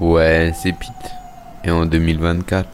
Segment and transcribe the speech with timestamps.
[0.00, 1.14] Ouais, c'est Pete.
[1.64, 2.68] Et en 2024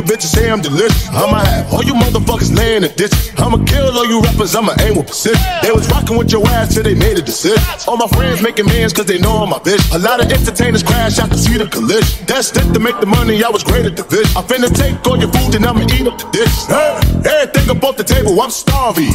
[0.00, 1.08] the bitches say I'm delicious.
[1.08, 3.32] I'ma have all you motherfuckers laying in ditches.
[3.36, 5.40] I'ma kill all you rappers, I'ma aim with precision.
[5.62, 7.60] They was rocking with your ass till they made a decision.
[7.86, 9.82] All my friends making mans cause they know I'm my bitch.
[9.94, 12.26] A lot of entertainers crash, I can see the collision.
[12.26, 14.32] Destined to make the money, I was great at the division.
[14.36, 16.56] I finna take all your food and I'ma eat up the dish.
[16.66, 16.96] Hey,
[17.28, 19.12] everything up off the table, I'm starving.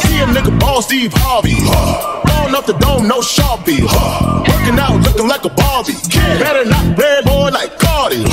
[0.00, 1.56] See a nigga ball Steve Harvey.
[2.26, 3.82] Blowing up the dome, no Sharpie.
[4.48, 5.94] Working out, looking like a Barbie.
[6.10, 8.24] Kid, better not play boy like Cardi.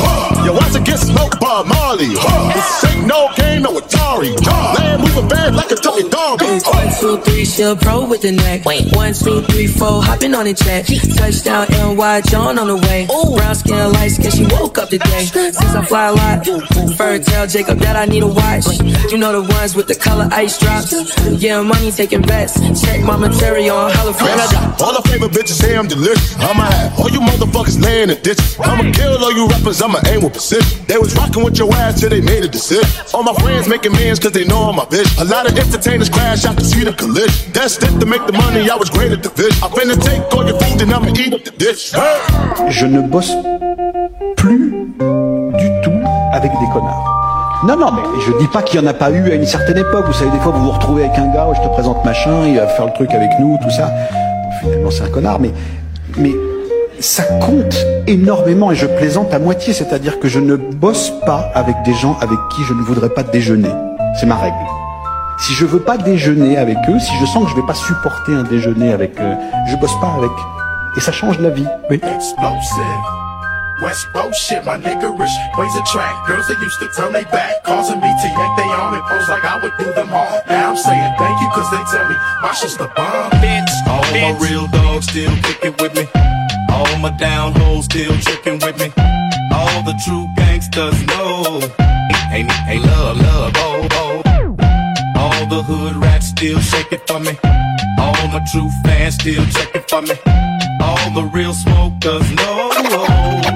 [0.53, 2.09] Now once again, smoked by Molly.
[2.11, 2.53] Huh.
[2.53, 4.35] This ain't no game, no Atari.
[4.43, 4.82] Huh.
[5.13, 6.45] Land moving bad like a Tony Doggy.
[6.45, 8.65] One, two, three, still pro with the neck.
[8.65, 10.85] One, two, three, four, hopping on the jet.
[11.17, 13.07] Touchdown, NY, John on the way.
[13.07, 15.25] Brown skin, light skin, she woke up today.
[15.25, 16.45] Since I fly a lot,
[16.97, 18.65] fur tell Jacob that I need a watch.
[19.11, 20.93] You know the ones with the color ice drops.
[21.41, 22.59] Yeah, money taking bets.
[22.81, 26.35] Check my material on Hella Man, I got all the favorite bitches say I'm delicious.
[26.39, 28.57] I'ma have all you motherfuckers laying in ditches.
[28.59, 30.85] I'ma kill all you rappers, I'ma aim with precision.
[30.87, 32.89] They was rocking with your ass till they made a decision.
[33.13, 35.02] All my friends making mans cause they know I'm a bitch.
[35.19, 36.93] A lot of entertainers crash, can see the.
[37.53, 39.63] Destined to make the money, I was great at the division.
[39.63, 41.53] I finna take all your food and eat!
[42.69, 43.33] Je ne bosse
[44.37, 44.73] plus
[45.57, 45.99] du tout
[46.33, 47.61] avec des connards.
[47.65, 49.77] Non, non, mais je dis pas qu'il n'y en a pas eu à une certaine
[49.77, 50.05] époque.
[50.05, 52.57] Vous savez, des fois, vous vous retrouvez avec un gars, je te présente machin, il
[52.57, 53.89] va faire le truc avec nous, tout ça.
[54.59, 55.51] Finalement, c'est un connard, mais,
[56.17, 56.31] mais
[56.99, 57.75] ça compte
[58.07, 62.17] énormément et je plaisante à moitié, c'est-à-dire que je ne bosse pas avec des gens
[62.21, 63.71] avec qui je ne voudrais pas déjeuner.
[64.19, 64.55] C'est ma règle.
[65.37, 68.33] Si je veux pas déjeuner avec eux, si je sens que je vais pas supporter
[68.33, 69.35] un déjeuner avec eux,
[69.69, 70.31] je bosse pas avec.
[70.95, 71.67] Et ça change la vie.
[71.89, 71.99] Oui.
[72.03, 73.13] explosive.
[73.81, 77.99] West Coast shit, my niggerish ways attract girls that used to turn they back, causing
[77.99, 80.41] me to yank they arm and pose like I would do them all.
[80.47, 83.31] Now I'm saying thank you cause they tell me my shit's the bomb.
[83.43, 86.07] Bitch, All my real dogs still kicking with me.
[86.71, 88.93] All my down hoes still tricking with me.
[89.51, 91.59] All the true gangsters know.
[92.31, 94.32] Hey, hey, love, love, oh, oh.
[95.23, 97.33] All the hood rats still shake it for me.
[97.97, 100.15] All my true fans still check it for me.
[100.81, 102.71] All the real smokers know.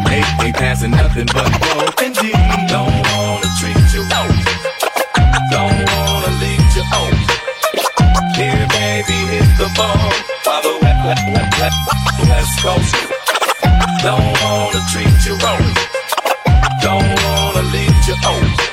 [0.08, 2.32] They ain't passing nothing but dope and G.
[2.72, 4.32] Don't wanna treat you wrong.
[5.52, 7.14] Don't wanna lead you on.
[8.40, 10.08] Here, baby, hit the ball.
[11.04, 11.76] Wet,
[12.30, 12.96] West Coast.
[14.08, 15.68] Don't wanna treat you wrong.
[16.80, 18.67] Don't wanna leave you on.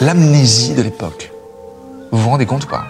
[0.00, 1.30] L'amnésie de l'époque.
[2.10, 2.86] Vous vous rendez compte ou pas?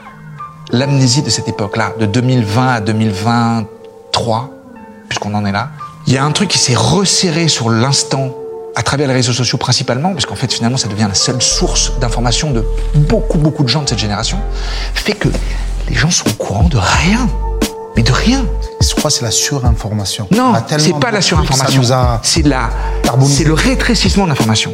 [0.71, 4.51] L'amnésie de cette époque-là, de 2020 à 2023,
[5.11, 5.69] puisqu'on en est là.
[6.07, 8.35] Il y a un truc qui s'est resserré sur l'instant
[8.75, 11.99] à travers les réseaux sociaux principalement, parce qu'en fait finalement ça devient la seule source
[11.99, 12.65] d'information de
[12.95, 14.39] beaucoup beaucoup de gens de cette génération,
[14.95, 15.29] fait que
[15.91, 17.29] les gens sont au courant de rien.
[17.97, 18.45] Mais de rien.
[18.81, 20.29] Je crois que c'est la surinformation.
[20.31, 21.83] Non, c'est pas la surinformation.
[22.23, 22.43] C'est
[23.29, 24.73] c'est le rétrécissement de l'information.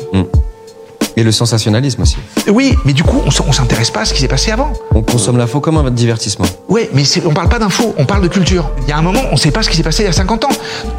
[1.15, 2.17] Et le sensationnalisme aussi.
[2.49, 4.73] Oui, mais du coup, on on s'intéresse pas à ce qui s'est passé avant.
[4.95, 6.47] On consomme l'info comme un divertissement.
[6.71, 8.71] Ouais, mais on parle pas d'infos, on parle de culture.
[8.85, 10.13] Il y a un moment, on sait pas ce qui s'est passé il y a
[10.13, 10.49] 50 ans.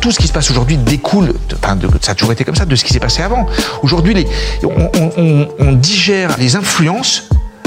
[0.02, 2.56] Tout ce qui se passe aujourd'hui découle, de- enfin, de- ça a toujours été comme
[2.56, 3.48] ça, de ce qui s'est passé avant.
[3.82, 4.28] Aujourd'hui, les-
[4.64, 7.24] on, on- on- on digère les influences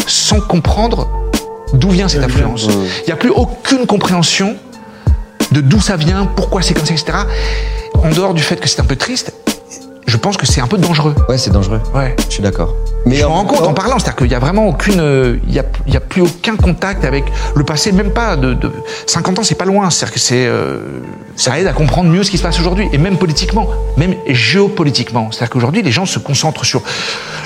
[0.06, 1.08] sans comprendre
[1.72, 2.68] d'où vient cette influence.
[3.02, 4.56] Il n'y a plus aucune compréhension
[5.52, 7.18] de d'où ça vient, pourquoi c'est comme ça, etc.
[7.94, 9.32] En dehors du fait que c'est un peu triste,
[10.06, 11.14] je pense que c'est un peu dangereux.
[11.28, 11.80] Ouais, c'est dangereux.
[11.94, 12.14] Ouais.
[12.28, 12.74] Je suis d'accord.
[13.06, 14.66] Mais je me en rends même compte temps- en parlant, c'est-à-dire qu'il y a vraiment
[14.68, 17.24] aucune, euh, il y a, il y a plus aucun contact avec
[17.54, 18.70] le passé, même pas de, de
[19.06, 19.90] 50 ans, c'est pas loin.
[19.90, 20.78] C'est-à-dire que c'est, euh,
[21.36, 25.30] ça aide à comprendre mieux ce qui se passe aujourd'hui, et même politiquement, même géopolitiquement.
[25.30, 26.82] C'est-à-dire qu'aujourd'hui, les gens se concentrent sur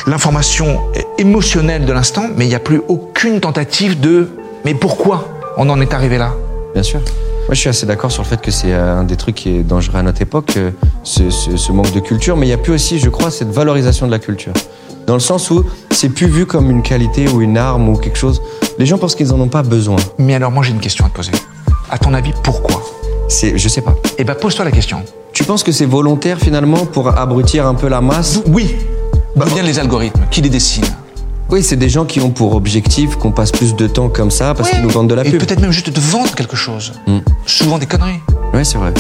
[0.06, 0.81] l'information
[1.19, 4.31] émotionnelle de l'instant, mais il n'y a plus aucune tentative de,
[4.64, 6.32] mais pourquoi on en est arrivé là?
[6.75, 7.00] Bien sûr.
[7.46, 9.48] Moi, je suis assez d'accord sur le fait que c'est euh, un des trucs qui
[9.56, 10.70] est dangereux à notre époque, euh,
[11.02, 12.37] ce, ce- ce manque de culture.
[12.37, 14.52] Mais il y a plus aussi, je crois, cette valorisation de la culture.
[15.06, 18.19] Dans le sens où c'est plus vu comme une qualité ou une arme ou quelque
[18.19, 18.40] chose.
[18.78, 19.96] Les gens pensent qu'ils en ont pas besoin.
[20.19, 21.32] Mais alors, moi, j'ai une question à te poser.
[21.90, 22.82] À ton avis, pourquoi?
[23.28, 23.94] C'est, je sais pas.
[24.19, 25.02] Eh ben, pose-toi la question.
[25.32, 28.40] Tu penses que c'est volontaire finalement pour abrutir un peu la masse?
[28.46, 28.76] Oui.
[29.34, 30.22] D'où viennent les algorithmes?
[30.31, 30.84] Qui les dessine?
[31.50, 34.55] Oui, c'est des gens qui ont pour objectif qu'on passe plus de temps comme ça
[34.55, 35.41] parce qu'ils nous vendent de la Et pub.
[35.41, 36.93] peut-être même juste te vendre quelque chose.
[37.08, 37.19] Mm.
[37.44, 38.20] Souvent des conneries.
[38.55, 38.94] Ouais, c'est vrai.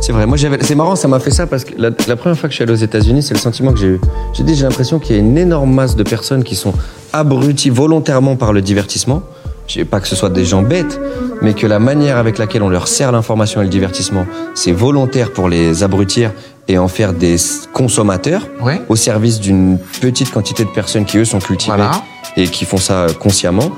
[0.00, 0.26] C'est vrai.
[0.26, 0.36] Moi.
[0.60, 2.62] C'est marrant, ça m'a fait ça parce que la, la première fois que je suis
[2.62, 4.00] allé aux États-Unis, c'est le sentiment que j'ai eu.
[4.32, 6.72] J'ai dit, j'ai l'impression qu'il y a une énorme masse de personnes qui sont
[7.12, 9.22] abruties volontairement par le divertissement
[9.66, 11.00] je sais pas que ce soit des gens bêtes,
[11.40, 15.32] mais que la manière avec laquelle on leur sert l'information et le divertissement, c'est volontaire
[15.32, 16.32] pour les abrutir
[16.68, 17.36] et en faire des
[17.72, 18.80] consommateurs Ouais.
[18.88, 22.02] au service d'une petite quantité de personnes qui eux sont cultivées Voilà.
[22.36, 23.70] et qui font ça euh, consciemment.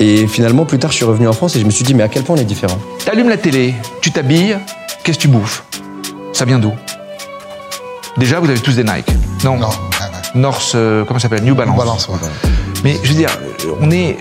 [0.00, 2.02] Et finalement, plus tard, je suis revenu en France et je me suis dit, mais
[2.02, 4.58] à quel point on est différents T'allumes la télé, tu t'habilles,
[5.04, 5.64] qu'est-ce que tu bouffes?
[6.32, 6.72] Ça vient d'où?
[8.16, 9.06] Déjà, vous avez tous des Nike.
[9.44, 9.56] Non.
[9.56, 9.68] Non.
[10.34, 11.44] North, euh, comment ça s'appelle?
[11.44, 11.76] New Balance.
[11.78, 12.16] Balance, ouais.
[12.82, 13.30] Mais je veux dire,
[13.80, 14.16] on est.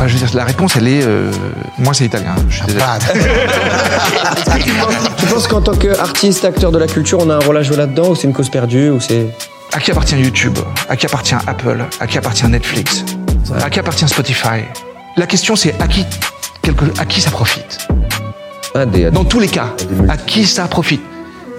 [0.00, 1.02] Enfin, je veux dire, la réponse, elle est.
[1.04, 1.30] euh,
[1.76, 2.34] Moi, c'est italien.
[2.48, 2.82] Je suis désolé.
[2.84, 2.98] Pas-
[5.18, 7.76] Tu penses qu'en tant qu'artiste, acteur de la culture, on a un rôle à jouer
[7.76, 9.26] là-dedans ou c'est une cause perdue ou c'est...
[9.74, 10.58] À qui appartient YouTube?
[10.88, 11.84] À qui appartient Apple?
[12.00, 13.04] À qui appartient Netflix?
[13.62, 14.62] À qui appartient Spotify?
[15.18, 16.06] La question, c'est à qui,
[16.62, 16.86] quelque...
[16.98, 17.86] à qui ça profite?
[18.74, 19.66] Ah, des, Dans tous les cas,
[20.08, 21.02] à qui ça profite?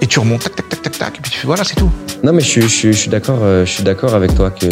[0.00, 1.92] Et tu remontes, tac, tac, tac, tac, tac, et puis tu fais, voilà, c'est tout.
[2.24, 4.50] Non, mais je, suis- je, suis- je suis d'accord, euh, je suis d'accord avec toi
[4.50, 4.66] que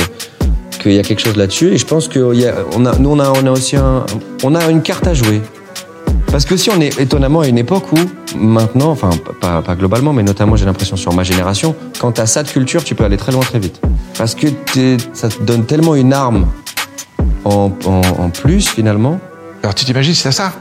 [0.81, 1.69] qu'il y a quelque chose là-dessus.
[1.69, 3.77] Et je pense que a, nous, on a, aussi
[4.43, 5.41] on a une carte à jouer.
[6.31, 7.99] Parce que si on est étonnamment à une époque où
[8.37, 9.11] maintenant, enfin
[9.41, 12.85] pas, pas globalement, mais notamment j'ai l'impression sur ma génération, quand t'as ça de culture,
[12.85, 13.81] tu peux aller très loin très vite.
[14.17, 14.47] Parce que
[15.13, 16.47] ça te donne tellement une arme
[17.45, 19.19] en, en, en plus finalement.
[19.63, 20.53] Alors tu t'imagines, c'est ça?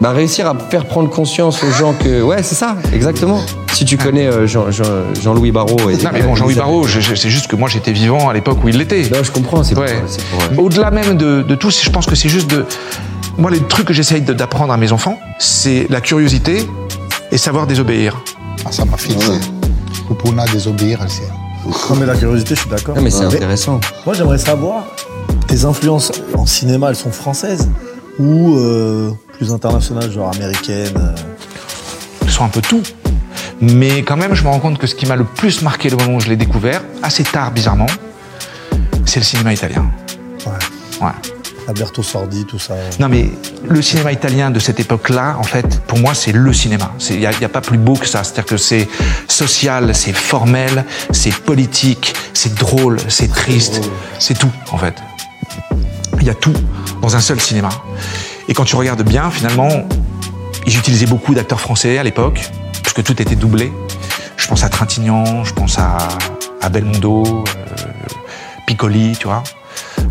[0.00, 3.40] Bah réussir à faire prendre conscience aux gens que ouais c'est ça exactement.
[3.72, 4.84] Si tu connais euh, Jean, Jean,
[5.20, 7.90] Jean-Louis Barrault et Non, mais bon, Jean-Louis Barrault, je- je- c'est juste que moi, j'étais
[7.90, 9.02] vivant à l'époque où il l'était.
[9.12, 9.94] Non, je comprends, c'est pour, Ouais.
[10.30, 12.66] pour, euh, Au-delà même de, de tout, je pense que c'est juste de.
[13.36, 16.68] Moi, les trucs que j'essaye d'apprendre à mes enfants, c'est la curiosité
[17.32, 18.16] et savoir désobéir.
[18.64, 19.32] Ah, ça m'a fixé.
[20.06, 21.22] Kupuna, désobéir, elle sait.
[21.90, 22.94] Non mais la curiosité, je suis d'accord.
[22.94, 23.80] Non, mais c'est intéressant.
[24.06, 24.84] Moi j'aimerais savoir,
[25.48, 27.68] tes influences en cinéma, elles sont françaises
[28.18, 31.14] ou euh, plus internationales, genre américaines euh,
[32.22, 32.82] Ils sont un peu tout.
[33.60, 35.96] Mais quand même, je me rends compte que ce qui m'a le plus marqué le
[35.96, 37.86] moment où je l'ai découvert, assez tard bizarrement,
[39.06, 39.90] c'est le cinéma italien.
[40.46, 41.06] Ouais.
[41.06, 41.12] Ouais.
[41.66, 42.74] Alberto Sordi, tout ça.
[43.00, 43.30] Non mais
[43.66, 46.92] le cinéma italien de cette époque-là, en fait, pour moi, c'est le cinéma.
[47.08, 48.22] Il n'y a pas plus beau que ça.
[48.22, 48.88] C'est-à-dire que c'est
[49.28, 53.80] social, c'est formel, c'est politique, c'est drôle, c'est triste,
[54.18, 54.94] c'est tout, en fait.
[56.24, 56.54] Il y a tout
[57.02, 57.68] dans un seul cinéma.
[58.48, 59.68] Et quand tu regardes bien, finalement,
[60.66, 62.40] ils utilisaient beaucoup d'acteurs français à l'époque,
[62.82, 63.70] puisque tout était doublé.
[64.38, 65.98] Je pense à Trintignant, je pense à,
[66.62, 67.76] à Belmondo, euh,
[68.66, 69.42] Piccoli, tu vois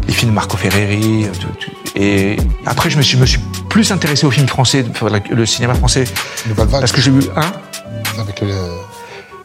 [0.05, 1.23] les films de Marco Ferreri.
[1.25, 1.71] euh, tout- tout.
[1.95, 2.37] Et
[2.67, 4.85] après, je me suis, me suis plus intéressé aux films français,
[5.31, 6.03] le cinéma français,
[6.47, 7.51] Le parce que j'ai eu un.
[8.21, 8.53] avec le...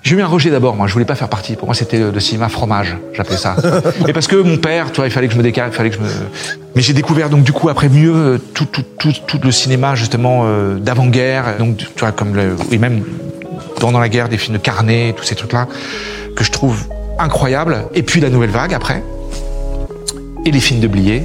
[0.03, 0.87] J'ai eu un rejet d'abord, moi.
[0.87, 1.57] Je voulais pas faire partie.
[1.57, 3.57] Pour moi, c'était le cinéma fromage, j'appelais ça.
[4.09, 5.91] Et parce que mon père, tu vois, il fallait que je me décale, il fallait
[5.91, 6.09] que je me.
[6.75, 9.95] Mais j'ai découvert donc du coup après mieux euh, tout, tout, tout, tout le cinéma
[9.97, 13.03] justement euh, d'avant-guerre, donc tu vois comme le et même
[13.81, 15.67] pendant la guerre des films de Carnet, tous ces trucs-là
[16.37, 16.87] que je trouve
[17.19, 17.85] incroyables.
[17.95, 19.03] Et puis la nouvelle vague après,
[20.45, 21.25] et les films de Blier,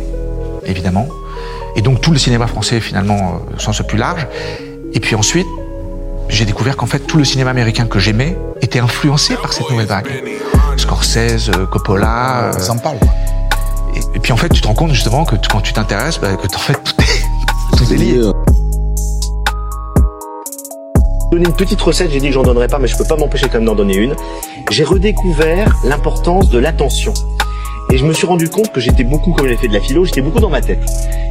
[0.66, 1.08] évidemment.
[1.76, 4.28] Et donc tout le cinéma français finalement euh, au sens plus large.
[4.94, 5.48] Et puis ensuite,
[6.30, 9.86] j'ai découvert qu'en fait tout le cinéma américain que j'aimais était influencé par cette nouvelle
[9.88, 10.08] vague.
[10.78, 12.46] Scorsese, euh, Coppola.
[12.46, 12.98] euh, Ça me parle.
[13.00, 13.10] quoi.
[13.96, 16.30] et, et puis en fait, tu te rends compte justement que quand tu t'intéresses, bah,
[16.36, 18.22] que en fait tout est, tout est lié.
[21.32, 23.48] donner une petite recette, j'ai dit que j'en donnerais pas, mais je peux pas m'empêcher
[23.48, 24.16] quand même d'en donner une.
[24.72, 27.14] J'ai redécouvert l'importance de l'attention.
[27.94, 30.04] Et je me suis rendu compte que j'étais beaucoup, comme j'ai fait de la philo,
[30.04, 30.80] j'étais beaucoup dans ma tête.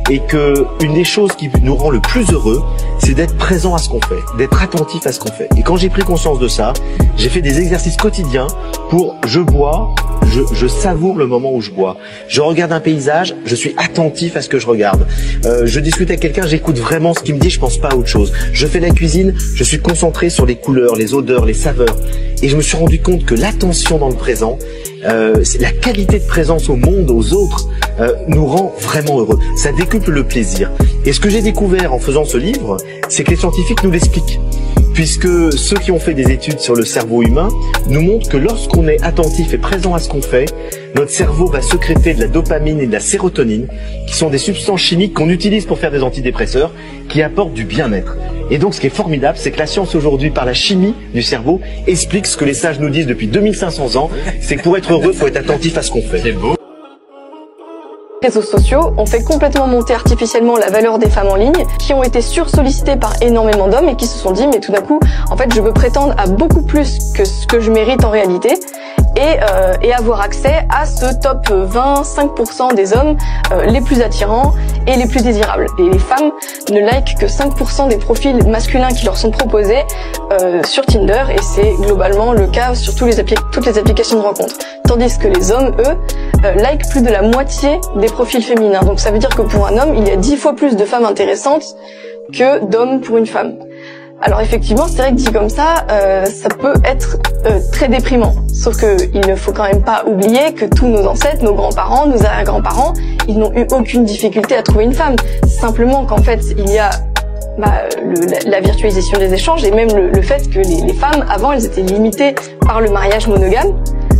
[0.08, 2.62] Et que une des choses qui nous rend le plus heureux,
[3.00, 5.48] c'est d'être présent à ce qu'on fait, d'être attentif à ce qu'on fait.
[5.56, 6.72] Et quand j'ai pris conscience de ça,
[7.16, 8.46] j'ai fait des exercices quotidiens
[8.90, 9.92] pour je bois,
[10.28, 11.96] je, je savoure le moment où je bois.
[12.28, 15.08] Je regarde un paysage, je suis attentif à ce que je regarde.
[15.44, 17.96] Euh, je discute avec quelqu'un, j'écoute vraiment ce qu'il me dit, je pense pas à
[17.96, 18.32] autre chose.
[18.52, 21.96] Je fais la cuisine, je suis concentré sur les couleurs, les odeurs, les saveurs.
[22.40, 24.58] Et je me suis rendu compte que l'attention dans le présent,
[25.04, 27.68] euh, la qualité de présence au monde, aux autres,
[28.00, 29.38] euh, nous rend vraiment heureux.
[29.56, 30.70] Ça décuple le plaisir.
[31.04, 32.76] Et ce que j'ai découvert en faisant ce livre,
[33.08, 34.40] c'est que les scientifiques nous l'expliquent.
[34.94, 37.48] Puisque ceux qui ont fait des études sur le cerveau humain
[37.88, 40.52] nous montrent que lorsqu'on est attentif et présent à ce qu'on fait,
[40.94, 43.68] notre cerveau va sécréter de la dopamine et de la sérotonine,
[44.06, 46.72] qui sont des substances chimiques qu'on utilise pour faire des antidépresseurs,
[47.08, 48.16] qui apportent du bien-être.
[48.52, 51.22] Et donc ce qui est formidable, c'est que la science aujourd'hui, par la chimie du
[51.22, 54.10] cerveau, explique ce que les sages nous disent depuis 2500 ans,
[54.42, 56.22] c'est que pour être heureux, il faut être attentif à ce qu'on fait.
[58.22, 62.02] réseaux sociaux ont fait complètement monter artificiellement la valeur des femmes en ligne, qui ont
[62.02, 65.36] été sursollicitées par énormément d'hommes et qui se sont dit mais tout d'un coup, en
[65.38, 68.50] fait, je veux prétendre à beaucoup plus que ce que je mérite en réalité
[69.16, 73.16] et, euh, et avoir accès à ce top 20-5% des hommes
[73.52, 74.52] euh, les plus attirants
[74.86, 75.66] et les plus désirables.
[75.78, 76.32] Et les femmes
[76.70, 79.82] ne likent que 5% des profils masculins qui leur sont proposés
[80.32, 84.56] euh, sur Tinder et c'est globalement le cas sur toutes les applications de rencontres.
[84.86, 85.96] Tandis que les hommes, eux,
[86.56, 88.82] likent plus de la moitié des profils féminins.
[88.82, 90.84] Donc ça veut dire que pour un homme, il y a 10 fois plus de
[90.84, 91.64] femmes intéressantes
[92.32, 93.56] que d'hommes pour une femme.
[94.24, 98.34] Alors effectivement, c'est vrai que dit comme ça, euh, ça peut être euh, très déprimant.
[98.52, 102.06] Sauf que il ne faut quand même pas oublier que tous nos ancêtres, nos grands-parents,
[102.06, 102.92] nos arrière-grands-parents,
[103.26, 105.16] ils n'ont eu aucune difficulté à trouver une femme.
[105.48, 106.90] Simplement qu'en fait, il y a
[107.58, 107.82] bah,
[108.46, 112.34] la, virtualisation des échanges et même le, fait que les, femmes avant elles étaient limitées
[112.60, 113.74] par le mariage monogame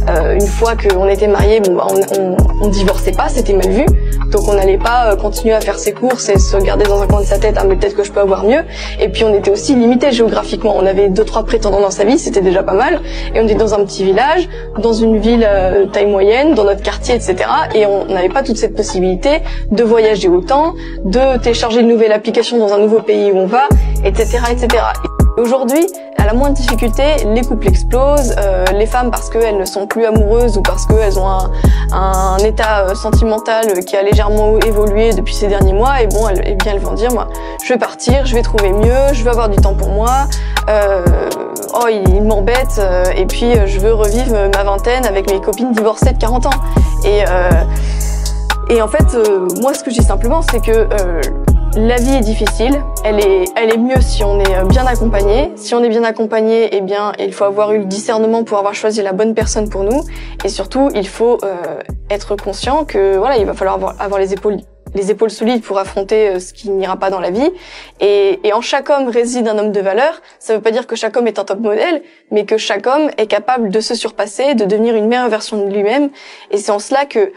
[0.09, 3.71] euh, une fois qu'on était mariés, bon, bah, on, on, on, divorçait pas, c'était mal
[3.71, 3.87] vu.
[4.31, 7.07] Donc on n'allait pas euh, continuer à faire ses courses et se garder dans un
[7.07, 8.63] coin de sa tête, ah mais peut-être que je peux avoir mieux.
[8.99, 10.75] Et puis on était aussi limité géographiquement.
[10.77, 13.01] On avait deux trois prétendants dans sa vie, c'était déjà pas mal.
[13.35, 16.83] Et on était dans un petit village, dans une ville euh, taille moyenne, dans notre
[16.83, 17.37] quartier, etc.
[17.75, 22.59] Et on n'avait pas toute cette possibilité de voyager autant, de télécharger une nouvelle application
[22.59, 23.69] dans un nouveau pays où on va,
[24.05, 24.83] etc., etc.
[25.39, 25.87] Aujourd'hui,
[26.19, 30.05] à la moindre difficulté, les couples explosent, euh, les femmes parce qu'elles ne sont plus
[30.05, 31.51] amoureuses ou parce qu'elles ont un,
[31.91, 36.43] un, état euh, sentimental qui a légèrement évolué depuis ces derniers mois, et bon, elles,
[36.45, 37.29] eh bien, elles vont dire, moi,
[37.65, 40.27] je vais partir, je vais trouver mieux, je vais avoir du temps pour moi,
[40.69, 41.03] euh,
[41.75, 46.13] oh, il, m'embête, euh, et puis je veux revivre ma vingtaine avec mes copines divorcées
[46.13, 46.51] de 40 ans.
[47.05, 47.23] Et,
[48.69, 49.17] et en fait,
[49.61, 50.87] moi, ce que je dis simplement, c'est que
[51.77, 55.53] la vie est difficile, elle est, elle est mieux si on est euh, bien accompagné.
[55.57, 58.75] Si on est bien accompagné, eh bien, il faut avoir eu le discernement pour avoir
[58.75, 60.03] choisi la bonne personne pour nous.
[60.45, 64.59] Et surtout, il faut euh, être conscient que voilà, il va falloir avoir, les épaules
[64.95, 67.51] les épaules solides pour affronter euh, ce qui n'ira pas dans la vie.
[68.01, 70.21] Et, et, en chaque homme réside un homme de valeur.
[70.39, 72.87] Ça ne veut pas dire que chaque homme est un top modèle, mais que chaque
[72.87, 76.11] homme est capable de se surpasser, de devenir une meilleure version de lui-même.
[76.51, 77.33] Et c'est en cela que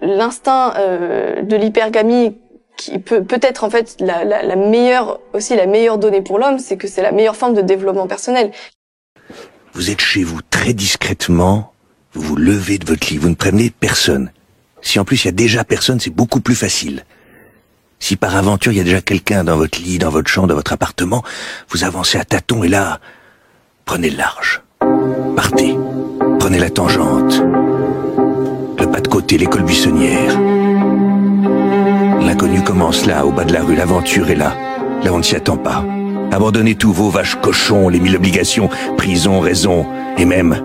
[0.00, 2.38] l'instinct euh, de l'hypergamie
[2.80, 6.58] qui peut peut-être en fait la, la, la, meilleure aussi la meilleure donnée pour l'homme,
[6.58, 8.52] c'est que c'est la meilleure forme de développement personnel.
[9.74, 11.74] Vous êtes chez vous très discrètement,
[12.14, 14.32] vous vous levez de votre lit, vous ne prévenez personne.
[14.80, 17.04] Si en plus il y a déjà personne, c'est beaucoup plus facile.
[17.98, 20.54] Si par aventure il y a déjà quelqu'un dans votre lit, dans votre chambre, dans
[20.54, 21.22] votre appartement,
[21.68, 22.98] vous avancez à tâtons et là,
[23.84, 24.62] prenez le large.
[25.36, 25.76] Partez.
[26.38, 27.42] Prenez la tangente.
[28.78, 30.38] Le pas de côté, l'école buissonnière.
[32.30, 34.54] L'inconnu commence là, au bas de la rue, l'aventure est là.
[35.02, 35.84] Là, on ne s'y attend pas.
[36.30, 39.84] Abandonnez tous vos vaches cochons, les mille obligations, prison, raison,
[40.16, 40.56] et même,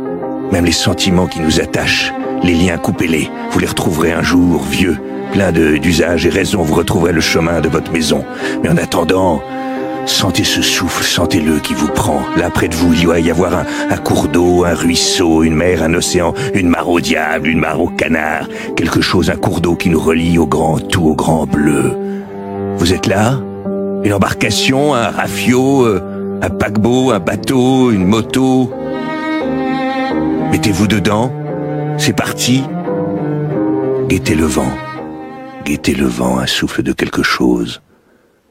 [0.51, 2.13] même les sentiments qui nous attachent.
[2.43, 3.31] Les liens, coupez-les.
[3.49, 4.99] Vous les retrouverez un jour, vieux,
[5.33, 8.23] plein d'usages et raisons, vous retrouverez le chemin de votre maison.
[8.61, 9.41] Mais en attendant,
[10.05, 12.21] Sentez ce souffle, sentez-le qui vous prend.
[12.37, 13.53] Là, près de vous, il doit y avoir
[13.89, 17.81] un, cours d'eau, un ruisseau, une mer, un océan, une mare au diable, une mare
[17.81, 18.47] au canard.
[18.75, 21.91] Quelque chose, un cours d'eau qui nous relie au grand tout, au grand bleu.
[22.77, 23.39] Vous êtes là?
[24.03, 28.71] Une embarcation, un rafio, euh, un paquebot, un bateau, une moto?
[30.51, 31.31] Mettez-vous dedans.
[31.97, 32.63] C'est parti.
[34.07, 34.71] Guettez le vent.
[35.65, 37.81] Guettez le vent, un souffle de quelque chose.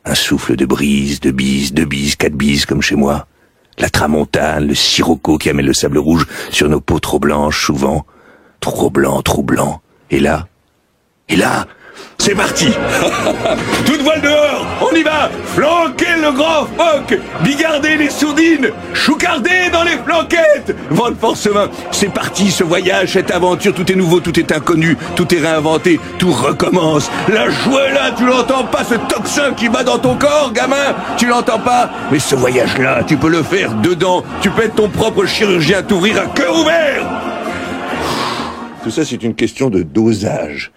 [0.04, 3.26] Un souffle de brise, de bise, de bise, quatre bises comme chez moi.
[3.78, 8.06] La tramontane, le sirocco qui amène le sable rouge sur nos peaux trop blanches souvent.
[8.60, 9.80] Trop blanc, trop blanc.
[10.10, 10.48] Et là
[11.28, 11.66] Et là
[12.18, 12.68] c'est parti.
[13.84, 15.28] Toute voile dehors On y va.
[15.54, 17.18] Flanquez le grand phoque.
[17.42, 20.74] Bigardez les sourdines Choucardez dans les flanquettes.
[20.90, 24.52] Vent de force main C'est parti, ce voyage, cette aventure, tout est nouveau, tout est
[24.52, 27.10] inconnu, tout est réinventé, tout recommence.
[27.28, 30.94] La joie là, tu l'entends pas, ce tocsin qui bat dans ton corps, gamin?
[31.18, 31.90] Tu l'entends pas?
[32.10, 34.24] Mais ce voyage-là, tu peux le faire dedans.
[34.40, 37.06] Tu peux être ton propre chirurgien, t'ouvrir à cœur ouvert.
[38.82, 40.72] Tout ça, c'est une question de dosage.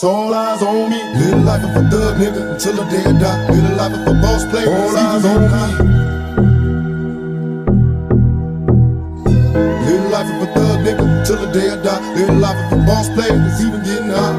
[0.00, 1.00] All eyes on me.
[1.14, 3.48] Live life of a thug nigga until the day I die.
[3.50, 4.68] Live life of a boss player.
[4.68, 5.48] All eyes on me.
[9.86, 12.14] Live life of a thug nigga until the day I die.
[12.14, 13.46] Live life of a boss player.
[13.46, 14.34] It's even getting hot.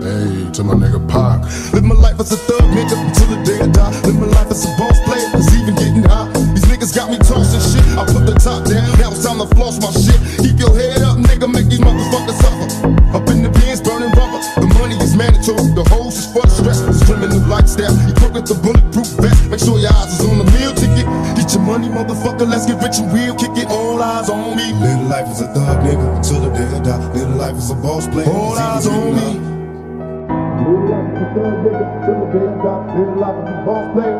[0.00, 1.42] Hey, to my nigga Pac.
[1.74, 3.90] Live my life as a thug nigga until the day I die.
[4.06, 5.28] Live my life as a boss player.
[5.34, 6.32] It's even getting hot.
[6.54, 7.84] These niggas got me tossing shit.
[7.98, 8.98] I put the top down.
[8.98, 10.13] Now it's time to floss my shit.
[28.84, 29.44] Eyes on me.
[30.90, 32.98] Life is a thug nigga until the day I die.
[32.98, 34.13] Little life a boss player.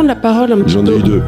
[0.00, 1.22] Prendre la parole un petit J'en ai eu deux.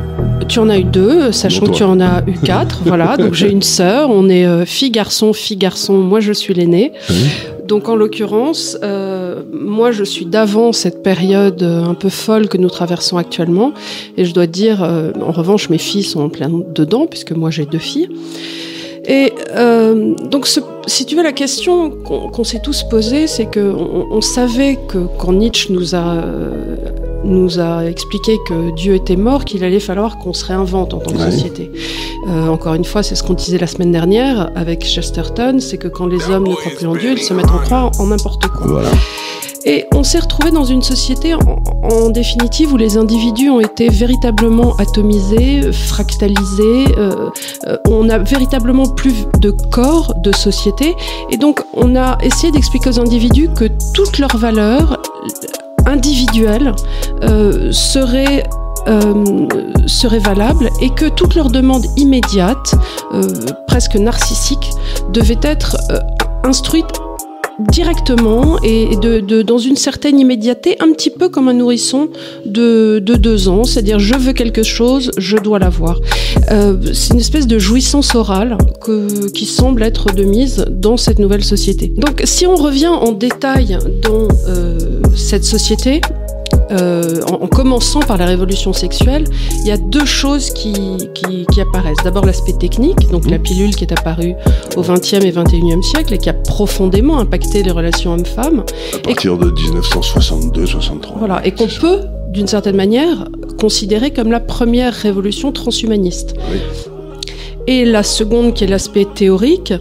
[0.49, 2.81] Tu en as eu deux, sachant Dont que tu en as eu quatre.
[2.87, 6.93] voilà, donc j'ai une sœur, on est euh, fille-garçon, fille-garçon, moi je suis l'aînée.
[7.69, 12.57] Donc en l'occurrence, euh, moi je suis d'avant cette période euh, un peu folle que
[12.57, 13.73] nous traversons actuellement.
[14.17, 17.50] Et je dois dire, euh, en revanche, mes filles sont en plein dedans, puisque moi
[17.50, 18.09] j'ai deux filles.
[19.07, 23.47] Et euh, donc, ce- si tu veux, la question qu'on qu'on s'est tous posée, c'est
[23.47, 26.76] que on, savait que quand Nietzsche nous a euh,
[27.25, 31.12] nous a expliqué que Dieu était mort, qu'il allait falloir qu'on se réinvente en tant
[31.12, 31.31] que Ouais.
[31.31, 31.71] société.
[32.29, 35.88] Euh, encore une fois, c'est ce qu'on disait la semaine dernière avec Chesterton, c'est que
[35.88, 38.47] quand les hommes ne croient plus en Dieu, ils se mettent en croire en n'importe
[38.49, 38.67] quoi.
[38.67, 38.91] Voilà.
[39.64, 41.38] Et on s'est retrouvé dans une société, en,
[41.85, 46.87] en définitive, où les individus ont été véritablement atomisés, fractalisés.
[46.99, 47.30] euh,
[47.69, 50.97] euh, on a véritablement plus de corps de société.
[51.30, 55.00] Et donc, on a essayé d'expliquer aux individus que toutes leurs valeurs
[55.86, 56.73] individuelles
[57.23, 58.45] euh, seraient
[58.88, 59.47] euh,
[59.86, 62.75] seraient valables et que toutes leurs demandes immédiates,
[63.14, 63.23] euh,
[63.68, 64.71] presque narcissiques,
[65.12, 66.00] devaient être euh,
[66.42, 67.00] instruites
[67.58, 72.08] directement et de, de- dans une certaine immédiateté, un petit peu comme un nourrisson
[72.47, 76.00] de, de deux ans, c'est-à-dire je veux quelque chose, je dois l'avoir.
[76.50, 81.19] Euh, c'est une espèce de jouissance orale que, qui semble être de mise dans cette
[81.19, 81.93] nouvelle société.
[81.97, 84.78] Donc si on revient en détail dans euh,
[85.17, 86.00] cette société,
[86.71, 89.25] euh, en, en commençant par la révolution sexuelle,
[89.60, 90.73] il y a deux choses qui,
[91.15, 92.02] qui, qui apparaissent.
[92.04, 94.34] D'abord l'aspect technique, donc la pilule qui est apparue
[94.76, 98.65] au XXe et XXIe siècle et qui a profondément impacté les relations hommes-femmes.
[98.95, 101.19] À partir de 1962-63.
[101.19, 106.34] Voilà, et qu'on peut, d'une certaine manière, considérer comme la première révolution transhumaniste.
[107.66, 109.72] Et la seconde, qui est l'aspect théorique,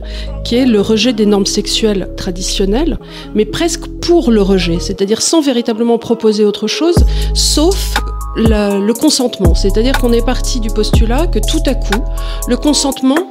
[0.44, 3.00] qui est le rejet des normes sexuelles traditionnelles,
[3.34, 6.96] mais presque pour le rejet, c'est-à-dire sans véritablement proposer autre chose,
[7.34, 7.96] sauf
[8.36, 9.56] le consentement.
[9.56, 12.04] C'est-à-dire qu'on est parti du postulat que tout à coup,
[12.48, 13.31] le consentement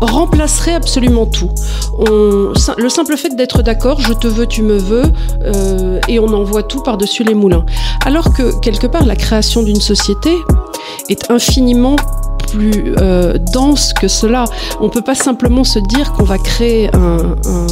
[0.00, 1.50] remplacerait absolument tout.
[1.98, 5.04] Le simple fait d'être d'accord, je te veux, tu me veux,
[5.44, 7.64] euh, et on envoie tout par-dessus les moulins.
[8.04, 10.30] Alors que quelque part, la création d'une société
[11.08, 11.96] est infiniment
[12.50, 14.44] plus euh, dense que cela.
[14.80, 17.66] On peut pas simplement se dire qu'on va créer un, euh,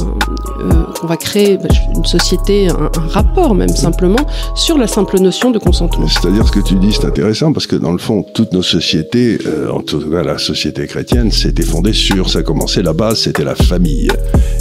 [1.01, 5.59] qu'on va créer bah, une société, un, rapport même simplement sur la simple notion de
[5.59, 6.07] consentement.
[6.09, 9.39] C'est-à-dire ce que tu dis, c'est intéressant parce que dans le fond, toutes nos sociétés,
[9.73, 13.45] en tout cas la société chrétienne, s'était fondée sur, ça a commencé, la base, c'était
[13.45, 14.09] la famille.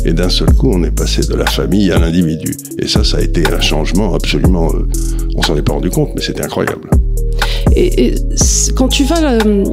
[0.05, 2.55] Et d'un seul coup, on est passé de la famille à l'individu.
[2.79, 4.87] Et ça, ça a été un changement absolument, euh,
[5.35, 6.89] on s'en est pas rendu compte, mais c'était incroyable.
[7.75, 8.15] Et,
[8.75, 9.63] quand tu vas, euh,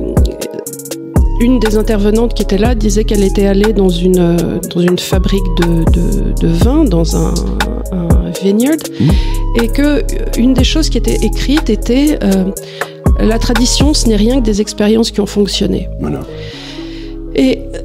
[1.40, 4.98] une des intervenantes qui était là disait qu'elle était allée dans une, euh, dans une
[4.98, 7.34] fabrique de, de, de vin, dans un,
[7.92, 8.76] un vineyard,
[9.60, 10.02] et que
[10.38, 12.44] une des choses qui était écrite était euh,
[13.18, 15.88] la tradition, ce n'est rien que des expériences qui ont fonctionné.
[16.00, 16.20] Voilà.
[17.34, 17.78] Et euh,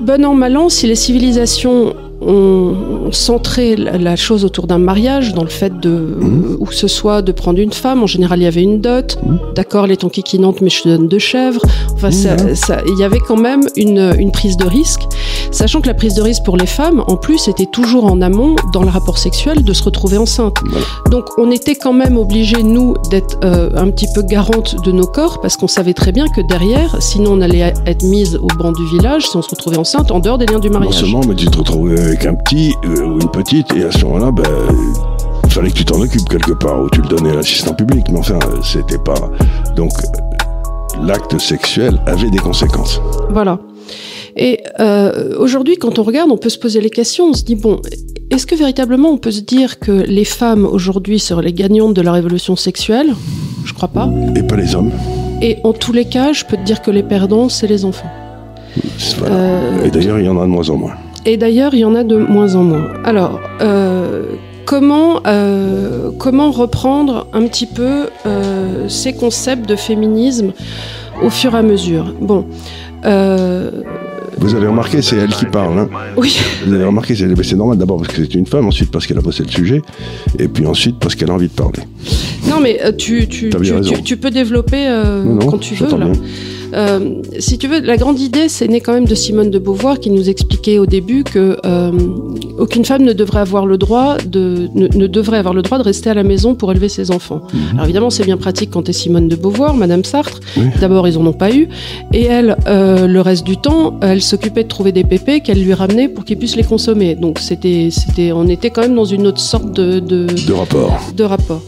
[0.00, 1.94] bon an, mal an, si les civilisations
[2.26, 6.16] ont centré la chose autour d'un mariage, dans le fait de,
[6.58, 9.18] ou que ce soit de prendre une femme, en général il y avait une dot,
[9.54, 11.60] d'accord, elle est ton kikinante, mais je te donne deux chèvres.
[11.92, 15.02] Enfin, ça- ça- il y avait quand même une, une prise de risque,
[15.54, 18.56] sachant que la prise de risque pour les femmes, en plus, était toujours en amont
[18.72, 20.56] dans le rapport sexuel de se retrouver enceinte.
[21.10, 25.06] Donc on était quand même obligés, nous, d'être euh, un petit peu garante de nos
[25.06, 28.72] corps, parce qu'on savait très bien que derrière, sinon on allait être mise au banc
[28.72, 31.00] du village si on se retrouvait enceinte en dehors des liens du Non mariage.
[31.00, 34.04] seulement, mais tu te retrouves avec un petit euh, ou une petite, et à ce
[34.04, 34.44] moment-là, ben,
[35.48, 38.18] fallait que tu t'en occupes quelque part, ou tu le donnais à l'assistant public, mais
[38.18, 39.30] enfin, euh, c'était pas.
[39.76, 39.92] Donc,
[41.02, 43.00] l'acte sexuel avait des conséquences.
[43.30, 43.58] Voilà.
[44.36, 47.26] Et euh, aujourd'hui, quand on regarde, on peut se poser les questions.
[47.30, 47.80] On se dit bon,
[48.30, 52.02] est-ce que véritablement on peut se dire que les femmes aujourd'hui seraient les gagnantes de
[52.02, 53.14] la révolution sexuelle?
[53.64, 54.10] Je crois pas.
[54.34, 54.90] Et pas les hommes.
[55.40, 58.10] Et en tous les cas, je peux te dire que les perdants, c'est les enfants.
[59.18, 59.34] Voilà.
[59.34, 60.94] Euh, Et d'ailleurs, il y en a de moins en moins.
[61.26, 62.88] Et d'ailleurs, il y en a de moins en moins.
[63.04, 64.24] Alors, euh,
[64.64, 70.52] comment, euh, comment reprendre un petit peu euh, ces concepts de féminisme
[71.22, 72.14] au fur et à mesure?
[72.20, 72.46] Bon.
[73.04, 73.70] euh,
[74.38, 75.78] Vous avez remarqué, c'est elle qui parle.
[75.78, 76.38] Hein oui.
[76.66, 79.18] Vous avez remarqué, c'est c'est normal d'abord parce que c'est une femme, ensuite parce qu'elle
[79.18, 79.82] a bossé le sujet,
[80.38, 81.80] et puis ensuite parce qu'elle a envie de parler.
[82.48, 83.50] Non, mais tu, tu,
[84.04, 85.88] tu, peux développer Non, non, quand tu veux.
[85.88, 86.06] j'entends Là.
[86.06, 86.20] bien.
[86.74, 90.00] Euh, si tu veux, la grande idée, c'est né quand même de Simone de Beauvoir
[90.00, 91.92] qui nous expliquait au début que euh,
[92.58, 95.84] aucune femme ne devrait avoir le droit de ne, ne devrait avoir le droit de
[95.84, 97.42] rester à la maison pour élever ses enfants.
[97.52, 97.60] Mhm.
[97.74, 100.40] Alors évidemment, c'est bien pratique quand t'es Simone de Beauvoir, Madame Sartre.
[100.80, 101.68] D'abord, ils en ont pas eu,
[102.12, 105.74] et elle, euh, le reste du temps, elle s'occupait de trouver des pépés qu'elle lui
[105.74, 107.14] ramenait pour qu'il puisse les consommer.
[107.14, 111.00] Donc c'était, c'était, on était quand même dans une autre sorte de de, De rapport.
[111.16, 111.62] de rapport.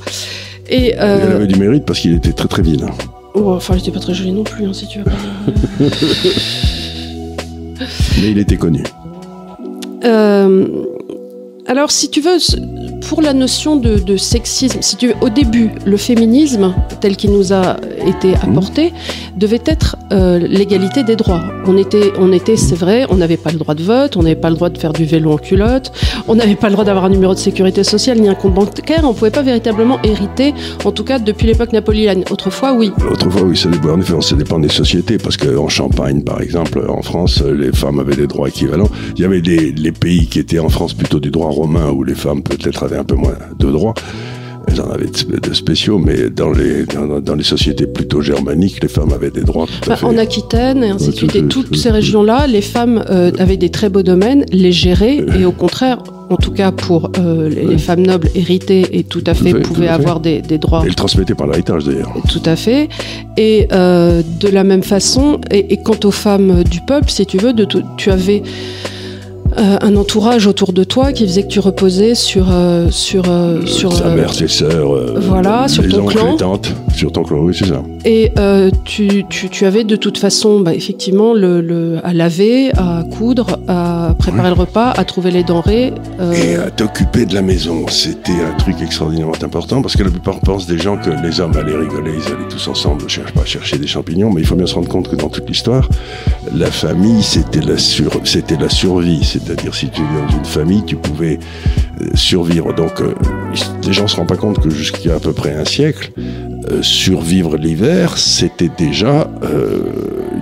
[0.69, 2.91] Et, Et elle avait du mérite parce qu'il était très très vilain.
[3.37, 5.05] Oh, enfin, elle était pas très jolie non plus, hein, si tu veux.
[5.05, 5.13] pas.
[8.21, 8.83] Mais il était connu.
[10.05, 10.67] Euh,
[11.69, 12.39] alors, si tu veux,
[13.09, 17.33] pour la notion de, de sexisme, si tu veux, au début, le féminisme, tel qu'il
[17.33, 17.77] nous a
[18.07, 18.93] été apporté,
[19.37, 21.43] devait être euh, l'égalité des droits.
[21.67, 24.37] On était, on était, c'est vrai, on n'avait pas le droit de vote, on n'avait
[24.37, 25.93] pas le droit de faire du vélo en culotte,
[26.29, 29.01] on n'avait pas le droit d'avoir un numéro de sécurité sociale ni un compte bancaire,
[29.05, 32.25] on pouvait pas véritablement hériter, en tout cas depuis l'époque napoléonienne.
[32.31, 32.93] Autrefois, oui.
[33.11, 36.85] Autrefois, oui, ça dépend, en effet, ça dépend des sociétés, parce qu'en Champagne, par exemple,
[36.89, 38.89] en France, les femmes avaient des droits équivalents.
[39.17, 42.05] Il y avait des, les pays qui étaient en France plutôt du droit romain, où
[42.05, 43.95] les femmes peut-être avaient un peu moins de droits.
[44.69, 48.89] Elles en avaient de, spéciaux, mais dans les, dans, dans les sociétés plutôt germaniques, les
[48.89, 50.07] femmes avaient des droits tout à Bah, fait.
[50.07, 51.37] en Aquitaine et ainsi de suite.
[51.37, 54.73] Et tout- toutes tout- ces régions-là, les femmes euh, avaient des très beaux domaines, les
[54.73, 55.99] géraient, et au contraire,
[56.31, 59.87] en tout cas pour euh, les, femmes nobles héritées et tout à fait, Tout pouvaient
[59.87, 60.01] à fait.
[60.03, 60.83] avoir des, des droits.
[60.85, 62.13] Et le transmettait par l'héritage, d'ailleurs.
[62.29, 62.89] Tout à fait.
[63.37, 67.39] Et euh, de la même façon, et, et quant aux femmes du peuple, si tu
[67.39, 68.43] veux, de tu avais
[69.59, 73.65] euh, un entourage autour de toi qui faisait que tu reposais sur euh, sur euh,
[73.67, 76.31] sur Sa euh, mère, ses sœurs, euh, voilà, sur les ton oncles, clan.
[76.33, 77.83] les tantes, sur ton clan, oui, c'est ça.
[78.09, 81.33] Et euh, tu, tu, tu avais de toute façon, bah, effectivement,
[82.05, 85.93] à laver, à coudre, à préparer le repas, à trouver les denrées.
[86.21, 90.11] euh, Et à t'occuper de la maison, c'était un truc extraordinairement important parce que la
[90.11, 93.33] plupart pensent des gens que les hommes allaient rigoler, ils allaient tous ensemble, je cherche
[93.33, 95.49] pas à chercher des champignons, mais il faut bien se rendre compte que dans toute
[95.49, 95.89] l'histoire,
[96.55, 100.85] la famille c'était la sur, c'était la survie, c'est-à-dire si tu es dans une famille,
[100.87, 101.41] tu pouvais
[102.15, 102.75] survivre.
[102.75, 103.15] Donc euh,
[103.85, 107.57] les gens se rendent pas compte que jusqu'à à peu près un siècle, euh, survivre
[107.57, 109.81] l'hiver, c'était déjà euh,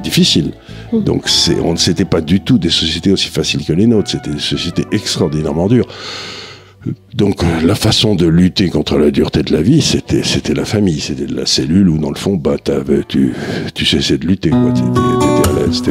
[0.02, 0.52] difficile.
[0.92, 1.26] Donc
[1.62, 4.38] on ne s'était pas du tout des sociétés aussi faciles que les nôtres, c'était des
[4.38, 5.88] sociétés extraordinairement dures.
[7.14, 10.64] Donc euh, la façon de lutter contre la dureté de la vie, c'était c'était la
[10.64, 12.56] famille, c'était la cellule où dans le fond, bah
[13.08, 13.32] tu
[13.74, 14.72] tu cessais de lutter, quoi.
[14.72, 15.82] T'étais, à l'aise,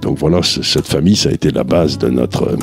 [0.00, 2.56] donc voilà, cette famille, ça a été la base de notre euh,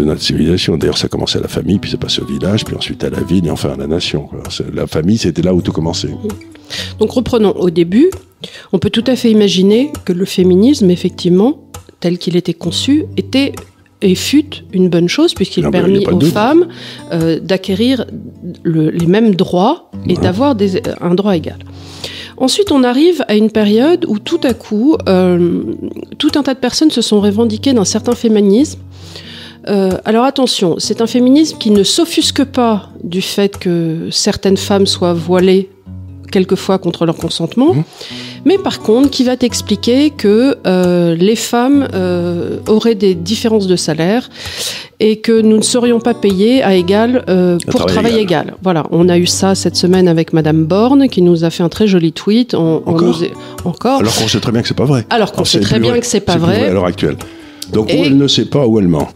[0.00, 0.76] de notre civilisation.
[0.76, 3.20] D'ailleurs, ça commençait à la famille, puis c'est passé au village, puis ensuite à la
[3.20, 4.22] ville, et enfin à la nation.
[4.22, 4.42] quoi.
[4.74, 6.08] La famille, c'était là où tout commençait.
[6.98, 8.10] Donc reprenons au début,
[8.72, 11.64] on peut tout à fait imaginer que le féminisme, effectivement,
[12.00, 13.52] tel qu'il était conçu, était
[14.02, 16.32] et fut une bonne chose puisqu'il a permit aux doute.
[16.32, 16.68] femmes
[17.12, 18.06] euh, d'acquérir
[18.62, 21.58] le- les mêmes droits et d'avoir des- un droit égal.
[22.38, 25.60] Ensuite, on arrive à une période où tout à coup, euh,
[26.16, 28.78] tout un tas de personnes se sont revendiquées d'un certain féminisme.
[29.68, 34.86] Euh, alors attention, c'est un féminisme qui ne s'offusque pas du fait que certaines femmes
[34.86, 35.68] soient voilées
[36.32, 37.74] quelquefois contre leur consentement,
[38.44, 43.74] mais par contre qui va t'expliquer que euh, les femmes euh, auraient des différences de
[43.74, 44.30] salaire
[45.00, 48.44] et que nous ne serions pas payés à égal euh, pour travail travail égal.
[48.46, 48.54] égal.
[48.62, 51.68] Voilà, on a eu ça cette semaine avec Madame Borne qui nous a fait un
[51.68, 52.54] très joli tweet.
[52.54, 52.94] en- en
[53.64, 53.98] Encore.
[53.98, 55.04] Alors qu'on sait très bien que c'est pas vrai.
[55.10, 56.00] Alors qu'on sait très bien vrai.
[56.00, 56.66] que c'est pas plus vrai.
[56.68, 57.16] à l'heure actuelle.
[57.72, 59.08] Donc Et- elle ne sait pas où elle ment.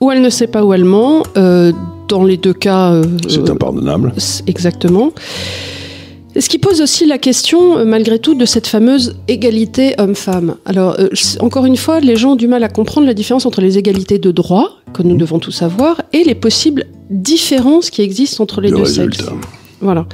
[0.00, 1.22] Ou elle ne sait pas où elle ment.
[1.36, 1.72] euh,
[2.08, 4.12] dans les deux cas, euh, C'est impardonnable.
[4.16, 5.12] C'est- Exactement.
[6.38, 10.56] Ce qui pose aussi la question, euh, malgré tout, de cette fameuse égalité homme-femme.
[10.64, 11.08] Alors, euh,
[11.40, 14.18] encore une fois, les gens ont du mal à comprendre la différence entre les égalités
[14.18, 18.70] de droit, que nous devons tous avoir, et les possibles différences qui existent entre les
[18.70, 19.24] Le deux résultat.
[19.24, 19.32] sexes.
[19.80, 20.06] Voilà.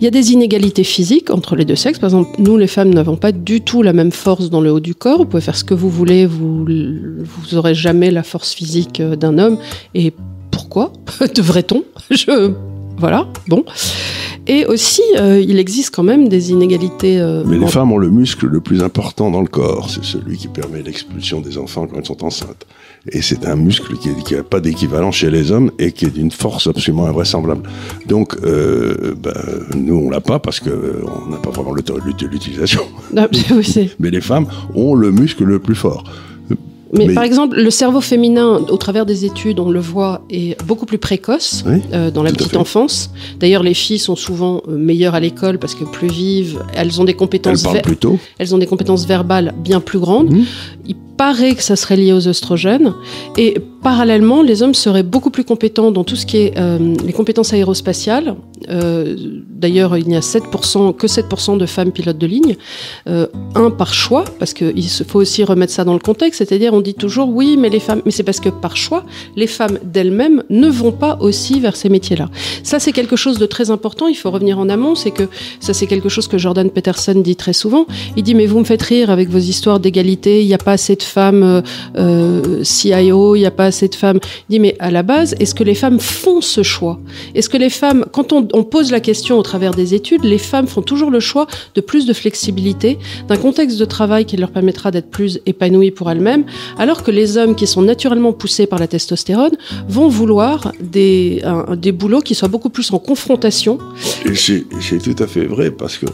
[0.00, 1.98] Il y a des inégalités physiques entre les deux sexes.
[1.98, 4.80] Par exemple, nous, les femmes, n'avons pas du tout la même force dans le haut
[4.80, 5.18] du corps.
[5.18, 9.16] Vous pouvez faire ce que vous voulez, vous, vous aurez jamais la force physique euh,
[9.16, 9.58] d'un homme.
[9.94, 10.12] Et
[10.50, 10.92] pourquoi
[11.34, 12.52] devrait-on Je
[12.96, 13.64] Voilà, bon.
[14.46, 17.20] Et aussi, euh, il existe quand même des inégalités.
[17.20, 19.90] euh, Mais les en- femmes ont le muscle le plus important dans le corps.
[19.90, 22.66] C'est celui qui permet l'expulsion des enfants quand elles sont enceintes.
[23.12, 26.30] Et c'est un muscle qui n'a pas d'équivalent chez les hommes et qui est d'une
[26.30, 27.68] force absolument invraisemblable.
[28.06, 29.32] Donc, euh, ben,
[29.74, 32.82] nous, on l'a pas parce que euh, on n'a pas vraiment l'utilisation.
[33.98, 36.04] Mais les femmes ont le muscle le plus fort.
[36.92, 40.60] Mais, Mais- par exemple, le cerveau féminin, au travers des études, on le voit, est
[40.64, 43.10] beaucoup plus précoce Oui, euh, dans la petite enfance.
[43.40, 47.04] D'ailleurs, les filles sont souvent euh, meilleures à l'école parce que plus vives, elles ont
[47.04, 47.62] des Elles compétences.
[47.64, 48.18] ver- plus tôt.
[48.38, 50.30] elles ont des compétences verbales bien plus grandes.
[50.32, 50.44] Mhm.
[50.86, 52.94] Il paraît que ça serait lié aux oestrogènes.
[53.36, 57.12] Et parallèlement, les hommes seraient beaucoup plus compétents dans tout ce qui est euh, les
[57.12, 58.36] compétences aérospatiales.
[58.68, 59.16] Euh,
[59.48, 62.56] D'ailleurs, il n'y a 7%, que 7% de femmes pilotes de ligne.
[63.08, 66.38] Euh, un par choix, parce qu'il faut aussi remettre ça dans le contexte.
[66.38, 69.04] C'est-à-dire, on dit toujours oui, mais les femmes, mais c'est parce que par choix,
[69.36, 72.28] les femmes d'elles-mêmes ne vont pas aussi vers ces métiers-là.
[72.62, 74.06] Ça, c'est quelque chose de très important.
[74.06, 74.94] Il faut revenir en amont.
[74.94, 75.24] C'est que
[75.60, 77.86] ça, c'est quelque chose que Jordan Peterson dit très souvent.
[78.16, 80.42] Il dit, mais vous me faites rire avec vos histoires d'égalité.
[80.42, 81.62] Il n'y a pas assez de femmes
[82.62, 84.18] CIO, il n'y a pas assez de femmes.
[84.48, 86.98] Dit, mais à la base, est-ce que les femmes font ce choix?
[87.34, 90.66] Est-ce que les femmes, quand on, pose la question au travers des études, les femmes
[90.66, 94.90] font toujours le choix de plus de flexibilité, d'un contexte de travail qui leur permettra
[94.90, 96.44] d'être plus épanouies pour elles-mêmes,
[96.78, 99.56] alors que les hommes qui sont naturellement poussés par la testostérone
[99.88, 101.42] vont vouloir des,
[101.76, 103.78] des boulots qui soient beaucoup plus en confrontation?
[104.36, 106.06] C'est tout à fait vrai parce que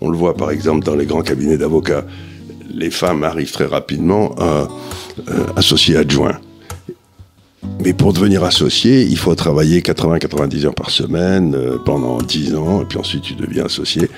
[0.00, 2.04] on le voit par exemple dans les grands cabinets d'avocats,
[2.72, 4.68] les femmes arrivent très rapidement à
[5.28, 6.38] euh, associer adjoint.
[7.84, 12.82] Mais pour devenir associé, il faut travailler 80-90 heures par semaine euh, pendant 10 ans,
[12.82, 14.08] et puis ensuite tu deviens associé.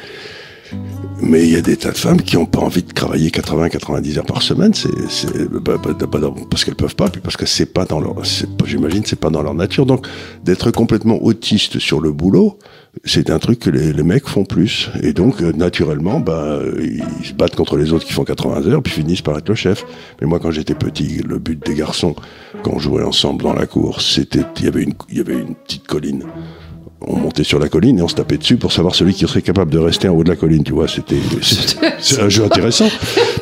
[1.20, 4.18] Mais il y a des tas de femmes qui n'ont pas envie de travailler 80-90
[4.18, 7.37] heures par semaine, c'est c'est- bah, bah, bah, non, parce qu'elles peuvent pas, puis parce
[7.37, 8.14] que c'est pas dans leur,
[8.64, 9.85] j'imagine, c'est pas dans leur nature.
[9.85, 10.07] Donc
[10.44, 12.59] d'être complètement autiste sur le boulot,
[13.04, 14.90] c'est un truc que les, les mecs font plus.
[15.02, 18.83] Et donc euh, naturellement, bah ils se battent contre les autres qui font 80 heures,
[18.83, 19.85] puis finissent par être le chef.
[20.20, 22.14] Mais moi, quand j'étais petit, le but des garçons,
[22.62, 25.35] quand on jouait ensemble dans la cour, c'était, il y avait une, il y avait
[25.35, 26.22] une petite colline
[27.00, 29.42] on montait sur la colline et on se tapait dessus pour savoir celui qui serait
[29.42, 30.88] capable de rester en haut de la colline, tu vois.
[30.88, 31.16] C'était
[32.20, 32.88] un jeu intéressant.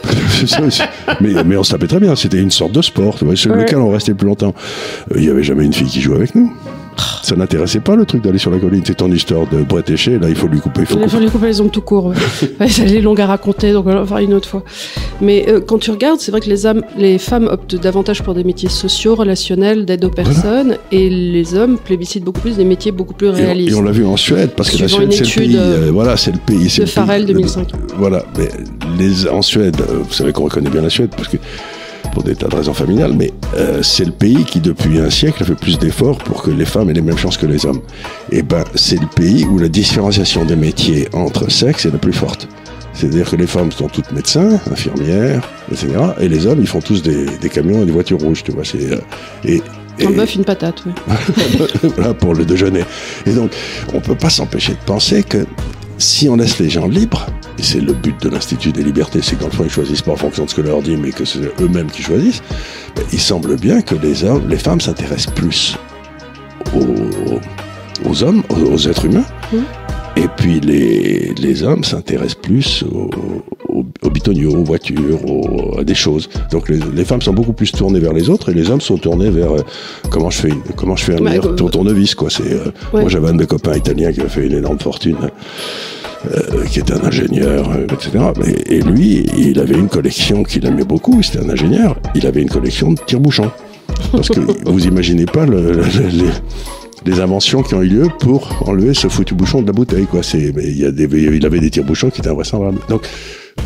[1.20, 2.14] mais, mais on se tapait très bien.
[2.16, 3.16] C'était une sorte de sport.
[3.18, 3.62] tu vois, Sur Ouais.
[3.62, 4.54] lequel on restait plus longtemps.
[5.12, 6.52] Euh, Il y avait jamais une fille qui jouait avec nous.
[7.22, 8.82] Ça n'intéressait pas le truc d'aller sur la colline.
[8.86, 10.18] C'est ton histoire de Brett Éché.
[10.18, 10.82] Là, il faut lui couper.
[10.82, 11.10] Il faut Il couper.
[11.10, 12.06] faut les couper les ongles tout court.
[12.60, 12.68] Ouais.
[12.68, 14.62] Ça les longues à raconter, donc on va faire une autre fois.
[15.20, 16.48] Mais euh, quand tu regardes, c'est vrai que
[16.96, 21.78] les, femmes optent davantage pour des métiers sociaux, relationnels, d'aide aux personnes, et les hommes
[21.78, 23.72] plébiscitent beaucoup plus des métiers beaucoup plus réalistes.
[23.72, 25.56] Et on l'a vu en Suède, parce que la Suède, c'est le pays.
[25.56, 26.70] euh, euh, voilà, c'est le pays.
[26.70, 27.70] c'est de le Farrell 2005.
[27.96, 28.48] Voilà, mais
[28.98, 31.38] les, en Suède, vous savez qu'on reconnaît bien la Suède, parce que
[32.16, 35.42] pour des tas de raisons familiales, mais euh, c'est le pays qui, depuis un siècle,
[35.42, 37.82] a fait plus d'efforts pour que les femmes aient les mêmes chances que les hommes.
[38.32, 42.14] Et ben, c'est le pays où la différenciation des métiers entre sexes est la plus
[42.14, 42.48] forte.
[42.94, 45.88] C'est-à-dire que les femmes sont toutes médecins, infirmières, etc.
[46.18, 48.64] Et les hommes, ils font tous des, des camions et des voitures rouges, tu vois.
[48.64, 48.98] C'est, euh,
[49.44, 49.60] et,
[50.02, 50.92] Un bœuf, une patate, oui.
[51.96, 52.84] voilà pour le déjeuner.
[53.26, 53.50] Et donc,
[53.92, 55.44] on peut pas s'empêcher de penser que
[55.98, 57.26] si on laisse les gens libres,
[57.58, 60.16] et c'est le but de l'Institut des libertés, c'est qu'en fond ils choisissent pas en
[60.16, 62.42] fonction de ce que leur dit, mais que c'est eux-mêmes qui choisissent,
[62.94, 65.76] ben, il semble bien que les hommes, les femmes s'intéressent plus
[66.74, 69.24] aux, hommes, aux, aux êtres humains,
[70.26, 73.10] et puis les, les hommes s'intéressent plus aux,
[73.68, 76.28] aux, aux bitoniaux, aux voitures, aux- à des choses.
[76.50, 78.98] Donc les, les femmes sont beaucoup plus tournées vers les autres et les hommes sont
[78.98, 79.60] tournés vers euh,
[80.10, 82.28] comment je fais une, comment je fais un meilleur tour- tournevis quoi.
[82.30, 83.00] C'est euh, Ouais.
[83.02, 85.16] moi j'avais un de mes copains italiens qui a fait une énorme fortune.
[86.34, 88.18] euh, qui était un ingénieur, euh, etc.
[88.68, 92.42] Et, et lui, il avait une collection qu'il aimait beaucoup, c'était un ingénieur, il avait
[92.42, 93.50] une collection de tire-bouchons.
[94.10, 96.30] Parce que vous imaginez pas le- le- le- les,
[97.04, 100.06] les inventions qui ont eu lieu pour enlever ce foutu bouchon de la bouteille.
[100.06, 100.22] Quoi.
[100.22, 102.78] C'est, mais il, y a des, il avait des tire-bouchons qui étaient invraisemblables.
[102.88, 103.06] Donc,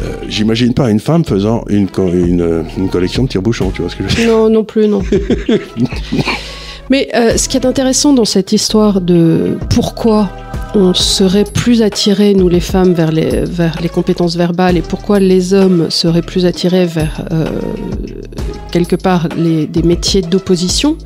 [0.02, 3.90] euh, j'imagine pas une femme faisant une, co- une, une collection de tire-bouchons, tu vois
[3.90, 4.28] ce que je veux dire?
[4.32, 5.02] Non, non plus, non.
[6.90, 10.28] Mais euh, ce qui est intéressant dans cette histoire de pourquoi
[10.74, 15.18] on serait plus attirés, nous les femmes, vers les, vers les compétences verbales et pourquoi
[15.18, 17.46] les hommes seraient plus attirés vers euh,
[18.70, 20.96] quelque part les, des métiers d'opposition,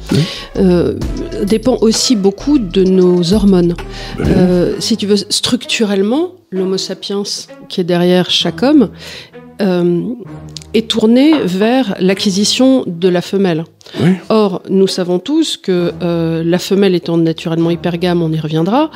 [0.57, 0.99] euh,
[1.47, 3.75] dépend aussi beaucoup de nos hormones.
[4.21, 7.23] Euh, si tu veux, structurellement, l'homo sapiens
[7.69, 8.91] qui est derrière chaque homme
[10.75, 13.65] est tourné vers l'acquisition de la femelle.
[14.31, 18.91] Or, nous savons tous que euh, la femelle étant naturellement hypergame, on y reviendra,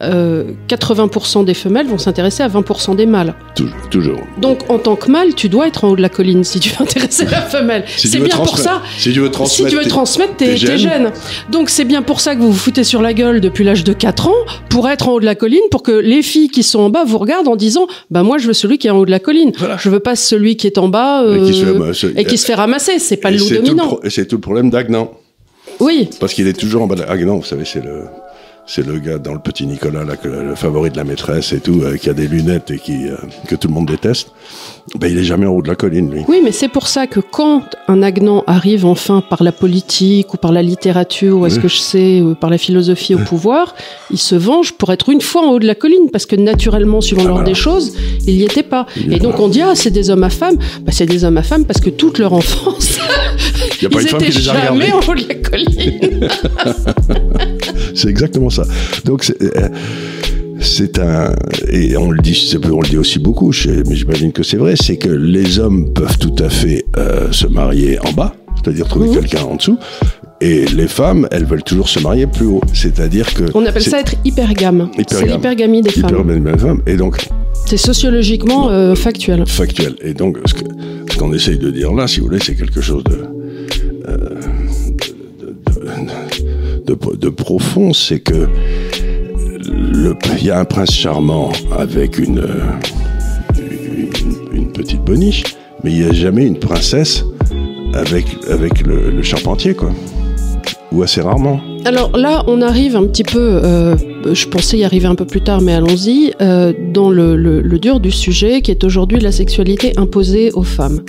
[0.00, 3.34] euh, 80% des femelles vont s'intéresser à 20% des mâles.
[3.56, 4.20] Tou- Toujours.
[4.40, 6.70] Donc, en tant que mâle, tu dois être en haut de la colline si tu
[6.70, 7.84] veux intéresser la femelle.
[7.96, 8.80] Si c'est bien pour ça.
[8.96, 11.10] si tu veux si transmettre tu veux transmettre tes, tes gènes.
[11.50, 13.92] Donc, c'est bien pour ça que vous vous foutez sur la gueule depuis l'âge de
[13.92, 14.34] 4 ans
[14.70, 17.04] pour être en haut de la colline, pour que les filles qui sont en bas
[17.04, 19.18] vous regardent en disant Bah, moi, je veux celui qui est en haut de la
[19.20, 19.52] colline.
[19.78, 22.14] Je veux pas celui qui est en bas Et qui se fait euh, ramasser.
[22.16, 22.98] et qui se fait ramasser.
[22.98, 23.98] C'est pas le loup dominant.
[24.08, 25.12] c'est tout le problème d'Agnan.
[25.80, 26.10] Oui.
[26.18, 28.04] Parce qu'il est toujours en bas de Agnan, vous savez, c'est le.
[28.70, 31.60] C'est le gars dans le petit Nicolas, là, que, le favori de la maîtresse et
[31.60, 34.28] tout, euh, qui a des lunettes et qui, euh, que tout le monde déteste.
[35.00, 36.20] Ben, il est jamais en haut de la colline, lui.
[36.28, 40.36] Oui, mais c'est pour ça que quand un Agnan arrive enfin par la politique ou
[40.36, 41.62] par la littérature ou est-ce Oui.
[41.62, 43.74] que je sais, ou par la philosophie au pouvoir,
[44.10, 47.00] il se venge pour être une fois en haut de la colline parce que naturellement,
[47.00, 47.94] suivant l'ordre des choses,
[48.26, 48.84] il n'y était pas.
[49.10, 51.42] Et donc on dit ah c'est des hommes à femmes, bah, c'est des hommes à
[51.42, 52.98] femmes parce que toute leur enfance,
[53.80, 55.24] Il y a pas ils une femme étaient qui les a jamais en haut de
[55.26, 56.28] la colline.
[57.98, 58.62] C'est exactement ça.
[59.04, 59.68] Donc c'est euh,
[60.60, 61.34] c'est un
[61.68, 64.96] et on le dit on le dit aussi beaucoup, mais j'imagine que c'est vrai, c'est
[64.96, 69.42] que les hommes peuvent tout à fait euh, se marier en bas, c'est-à-dire trouver quelqu'un
[69.42, 69.78] en dessous,
[70.40, 73.98] et les femmes elles veulent toujours se marier plus haut, c'est-à-dire que On appelle ça
[73.98, 74.90] être hypergame.
[75.08, 76.10] C'est l'hypergamie des femmes.
[76.10, 76.82] Hypergamie des femmes.
[76.86, 77.26] Et donc
[77.66, 79.44] C'est sociologiquement euh, factuel.
[79.46, 79.94] factuel.
[80.02, 83.24] Et donc, ce qu'on essaye de dire là, si vous voulez, c'est quelque chose de,
[84.08, 84.40] euh,
[86.88, 88.48] de, profond, c'est que
[90.40, 92.42] il y a un prince charmant avec une
[94.72, 95.42] petite boniche,
[95.82, 97.24] mais il n'y a jamais une princesse
[97.94, 99.90] avec, avec le, le charpentier, quoi.
[100.90, 101.60] Ou assez rarement.
[101.84, 103.94] Alors là, on arrive un petit peu, euh,
[104.32, 107.78] je pensais y arriver un peu plus tard, mais allons-y, euh, dans le, le- le
[107.78, 111.00] dur du sujet, qui est aujourd'hui la sexualité imposée aux femmes.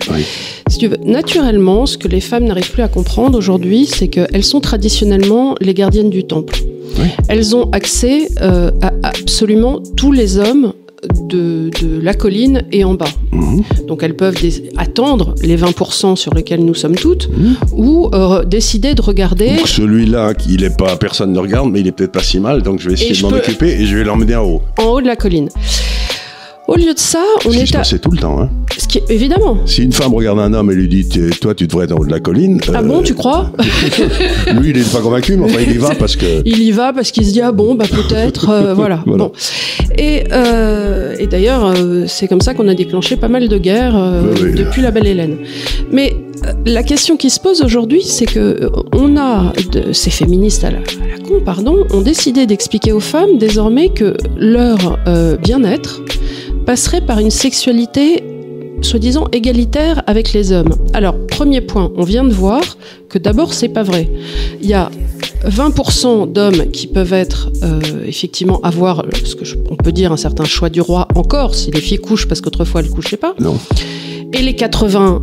[0.69, 4.43] Si tu veux, naturellement, ce que les femmes n'arrivent plus à comprendre aujourd'hui, c'est qu'elles
[4.43, 6.59] sont traditionnellement les gardiennes du temple.
[7.29, 10.73] Elles ont accès euh, à absolument tous les hommes
[11.23, 13.05] de, de la colline et en bas.
[13.87, 14.35] Donc elles peuvent
[14.77, 17.29] attendre les 20% sur lesquels nous sommes toutes,
[17.71, 21.91] ou euh, décider de regarder celui-là, il est pas, personne ne regarde, mais il est
[21.91, 23.95] peut-être pas si mal, donc je vais essayer Et de m'en peux- occuper et je
[23.97, 24.61] vais l'emmener en haut.
[24.77, 25.49] en haut de la colline.
[26.69, 27.79] Au lieu de ça, on est à...
[27.79, 28.39] passait tout le temps.
[28.39, 28.49] Hein.
[28.77, 29.57] Ce qui est- évidemment.
[29.65, 31.03] Si une femme regarde un homme et lui dit
[31.41, 32.61] Toi, tu devrais être en haut de la colline.
[32.67, 33.51] Ah euh, bon, tu crois
[34.53, 36.41] Lui, il n'est pas convaincu, mais enfin, il y va parce que.
[36.45, 39.01] Il y va parce qu'il se dit ah bon bah peut-être euh, voilà.
[39.07, 39.23] Voilà.
[39.25, 39.31] Bon
[39.97, 43.97] et, euh, et d'ailleurs euh, c'est comme ça qu'on a déclenché pas mal de guerres
[43.97, 45.37] euh, Oui, depuis la belle Hélène.
[45.91, 46.28] Mais euh,
[46.65, 50.71] la question qui se pose aujourd'hui c'est que euh, on a de, ces féministes à
[50.71, 56.01] la, à la con pardon ont décidé d'expliquer aux femmes désormais que leur euh, bien-être
[56.65, 58.23] passerait par une sexualité
[58.81, 60.69] soi-disant égalitaire avec les hommes.
[60.93, 62.61] Alors, premier point, on vient de voir
[63.09, 64.09] que d'abord, c'est pas vrai.
[64.61, 64.89] Il y a
[65.45, 70.13] 20% d'hommes qui peuvent être euh, effectivement avoir euh, ce que je- on peut dire
[70.13, 73.35] un certain choix du roi encore si les filles couchent parce qu'autrefois elles couchaient pas.
[73.41, 73.57] Non.
[74.31, 75.21] Et les 80%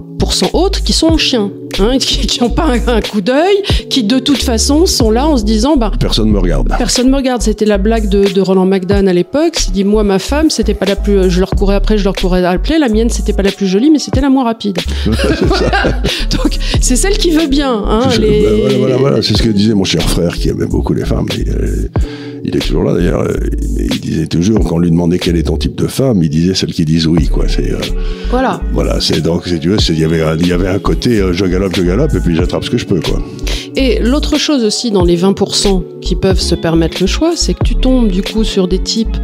[0.55, 3.57] autres qui sont en chien, hein, qui n'ont pas un, un coup d'œil,
[3.91, 6.69] qui de toute façon sont là en se disant bah Personne ne me regarde.
[6.79, 7.43] Personne me regarde.
[7.43, 9.55] C'était la blague de, de Roland McDan à l'époque.
[9.69, 12.15] Il dit moi ma femme c'était pas la plus, je leur courais après, je leur
[12.15, 12.79] courais après.
[12.79, 14.79] La mienne c'était pas la plus jolie, mais c'était la moins rapide.
[15.07, 17.73] Donc c'est celle qui veut bien.
[17.73, 19.23] Hein, les- bah, voilà, voilà, voilà.
[19.23, 21.27] C'est ce que disait mon cher frère qui aimait beaucoup les femmes.
[21.39, 21.89] Et, euh,
[22.47, 23.23] il est toujours là d'ailleurs.
[23.23, 23.35] euh,
[23.79, 26.55] Il disait toujours, quand on lui demandait quel est ton type de femme, il disait
[26.55, 27.27] celle qui disent oui.
[27.29, 27.47] Quoi.
[27.49, 27.79] C'est, euh,
[28.31, 28.61] Voilà.
[28.73, 31.33] voilà, c'est donc, si tu c'est- il y avait il y avait un côté euh,
[31.33, 33.01] je galope, je galope, et puis j'attrape ce que je peux.
[33.01, 33.21] Quoi.
[33.77, 37.63] Et l'autre chose aussi dans les 20% qui peuvent se permettre le choix, c'est que
[37.65, 39.17] tu tombes du coup sur des types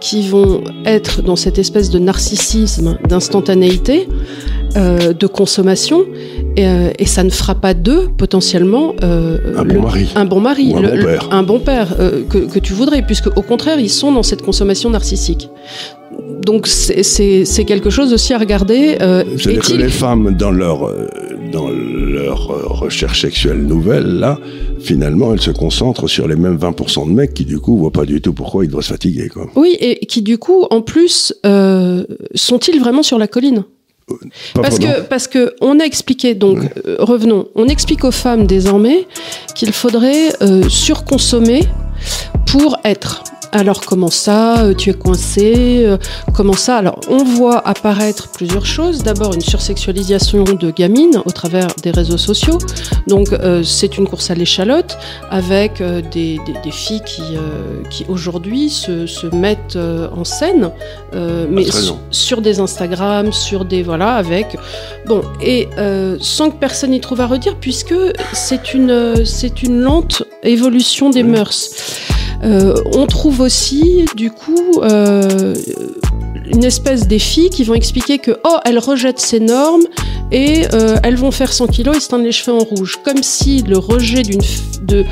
[0.00, 4.06] qui vont être dans cette espèce de narcissisme, d'instantanéité,
[4.76, 6.04] euh, de consommation,
[6.56, 10.08] et, euh, et ça ne fera pas d'eux potentiellement euh, Un bon mari.
[10.14, 11.28] un bon mari, Ou un le- bon le- père.
[11.30, 14.42] un bon père, euh, que, que tu voudrais, puisque au contraire ils sont dans cette
[14.42, 15.48] consommation narcissique.
[16.44, 18.96] Donc c'est- quelque chose aussi à regarder.
[19.00, 21.06] euh, C'est-à-dire que est-il- les femmes, dans leur, euh,
[21.52, 24.38] dans leur euh, recherche sexuelle nouvelle, là,
[24.80, 28.04] finalement, elles se concentrent sur les mêmes 20% de mecs qui, du coup, voient pas
[28.06, 29.28] du tout pourquoi ils devraient se fatiguer.
[29.28, 29.46] Quoi.
[29.56, 32.04] Oui, et qui du coup, en plus, euh,
[32.34, 33.64] sont-ils vraiment sur la colline?
[34.54, 38.46] Pas parce que, parce que on a expliqué, donc euh, revenons, on explique aux femmes
[38.46, 39.06] désormais
[39.54, 41.62] qu'il faudrait euh, surconsommer
[42.50, 43.22] pour être.
[43.50, 45.96] Alors comment ça euh, Tu es coincé euh,
[46.34, 46.76] Comment ça?
[46.76, 49.02] Alors on voit apparaître plusieurs choses.
[49.02, 52.58] D'abord une sursexualisation de gamines au travers des réseaux sociaux.
[53.06, 54.98] Donc euh, c'est une course à l'échalote
[55.30, 59.78] avec euh, des, des- des filles qui, euh, qui aujourd'hui se, se mettent
[60.14, 60.70] en scène,
[61.48, 64.58] mais su- sur des Instagram, sur des voilà avec
[65.06, 65.68] bon et
[66.20, 67.94] sans que personne n'y trouve à redire puisque
[68.34, 71.70] c'est une c'est une lente évolution des mœurs.
[72.44, 75.54] Euh, on trouve aussi, du coup, euh,
[76.52, 79.82] une espèce des filles qui vont expliquer que, oh, elles rejettent ces normes
[80.30, 82.98] et euh, elles vont faire 100 kilos et se teindre les cheveux en rouge.
[83.04, 84.40] Comme si le rejet d'une
[84.82, 85.04] de,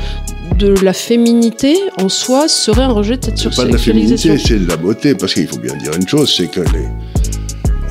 [0.57, 4.29] de la féminité en soi serait un rejet de cette C'est pas de la sursexualisation.
[4.31, 6.87] féminité, c'est de la beauté, parce qu'il faut bien dire une chose, c'est que les,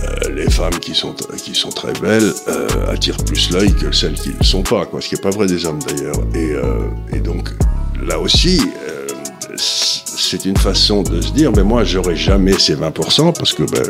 [0.05, 4.15] euh, les femmes qui sont, qui sont très belles euh, attirent plus l'œil que celles
[4.15, 6.17] qui ne le sont pas, quoi, ce qui n'est pas vrai des hommes d'ailleurs.
[6.35, 7.51] Et, et donc,
[8.05, 8.61] là aussi,
[9.57, 13.83] c'est une façon de se dire, mais moi, j'aurai jamais ces 20% parce que ben,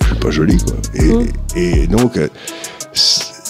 [0.00, 0.76] je suis pas jolie, quoi.
[1.56, 2.28] Et, et donc, euh,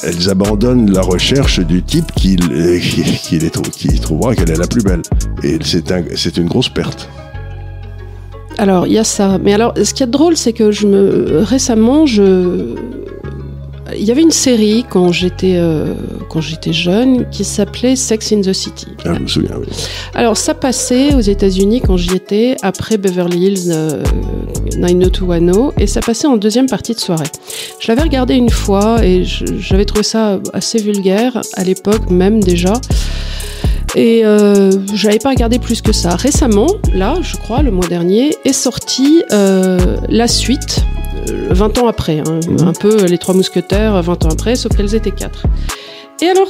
[0.03, 4.51] elles abandonnent la recherche du type qui, l- qui, qui les trou- qui trouvera qu'elle
[4.51, 5.03] est la plus belle.
[5.43, 7.09] Et c'est un, c'est une grosse perte.
[8.59, 9.39] Alors, il y a ça.
[9.39, 12.75] Mais alors, ce qui est drôle, c'est que je me récemment, je
[13.97, 15.95] il y avait une série quand j'étais euh,
[16.28, 18.86] quand j'étais jeune qui s'appelait Sex in the City.
[19.05, 19.66] Ah, je me souviens, oui.
[20.14, 24.03] Alors ça passait aux États-Unis quand j'y étais après Beverly Hills euh,
[24.76, 27.26] 90210 et ça passait en deuxième partie de soirée.
[27.80, 32.74] Je l'avais regardé une fois et j'avais trouvé ça assez vulgaire à l'époque même déjà.
[33.99, 36.15] Et euh, j'avais pas regardé plus que ça.
[36.15, 40.85] Récemment, là, je crois, le mois dernier, est sortie euh, la suite,
[41.29, 44.95] euh, 20 ans après, hein, un peu les Trois Mousquetaires, 20 ans après, sauf qu'elles
[44.95, 45.47] étaient quatre.
[46.21, 46.49] Et alors,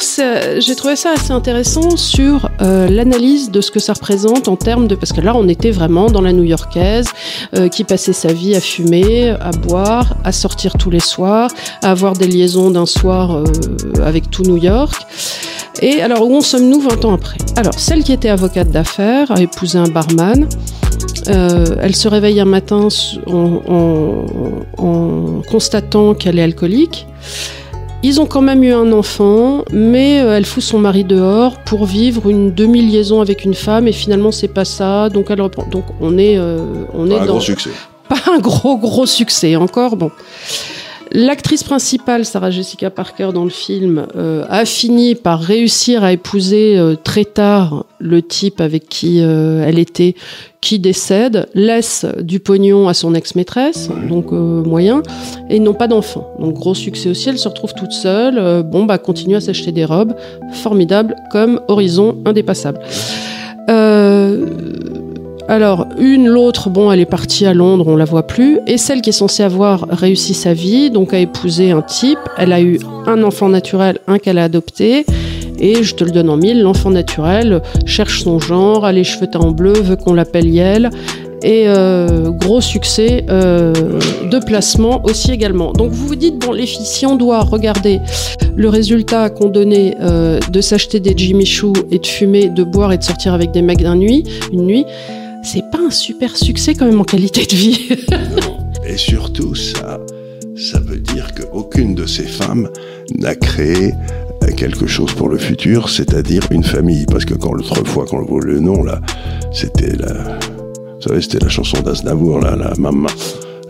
[0.61, 4.89] j'ai trouvé ça assez intéressant sur euh, l'analyse de ce que ça représente en termes
[4.89, 4.95] de...
[4.95, 7.09] Parce que là, on était vraiment dans la new-yorkaise,
[7.55, 11.51] euh, qui passait sa vie à fumer, à boire, à sortir tous les soirs,
[11.83, 13.45] à avoir des liaisons d'un soir euh,
[14.03, 15.03] avec tout New York.
[15.83, 17.37] Et alors, où en sommes-nous 20 ans après?
[17.57, 20.49] Alors, celle qui était avocate d'affaires a épousé un barman.
[21.27, 22.89] Elle se réveille un matin
[24.79, 27.07] en constatant qu'elle est alcoolique.
[28.05, 31.85] Ils ont quand même eu un enfant, mais euh, elle fout son mari dehors pour
[31.85, 35.09] vivre une demi-liaison avec une femme, et finalement c'est pas ça.
[35.09, 35.67] Donc elle reprend.
[35.67, 36.59] Donc on est, euh,
[36.95, 37.71] on est Pas un dans gros succès.
[38.09, 39.97] pas un gros gros succès encore.
[39.97, 40.13] Bon.
[41.13, 46.77] L'actrice principale, Sarah Jessica Parker, dans le film, euh, a fini par réussir à épouser
[46.77, 50.15] euh, très tard le type avec qui euh, elle était,
[50.61, 55.03] qui décède, laisse du pognon à son ex-maîtresse, donc moyen,
[55.49, 56.29] et n'ont pas d'enfant.
[56.41, 59.85] Donc gros succès aussi, elle se retrouve toute seule, bon bah continue à s'acheter des
[59.85, 60.15] robes,
[60.53, 62.81] formidable comme horizon indépassable.
[65.49, 68.61] Alors, une, l'autre, bon, elle est partie à Londres, on la voit plus.
[68.67, 72.53] Et celle qui est censée avoir réussi sa vie, donc a épousé un type, elle
[72.53, 75.07] a eu un enfant naturel, un qu'elle a adopté.
[75.59, 79.27] Et je te le donne en mille, l'enfant naturel cherche son genre, a les cheveux
[79.27, 80.91] teints en bleu, veut qu'on l'appelle Yel.
[81.43, 83.73] Et euh, gros succès euh,
[84.31, 85.73] de placement aussi également.
[85.73, 88.01] Donc vous vous dites, bon les filles, si on doit regarder
[88.55, 92.93] le résultat qu'on donnait euh, de s'acheter des Jimmy Choo et de fumer, de boire
[92.93, 94.85] et de sortir avec des mecs d'un nuit, une nuit,
[95.53, 97.89] c'est pas un super succès quand même en qualité de vie.
[98.87, 99.99] Et surtout, ça,
[100.57, 102.69] ça veut dire qu'aucune de ces femmes
[103.19, 103.93] n'a créé
[104.57, 107.07] quelque chose pour le futur, c'est-à-dire une famille.
[107.07, 109.01] Parce que quand l'autre fois, quand on voit le nom, là,
[109.53, 113.09] c'était la, vous savez, c'était la chanson d'Aznavour, là, la maman.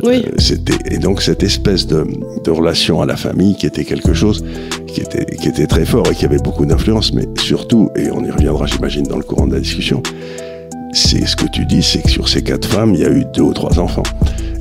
[0.05, 0.25] Oui.
[0.27, 2.07] Euh, C'était et donc cette espèce de,
[2.45, 4.45] de relation à la famille qui était quelque chose
[4.87, 8.25] qui était qui était très fort et qui avait beaucoup d'influence, mais surtout et on
[8.25, 10.01] y reviendra, j'imagine, dans le courant de la discussion.
[10.93, 13.25] C'est ce que tu dis, c'est que sur ces quatre femmes, il y a eu
[13.35, 14.03] deux ou trois enfants.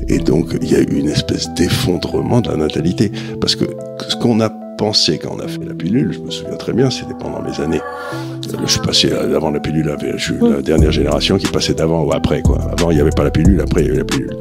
[0.08, 3.10] Et donc, il y a eu une espèce d'effondrement de la natalité.
[3.40, 3.64] Parce que
[4.08, 6.88] ce qu'on a pensé quand on a fait la pilule, je me souviens très bien,
[6.90, 7.80] c'était pendant les années.
[7.80, 11.74] euh, Je suis passé euh, avant la pilule, je suis la dernière génération qui passait
[11.74, 12.58] d'avant ou après, quoi.
[12.78, 14.36] Avant, il n'y avait pas la pilule, après, il y a eu la pilule.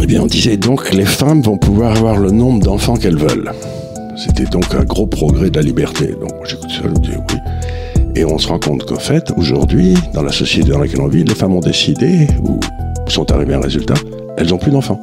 [0.00, 3.52] Eh bien, on disait donc, les femmes vont pouvoir avoir le nombre d'enfants qu'elles veulent.
[4.16, 6.06] C'était donc un gros progrès de la liberté.
[6.20, 7.36] Donc, j'écoute ça, je me dis oui.
[8.14, 11.24] Et on se rend compte qu'en fait, aujourd'hui, dans la société dans laquelle on vit,
[11.24, 12.60] les femmes ont décidé, ou
[13.08, 13.94] sont arrivées à un résultat,
[14.36, 15.00] elles n'ont plus d'enfants.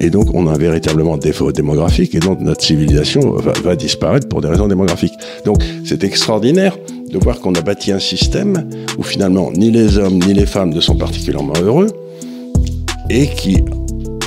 [0.00, 4.28] Et donc, on a véritablement un défaut démographique, et donc notre civilisation va, va disparaître
[4.28, 5.14] pour des raisons démographiques.
[5.44, 6.76] Donc, c'est extraordinaire
[7.10, 10.70] de voir qu'on a bâti un système où finalement, ni les hommes ni les femmes
[10.70, 11.88] ne sont particulièrement heureux,
[13.10, 13.56] et qui,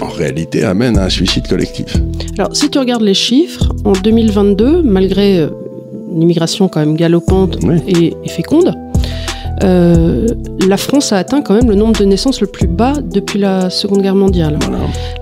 [0.02, 1.96] en réalité, amène à un suicide collectif.
[2.38, 5.50] Alors, si tu regardes les chiffres, en 2022, malgré euh,
[6.14, 7.58] une immigration quand même galopante
[7.88, 8.74] et, et féconde,
[9.64, 10.26] euh,
[10.68, 13.70] la France a atteint quand même le nombre de naissances le plus bas depuis la
[13.70, 14.58] Seconde Guerre mondiale.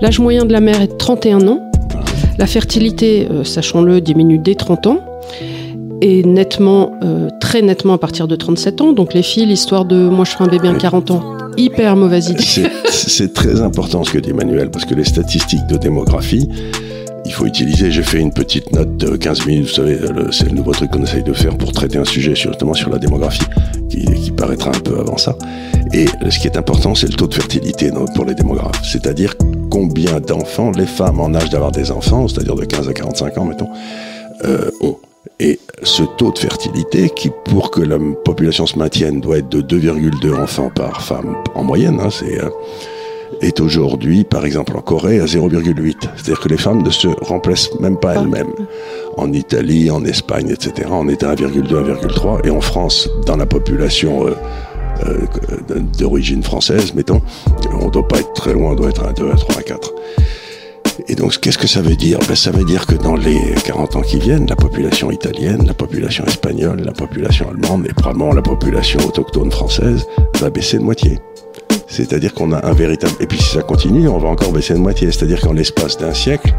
[0.00, 1.60] L'âge moyen de la mère est de 31 ans.
[2.38, 5.00] La fertilité, euh, sachons-le, diminue dès 30 ans
[6.00, 8.92] et nettement, euh, très nettement à partir de 37 ans.
[8.92, 11.22] Donc les filles, l'histoire de moi je ferai un bébé à 40 ans,
[11.58, 12.42] hyper mauvaise idée.
[12.42, 16.48] C'est- très important ce que dit Emmanuel, parce que les statistiques de démographie,
[17.30, 19.98] il faut utiliser, j'ai fait une petite note de 15 minutes, vous savez,
[20.32, 22.98] c'est le nouveau truc qu'on essaye de faire pour traiter un sujet justement sur la
[22.98, 23.46] démographie,
[23.88, 25.36] qui, paraîtra un peu avant ça.
[25.92, 29.36] Et ce qui est important, c'est le taux de fertilité pour les démographes, c'est-à-dire
[29.70, 33.44] combien d'enfants les femmes en âge d'avoir des enfants, c'est-à-dire de 15 à 45 ans,
[33.44, 33.68] mettons,
[34.44, 34.96] euh, ont.
[35.38, 39.60] Et ce taux de fertilité, qui pour que la population se maintienne doit être de
[39.60, 42.48] 2,2 enfants par femme en moyenne, hein, c'est, euh,
[43.40, 45.96] est aujourd'hui, par exemple en Corée, à 0,8.
[46.16, 48.52] C'est-à-dire que les femmes ne se remplacent même pas elles-mêmes.
[49.16, 52.46] En Italie, en Espagne, etc., on est à 1,2, 1,3.
[52.46, 54.34] Et en France, dans la population euh,
[55.06, 57.22] euh, d'origine française, mettons,
[57.80, 59.62] on ne doit pas être très loin, on doit être à 2, à 3, à
[59.62, 59.92] 4.
[61.08, 62.18] Et donc, qu'est-ce que ça veut dire?
[62.28, 65.74] Ben, Ça veut dire que dans les 40 ans qui viennent, la population italienne, la
[65.74, 70.06] population espagnole, la population allemande et probablement la population autochtone française
[70.40, 71.18] va baisser de moitié.
[71.90, 73.12] C'est-à-dire qu'on a un véritable...
[73.20, 75.10] Et puis si ça continue, on va encore baisser de moitié.
[75.10, 76.54] C'est-à-dire qu'en l'espace d'un siècle,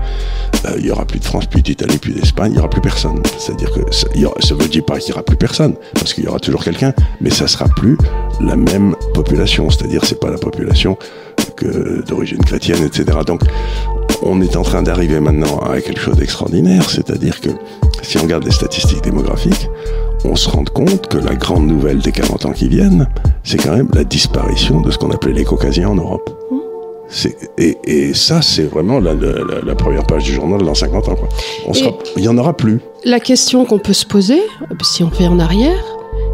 [0.66, 2.82] euh, il y aura plus de France, plus d'Italie, plus d'Espagne, il y aura plus
[2.82, 3.22] personne.
[3.40, 4.08] C'est-à-dire que ça,
[4.40, 6.94] ça veut dire pas qu'il y aura plus personne, parce qu'il y aura toujours quelqu'un,
[7.22, 7.98] mais ça sera plus
[8.42, 9.70] la même population.
[9.70, 10.98] C'est-à-dire c'est pas la population
[11.56, 13.18] que d'origine chrétienne, etc.
[13.26, 13.42] Donc
[14.22, 17.50] on est en train d'arriver maintenant à quelque chose d'extraordinaire, c'est-à-dire que
[18.02, 19.70] si on regarde les statistiques démographiques,
[20.26, 23.08] on se rend compte que la grande nouvelle des 40 ans qui viennent,
[23.44, 26.30] c'est quand même la disparition de ce qu'on appelait les caucasiens en Europe.
[27.10, 30.74] C'est- Et, et ça, c'est vraiment la, la- la- la première page du journal dans
[30.76, 31.16] 50 ans.
[31.16, 31.28] quoi.
[31.68, 32.80] On sera- Il y en aura plus.
[33.04, 34.42] La question qu'on peut se poser,
[34.84, 35.84] si on fait en arrière,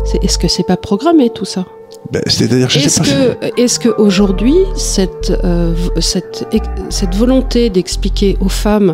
[0.05, 1.65] c'est est-ce que c'est pas programmé tout ça?
[2.11, 3.47] Ben, C'est-à-dire, je Est-ce sais pas.
[3.49, 6.47] que, est-ce que aujourd'hui cette, euh, v- cette,
[6.89, 8.93] cette volonté d'expliquer aux femmes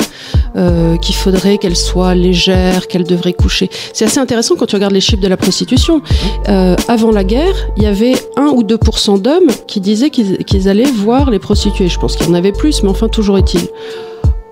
[0.55, 4.93] euh, qu'il faudrait qu'elles soient légères, qu'elles devraient coucher, c'est assez intéressant quand tu regardes
[4.93, 6.01] les chiffres de la prostitution.
[6.49, 10.67] Euh, avant la guerre, il y avait 1 ou 2% d'hommes qui disaient qu'ils, qu'ils
[10.67, 11.89] allaient voir les prostituées.
[11.89, 13.61] Je pense qu'il y en avait plus, mais enfin toujours est-il.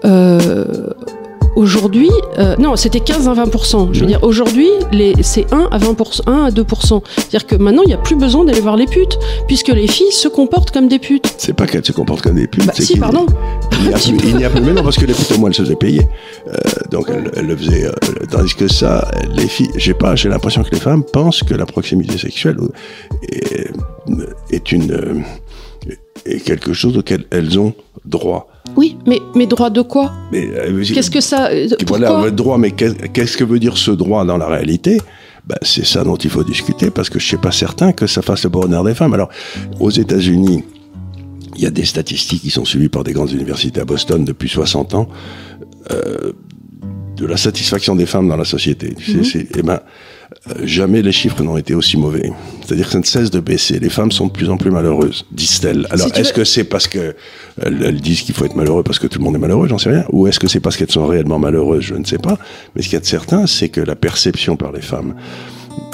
[0.05, 0.65] Euh,
[1.55, 4.67] Aujourd'hui, euh, non, c'était 15 à 20% Je veux dire, aujourd'hui,
[5.21, 5.95] c'est 1 à 20
[6.27, 9.17] 1 à 2% C'est-à-dire que maintenant, il n'y a plus besoin d'aller voir les putes,
[9.47, 11.33] puisque les filles se comportent comme des putes.
[11.37, 12.65] C'est pas qu'elles se comportent comme des putes.
[12.65, 13.25] Bah, si, pardon.
[13.83, 13.87] Il
[14.37, 15.75] n'y a, a plus, mais non, parce que les putes, au moins, elles se faisaient
[15.75, 16.07] payer.
[16.47, 16.53] Euh,
[16.91, 17.85] donc, elles, elles le faisaient.
[17.85, 17.91] euh,
[18.29, 21.65] tandis que ça, les filles, j'ai pas, j'ai l'impression que les femmes pensent que la
[21.65, 22.57] proximité sexuelle
[23.31, 23.71] est,
[24.51, 25.15] est une, euh,
[26.25, 27.73] est quelque chose auquel elles ont
[28.05, 28.50] droit.
[28.77, 31.47] Oui, mais, mais droit de quoi Mais, euh, Qu'est-ce que ça.
[31.49, 35.01] euh, voilà, le droit, mais qu'est- qu'est-ce que veut dire ce droit dans la réalité?
[35.47, 38.21] Ben, C'est ça dont il faut discuter, parce que je suis pas certain que ça
[38.21, 39.13] fasse le bonheur des femmes.
[39.13, 39.29] Alors,
[39.79, 40.63] aux États-Unis,
[41.55, 44.49] il y a des statistiques qui sont suivies par des grandes universités à Boston depuis
[44.49, 45.07] 60 ans
[45.91, 46.31] euh,
[47.17, 48.93] de la satisfaction des femmes dans la société.
[48.97, 49.79] Tu sais, c'est- eh ben,
[50.63, 52.31] jamais les chiffres n'ont été aussi mauvais.
[52.65, 53.79] C'est-à-dire que ça ne cesse de baisser.
[53.79, 55.87] Les femmes sont de plus en plus malheureuses, disent-elles.
[55.91, 57.15] Alors, Si est-ce veux- que c'est parce que
[57.61, 59.77] elles, elles disent qu'il faut être malheureux parce que tout le monde est malheureux J'en
[59.77, 60.05] sais rien.
[60.11, 62.37] Ou est-ce que c'est parce qu'elles sont réellement malheureuses Je ne sais pas.
[62.75, 65.15] Mais ce qu'il y a de certain, c'est que la perception par les femmes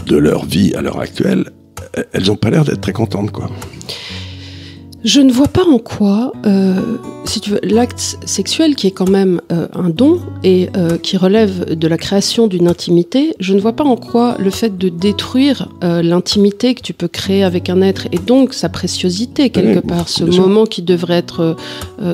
[0.05, 1.51] de leur vie à l'heure actuelle,
[1.97, 3.49] euh, elles n'ont pas l'air d'être très contentes, quoi.
[5.07, 9.09] Je ne vois pas en quoi, euh, si tu veux, l'acte sexuel qui est quand
[9.09, 13.61] même euh, un don et euh, qui relève de la création d'une intimité, je ne
[13.61, 17.69] vois pas en quoi le fait de détruire euh, l'intimité que tu peux créer avec
[17.69, 21.55] un être et donc sa préciosité quelque Oui, part, ce moment qui devrait être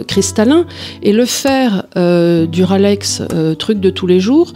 [0.07, 0.67] cristallin,
[1.01, 4.53] et le faire euh, du Ralex euh, truc de tous les jours.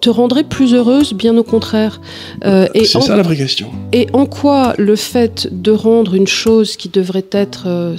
[0.00, 2.00] Te rendrait plus heureuse, bien au contraire.
[2.44, 3.70] Euh, et C'est en- ça la vraie question.
[3.92, 7.96] et en quoi le fait de rendre une chose qui devrait être euh,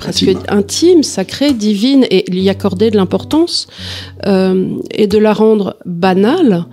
[0.00, 0.42] presque Intime.
[0.48, 1.02] intime.
[1.02, 3.66] sacrée, divine et y accorder de l'importance
[4.26, 6.64] euh, et de la rendre banale,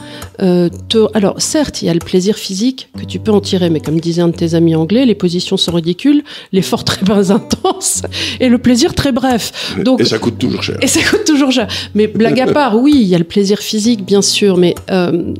[0.41, 3.69] euh, te- alors certes, il y a le plaisir physique que tu peux en tirer,
[3.69, 6.23] mais comme disait un de tes amis anglais, les positions sont ridicules,
[6.53, 8.01] l'effort très bas intense
[8.39, 9.75] et le plaisir très bref.
[9.83, 10.77] Donc Et ça coûte toujours cher.
[10.81, 11.67] et ça coûte toujours cher.
[11.95, 15.33] Mais blague à part, oui, il y a le plaisir physique, bien sûr, mais euh,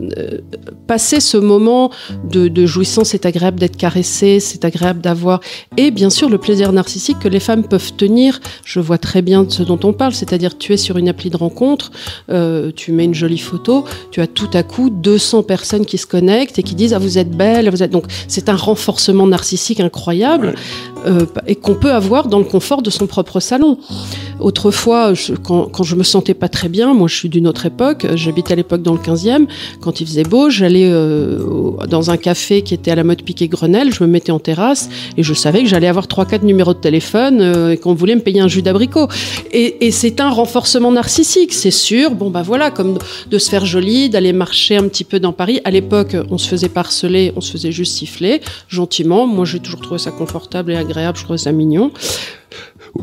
[0.88, 1.92] passer ce moment
[2.30, 5.40] de, de jouissance, c'est agréable d'être caressé, c'est agréable d'avoir.
[5.78, 8.40] Et bien sûr, le plaisir narcissique que les femmes peuvent tenir.
[8.66, 11.30] Je vois très bien de ce dont on parle, c'est-à-dire tu es sur une appli
[11.30, 11.92] de rencontre,
[12.30, 16.06] euh, tu mets une jolie photo, tu as tout à coup 200 personnes qui se
[16.08, 19.80] connectent et qui disent ah vous êtes belle, vous êtes donc c'est un renforcement narcissique
[19.80, 20.56] incroyable
[21.06, 23.78] euh, et qu'on peut avoir dans le confort de son propre salon.
[24.40, 27.66] Autrefois, je- quand, quand je me sentais pas très bien, moi je suis d'une autre
[27.66, 29.48] époque, j'habitais à l'époque dans le 15e,
[29.82, 31.40] quand il faisait beau, j'allais euh,
[31.90, 34.90] dans un café qui était à la mode piquet Grenelle, je me mettais en terrasse
[35.18, 38.40] et je savais que j'allais avoir 3-4 numéros de téléphone euh, qu'on voulait me payer
[38.42, 39.08] un jus d'abricot.
[39.52, 42.12] Et, c'est un renforcement narcissique, c'est sûr.
[42.12, 42.98] Bon, bah voilà, comme
[43.30, 45.60] de, se faire joli, d'aller marcher un petit peu dans Paris.
[45.64, 49.28] À l'époque, on se faisait pas harceler, on se faisait juste siffler, gentiment.
[49.28, 51.92] Moi, j'ai toujours trouvé ça confortable et agréable, je trouvais ça mignon.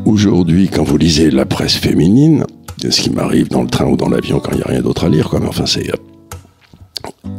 [0.05, 2.45] Aujourd'hui, quand vous lisez la presse féminine,
[2.89, 5.05] ce qui m'arrive dans le train ou dans l'avion quand il n'y a rien d'autre
[5.05, 5.89] à lire, quoi, mais enfin, c'est.
[5.89, 7.29] euh,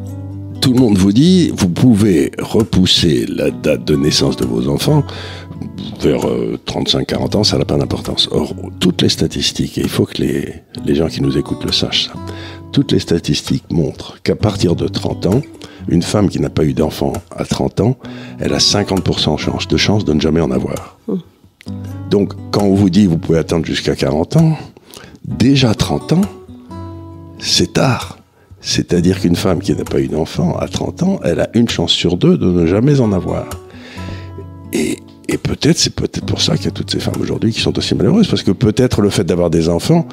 [0.60, 5.04] Tout le monde vous dit, vous pouvez repousser la date de naissance de vos enfants
[6.00, 6.20] vers
[6.66, 8.28] 35-40 ans, ça n'a pas d'importance.
[8.32, 10.54] Or, toutes les statistiques, et il faut que les,
[10.84, 12.12] les gens qui nous écoutent le sachent ça,
[12.72, 15.40] toutes les statistiques montrent qu'à partir de 30 ans,
[15.88, 17.96] une femme qui n'a pas eu d'enfant à 30 ans,
[18.40, 20.98] elle a 50% chance- de chance de ne jamais en avoir.
[22.10, 24.56] Donc, quand on vous dit vous pouvez attendre jusqu'à 40 ans,
[25.24, 26.20] déjà 30 ans,
[27.38, 28.18] c'est tard.
[28.60, 31.92] C'est-à-dire qu'une femme qui n'a pas eu d'enfant à 30 ans, elle a une chance
[31.92, 33.46] sur deux de ne jamais en avoir.
[34.72, 34.96] Et,
[35.28, 37.76] et peut-être, c'est peut-être pour ça qu'il y a toutes ces femmes aujourd'hui qui sont
[37.76, 40.06] aussi malheureuses, parce que peut-être le fait d'avoir des enfants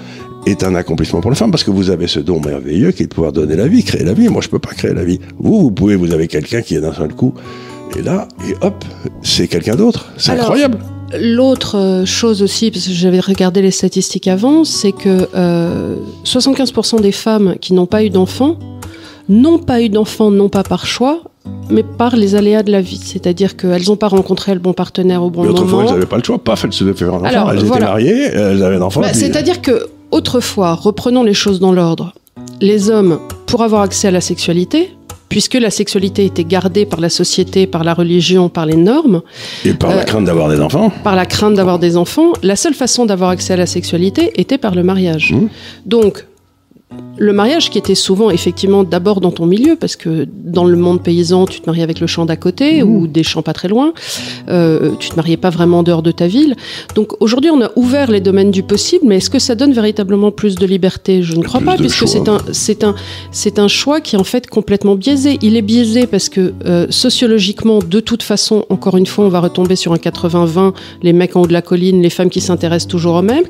[0.46, 3.08] est un accomplissement pour les femmes, parce que vous avez ce don merveilleux qui est
[3.08, 4.28] de pouvoir donner la vie, créer la vie.
[4.30, 5.20] Moi, je peux pas créer la vie.
[5.38, 7.34] Vous, vous pouvez, vous avez quelqu'un qui est d'un seul coup,
[7.98, 8.84] et là, et hop,
[9.22, 10.12] c'est quelqu'un d'autre.
[10.18, 10.80] C'est incroyable.
[11.20, 15.96] L'autre euh, chose aussi, parce que j'avais regardé les statistiques avant, c'est que euh,
[16.26, 18.58] 75% des femmes qui n'ont pas eu d'enfants
[19.30, 21.22] n'ont pas eu d'enfants non pas par choix,
[21.70, 23.00] mais par les aléas de la vie.
[23.04, 25.88] C'est-à-dire qu'elles n'ont pas rencontré le bon partenaire au bon Mais autrefois, moment.
[25.90, 26.38] elles n'avaient pas le choix.
[26.38, 27.26] Paf, elles se devaient faire un enfant.
[27.26, 29.02] Alors, elles étaient mariées, elles avaient un enfant.
[29.02, 32.14] Bah, puis- C'est-à-dire que autrefois, reprenons les choses dans l'ordre,
[32.62, 34.92] les hommes, pour avoir accès à la sexualité,
[35.30, 39.22] puisque la sexualité était gardée par la société, par la religion, par les normes,
[39.66, 40.92] Et par la euh, crainte d'avoir des enfants.
[41.04, 44.60] par la crainte d'avoir des enfants, la seule façon d'avoir accès à la sexualité était
[44.60, 45.34] par le mariage.
[45.88, 46.26] Donc,
[47.18, 51.02] le mariage qui était souvent effectivement d'abord dans ton milieu, parce que dans le monde
[51.02, 53.94] paysan, tu te mariais avec le champ d'à côté ou des champs pas très loin,
[54.50, 56.56] euh, tu te mariais pas vraiment en dehors de ta ville.
[56.96, 60.32] Donc aujourd'hui, on a ouvert les domaines du possible, mais est-ce que ça donne véritablement
[60.32, 61.24] plus de liberté?
[61.24, 62.96] Je ne crois Plus pas, puisque c'est un, c'est un,
[63.32, 65.38] c'est un choix qui est en fait complètement biaisé.
[65.42, 69.40] Il est biaisé parce que euh, sociologiquement, de toute façon, encore une fois, on va
[69.40, 70.74] retomber sur un 80-20,
[71.04, 73.46] les mecs en haut de la colline, les femmes qui s'intéressent toujours aux mêmes.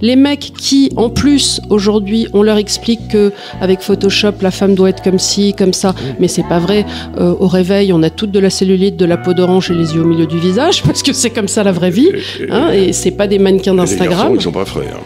[0.00, 4.88] Les mecs qui, en plus, aujourd'hui, on leur explique que avec Photoshop, la femme doit
[4.90, 6.86] être comme ci, comme ça, mais c'est pas vrai.
[7.18, 9.94] Euh, au réveil, on a toutes de la cellulite, de la peau d'orange et les
[9.94, 12.08] yeux au milieu du visage, parce que c'est comme ça la vraie vie.
[12.50, 14.32] Hein, et c'est pas des mannequins Et Les garçons, d'Instagram.
[14.36, 14.86] ils sont pas frais.
[14.92, 15.00] hein.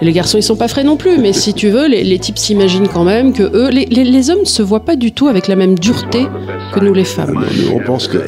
[0.00, 2.18] Et les garçons, ils sont pas frais non plus, mais si tu veux, les, les
[2.18, 5.10] types s'imaginent quand même que eux, les, les- les hommes ne se voient pas du
[5.10, 6.26] tout avec la même dureté
[6.72, 7.42] que nous les femmes.
[7.42, 8.18] Ah, on pense que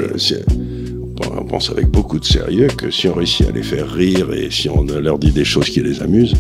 [1.38, 4.48] on pense avec beaucoup de sérieux que si on réussit à les faire rire et
[4.50, 6.34] si on leur dit des choses qui les amusent,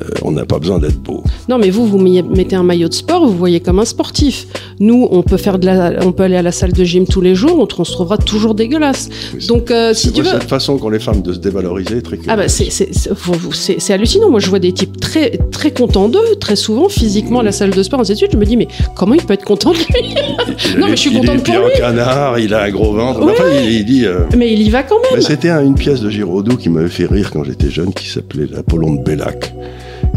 [0.00, 1.22] euh, on n'a pas besoin d'être beau.
[1.48, 4.46] Non, mais vous, vous mettez un maillot de sport, vous voyez comme un sportif.
[4.80, 7.20] Nous, on peut faire de la, on peut aller à la salle de gym tous
[7.20, 9.08] les jours, on, se trouvera toujours dégueulasse.
[9.48, 10.30] Donc, euh, si tu veux.
[10.30, 14.30] cette façon qu'ont les femmes de se dévaloriser est très Ah bah c'est hallucinant.
[14.30, 17.70] Moi je vois des types très très contents d'eux, très souvent physiquement à la salle
[17.70, 18.32] de sport, ainsi de suite.
[18.32, 20.14] Je me dis mais comment il peut être content de lui
[20.78, 21.76] Non mais je suis il contente est pour pieds en lui.
[21.76, 23.24] canard, il a un gros ventre.
[23.24, 23.32] Ouais.
[23.32, 24.06] Enfin, il, il dit.
[24.06, 25.20] euh, Mais il y va quand même.
[25.20, 28.46] C'était un- une pièce de Giraudoux qui m'avait fait rire quand j'étais jeune, qui s'appelait
[28.50, 29.54] l'Apollon de Bellac.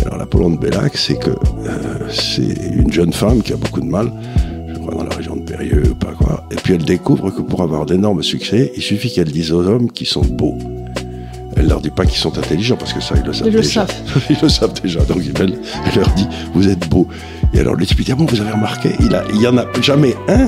[0.06, 3.86] Alors l'Apollon de Bellac, c'est que euh, c'est une jeune femme qui a beaucoup de
[3.86, 4.12] mal,
[4.68, 6.45] je crois dans la région de Périeux ou pas quoi.
[6.52, 9.91] Et puis elle découvre que pour avoir d'énormes succès, il suffit qu'elle dise aux hommes
[9.91, 10.58] qu'ils sont beaux.
[11.56, 13.62] Elle leur dit pas qu'ils sont intelligents parce que ça ils le savent Ils le
[13.62, 13.88] déjà.
[13.88, 14.24] savent.
[14.30, 15.00] ils le savent déjà.
[15.02, 17.08] Donc elle, elle leur dit vous êtes beaux.
[17.54, 19.66] Et alors le dit ah bon vous avez remarqué il a il y en a
[19.82, 20.45] jamais un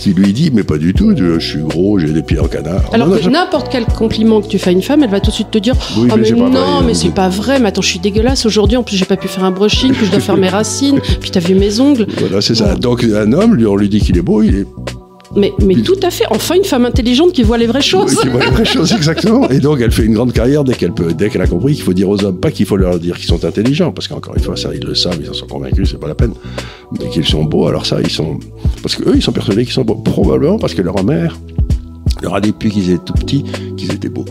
[0.00, 2.82] qui lui dit mais pas du tout je suis gros j'ai des pieds en canard.
[2.92, 5.30] Alors Non, que n'importe quel compliment que tu fais à une femme, elle va tout
[5.30, 7.68] de suite te dire Oui, Ah mais non, vrai, mais euh, c'est pas vrai, mais
[7.68, 10.10] attends, je suis dégueulasse aujourd'hui, en plus j'ai pas pu faire un brushing, puis je
[10.10, 12.06] dois faire mes racines, puis t'as vu mes ongles.
[12.18, 12.74] Voilà, c'est ça.
[12.74, 14.66] Donc un homme, lui, on lui dit qu'il est beau, il est
[15.36, 18.16] Mais, mais tout à fait, enfin une femme intelligente qui voit les vraies choses.
[18.16, 19.48] qui voit les vraies choses exactement.
[19.48, 21.84] Et donc elle fait une grande carrière dès qu'elle peut, dès qu'elle a compris qu'il
[21.84, 24.42] faut dire aux hommes, pas qu'il faut leur dire qu'ils sont intelligents, parce qu'encore une
[24.42, 26.32] fois, ça ils le savent, ils en sont convaincus, c'est pas la peine.
[26.98, 28.40] Mais qu'ils sont beaux, alors ça ils sont,
[28.82, 31.38] parce que eux ils sont persuadés qu'ils sont beaux, probablement parce que leur mère
[32.22, 33.44] leur a dit depuis qu'ils étaient tout petits
[33.76, 34.24] qu'ils étaient beaux.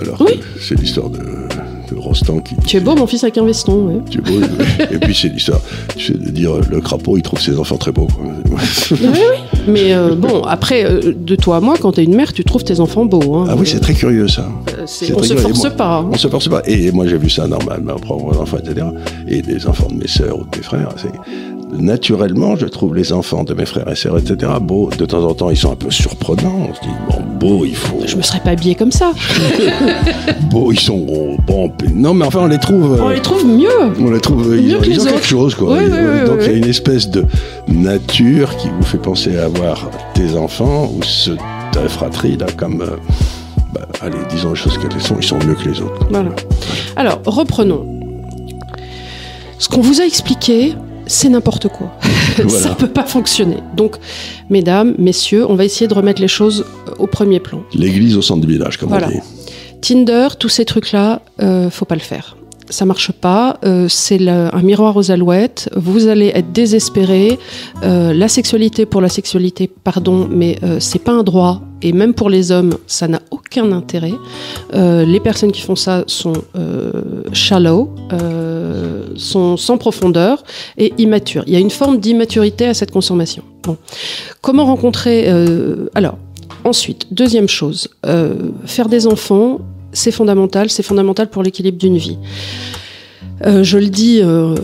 [0.00, 1.18] Alors que c'est l'histoire de,
[1.96, 3.88] Rostand qui Tu es beau, mon fils, avec un veston.
[3.88, 4.00] ouais.
[4.08, 4.46] tu es beau,
[4.90, 5.60] et puis c'est l'histoire,
[5.96, 8.06] de dire le crapaud il trouve ses enfants très beaux.
[8.90, 9.47] Oui, oui.
[9.68, 12.64] Mais euh, bon, après, euh, de toi à moi, quand t'es une mère, tu trouves
[12.64, 13.34] tes enfants beaux.
[13.36, 13.46] hein.
[13.48, 14.42] Ah oui, c'est très curieux ça.
[14.78, 15.48] Euh, c'est- on très se curieux.
[15.48, 15.96] Force moi- pas.
[15.98, 16.08] hein.
[16.12, 16.62] On se force pas.
[16.66, 17.46] Et moi, j'ai vu ça
[17.78, 18.86] ma propre enfant, etc.
[19.28, 20.88] Et des enfants de mes sœurs ou de mes frères.
[20.96, 21.08] c'est-
[21.72, 24.90] naturellement, je trouve les enfants de mes frères et sœurs, etc., beaux.
[24.96, 26.68] De temps en temps, ils sont un peu surprenants.
[26.70, 28.00] On se dit, bon, beau, il faut.
[28.06, 29.12] Je me serais pas habillé comme ça.
[30.50, 30.98] beau, ils sont
[31.46, 31.72] bon.
[31.94, 32.94] Non, mais enfin, on les trouve.
[33.00, 33.68] euh, On les trouve mieux.
[34.00, 35.78] on les trouve, ils Mieux ont, que ils ont quelque chose, quoi.
[35.82, 37.24] Ils- Donc il y a une espèce de
[37.68, 41.32] nature qui vous fait penser à avoir tes enfants ou ce,
[41.72, 42.82] ta fratrie, là, comme.
[42.82, 42.96] euh,
[43.74, 46.06] bah, allez, disons les choses qu'elles sont, ils sont mieux que les autres.
[46.10, 46.30] Voilà.
[46.96, 47.84] Alors, reprenons.
[49.58, 50.74] Ce qu'on vous a expliqué,
[51.08, 51.92] c'est n'importe quoi.
[52.44, 52.68] Voilà.
[52.68, 53.56] Ça peut pas fonctionner.
[53.76, 53.96] Donc,
[54.48, 57.62] mesdames, messieurs, on va essayer de remettre les choses euh, au premier plan.
[57.74, 59.08] L'église au centre du village, comme Voilà.
[59.08, 59.20] on dit.
[59.80, 62.36] Tinder, tous ces trucs-là, euh, faut pas le faire.
[62.70, 63.58] Ça marche pas.
[63.64, 65.70] euh, c'est un miroir aux alouettes.
[65.74, 67.38] Vous allez être désespéré.
[67.82, 71.62] Euh, la sexualité pour la sexualité, pardon, mais euh, c'est pas un droit.
[71.80, 74.12] Et même pour les hommes, ça n'a aucun intérêt.
[74.74, 76.32] Euh, les personnes qui font ça sont
[77.32, 77.90] shallow,
[79.14, 80.42] sont sans profondeur
[80.76, 81.44] et immatures.
[81.46, 83.44] Il y a une forme d'immaturité à cette consommation.
[83.62, 83.76] Bon.
[84.40, 85.28] Comment rencontrer
[85.94, 86.18] Alors,
[86.64, 87.88] ensuite, deuxième chose,
[88.64, 89.60] faire des enfants,
[89.92, 90.70] c'est fondamental.
[90.70, 92.18] C'est fondamental pour l'équilibre d'une vie.
[93.46, 94.54] Euh, je le dis euh,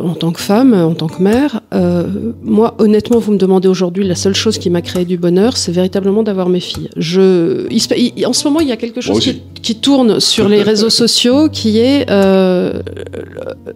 [0.00, 1.60] en tant que femme, en tant que mère.
[1.74, 2.04] euh,
[2.42, 5.72] moi, honnêtement, vous me demandez aujourd'hui, la seule chose qui m'a créé du bonheur, c'est
[5.72, 6.88] véritablement d'avoir mes filles.
[6.96, 10.62] Je, il en ce moment, il y a quelque chose qui, qui tourne sur les
[10.62, 12.80] réseaux sociaux, qui est euh,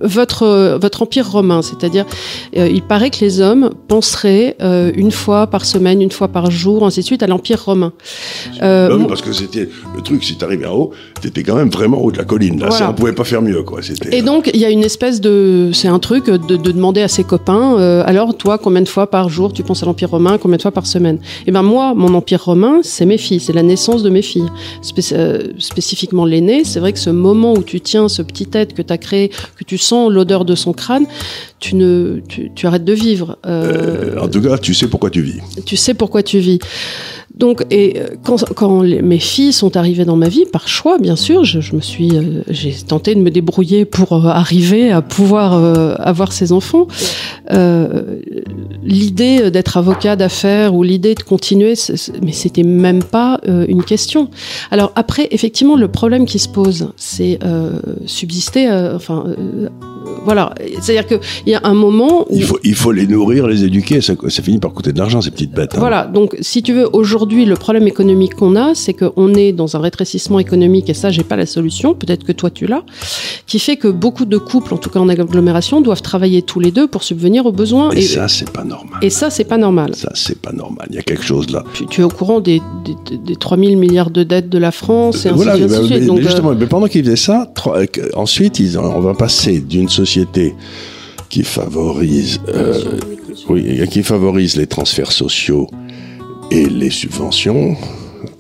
[0.01, 1.61] votre votre empire romain.
[1.63, 2.07] C'est-à-dire,
[2.57, 6.51] euh, il paraît que les hommes penseraient euh, une fois par semaine, une fois par
[6.51, 7.93] jour, ainsi de suite, à l'empire romain.
[8.63, 8.67] Oui,
[8.99, 10.91] moi- parce que c'était le truc, si t'arrivais en haut,
[11.21, 12.59] t'étais quand même vraiment en haut de la colline.
[12.61, 12.87] Là, Voilà.
[12.87, 13.81] ça, on pouvait pas faire mieux, quoi.
[14.13, 15.71] Et donc, il y a une espèce de.
[15.73, 19.09] C'est un truc de, de demander à ses copains euh, alors, toi, combien de fois
[19.09, 21.19] par jour tu penses à l'Empire romain Combien de fois par semaine?
[21.47, 24.49] Et ben moi, mon Empire romain, c'est mes filles, c'est la naissance de mes filles.
[25.13, 28.83] Euh, spécifiquement l'aîné, c'est vrai que ce moment où tu tiens ce petit être que
[28.83, 31.07] tu as créé, que tu sens l'odeur de son crâne,
[31.59, 33.39] tu, ne, tu, tu arrêtes de vivre.
[33.47, 35.41] Euh, Euh, en tout cas, tu sais pourquoi tu vis.
[35.65, 36.59] tu sais pourquoi tu vis.
[37.37, 40.97] Donc, et euh, quand, quand les- mes filles sont arrivées dans ma vie, par choix,
[40.99, 44.91] bien sûr, je, je me suis, euh, j'ai tenté de me débrouiller pour euh, arriver
[44.91, 46.87] à pouvoir euh, avoir ces enfants.
[48.83, 51.75] L'idée d'être avocat d'affaires ou l'idée de continuer,
[52.23, 54.29] mais c'était même pas une question.
[54.71, 57.39] Alors après, effectivement, le problème qui se pose, c'est
[58.07, 58.69] subsister.
[58.95, 59.25] enfin,
[60.25, 61.15] voilà, c'est-à-dire que
[61.47, 64.01] il y a un moment où Il faut, il faut les nourrir, les éduquer.
[64.01, 65.75] Ça, ça finit par coûter de l'argent, ces petites bêtes.
[65.75, 65.79] hein.
[65.81, 69.77] Voilà, donc si tu veux, aujourd'hui, le problème économique qu'on a, c'est qu'on est dans
[69.77, 72.83] un rétrécissement économique, et ça, j'ai pas la solution, peut-être que toi tu l'as,
[73.47, 76.71] qui fait que beaucoup de couples, en tout cas en agglomération, doivent travailler tous les
[76.73, 77.91] deux pour subvenir aux besoins.
[77.93, 78.99] Et ça, c'est pas normal.
[79.03, 79.95] et ça, c'est pas normal.
[79.95, 80.87] Ça, c'est pas normal.
[80.91, 81.63] Il y a quelque chose là.
[81.75, 85.25] Tu, tu es au courant des, des, des 3000 milliards de dettes de la France
[85.25, 86.01] et ainsi Voilà, suite, mais- ainsi de suite.
[86.01, 89.15] mais- Donc, mais euh, justement, mais pendant qu'ils faisaient ça, euh, ensuite, ils, on va
[89.15, 90.55] passer d'une société
[91.29, 92.75] qui favorise, euh,
[93.49, 95.69] oui, qui favorise les transferts sociaux
[96.51, 97.77] et les subventions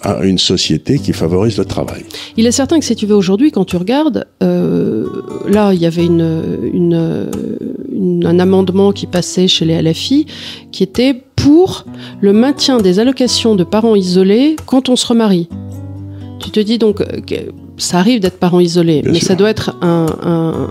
[0.02, 2.04] à une société qui favorise le travail.
[2.36, 5.06] Il est certain que si tu veux aujourd'hui, quand tu regardes, euh,
[5.48, 7.28] là, il y avait une, une,
[7.92, 10.26] une- un amendement qui passait chez les LFI
[10.72, 11.84] qui était pour
[12.20, 15.48] le maintien des allocations de parents isolés quand on se remarie.
[16.40, 17.06] Tu te dis donc, euh,
[17.76, 19.28] ça arrive d'être parent isolé, Bien mais sûr.
[19.28, 20.70] ça doit être un, un-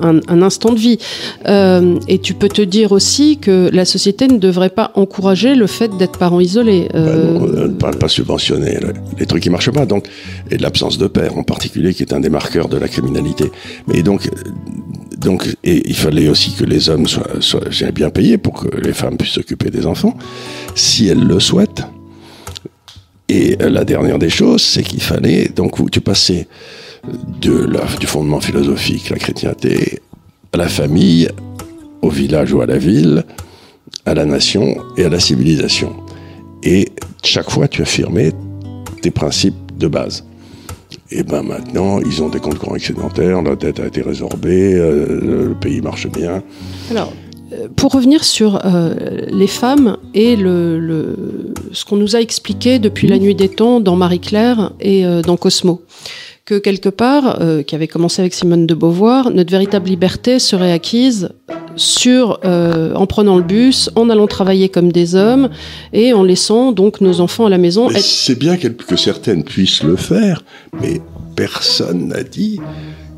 [0.00, 0.98] un- instant de vie.
[1.46, 5.66] Euh, et tu peux te dire aussi que la société ne devrait pas encourager le
[5.66, 6.88] fait d'être parent isolé.
[6.94, 10.06] Euh, On ne parle pas subventionner le- les trucs qui marchent pas, donc
[10.50, 13.50] et l'absence de père en particulier, qui est un des marqueurs de la criminalité.
[13.88, 14.30] Mais donc, euh,
[15.18, 17.62] donc, et il fallait aussi que les hommes soient, soient
[17.94, 20.16] bien payés pour que les femmes puissent s'occuper des enfants,
[20.74, 21.82] si elles le souhaitent.
[23.28, 26.46] Et euh, la dernière des choses, c'est qu'il fallait donc tu passais
[27.40, 30.00] de la, du fondement philosophique, la chrétienté,
[30.52, 31.28] à la famille,
[32.02, 33.24] au village ou à la ville,
[34.04, 35.92] à la nation et à la civilisation.
[36.62, 36.88] Et
[37.22, 38.32] chaque fois, tu affirmais
[39.02, 40.24] tes principes de base.
[41.10, 45.48] Et ben maintenant, ils ont des comptes courants excédentaires, la dette a été résorbée, euh,
[45.48, 46.42] le pays marche bien.
[46.90, 47.12] Alors,
[47.52, 48.94] euh, pour revenir sur euh,
[49.28, 53.78] les femmes et le, le- ce qu'on nous a expliqué depuis la nuit des temps
[53.80, 55.82] dans Marie-Claire et euh, dans Cosmo,
[56.46, 60.70] que quelque part, euh, qui avait commencé avec Simone de Beauvoir, notre véritable liberté serait
[60.72, 61.30] acquise
[61.74, 65.50] sur euh, en prenant le bus, en allant travailler comme des hommes
[65.92, 67.90] et en laissant donc nos enfants à la maison.
[67.90, 70.42] Être- C'est bien que certaines puissent le faire,
[70.80, 71.00] mais
[71.34, 72.60] personne n'a dit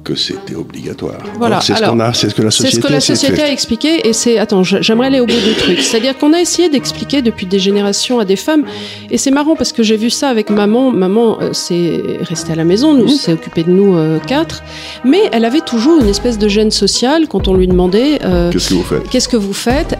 [0.08, 1.18] que c'était obligatoire.
[1.38, 1.60] Voilà.
[1.60, 3.42] C'est ce, Alors, qu'on a- c'est ce que la C'est société ce que la société
[3.42, 6.68] a expliqué et c'est attends j'aimerais aller au bout du truc c'est-à-dire qu'on a essayé
[6.70, 8.64] d'expliquer depuis des générations à des femmes
[9.10, 10.90] et c'est marrant parce que j'ai vu ça avec maman.
[10.90, 14.62] Maman euh, c'est restée à la maison nous s'est occupée de nous euh, quatre.
[15.04, 18.70] Mais elle avait toujours une espèce de gêne sociale quand on lui demandait euh, Qu'est-ce
[18.70, 19.08] que vous faites?
[19.10, 19.94] qu'est-ce que vous faites?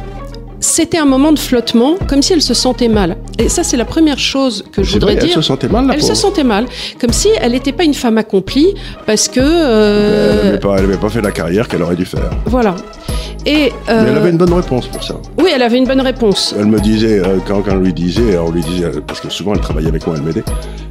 [0.69, 3.17] C'était un moment de flottement, comme si elle se sentait mal.
[3.39, 5.35] Et ça, c'est la première chose que je voudrais vrai, elle dire.
[5.37, 6.67] se sentait mal, la Elle se sentait mal,
[7.01, 8.75] comme si elle n'était pas une femme accomplie,
[9.07, 12.31] parce que euh, Elle n'avait pas, fait la carrière qu'elle aurait dû faire.
[12.47, 12.77] voilà.
[13.47, 15.15] Et euh, Mais elle avait une bonne réponse pour ça.
[15.39, 16.55] oui, elle avait une bonne réponse.
[16.59, 19.31] Elle me disait, euh, quand, quand on lui disait, on lui disait, euh, parce que
[19.31, 20.45] souvent elle travaillait avec moi, elle m'aidait,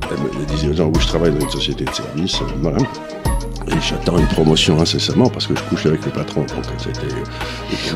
[0.09, 2.77] elle me disait aux gens, oui, je travaille dans une société de service, euh, voilà.
[3.69, 6.41] Et j'attends une promotion incessamment parce que je couche avec le patron.
[6.41, 6.99] Donc c'était.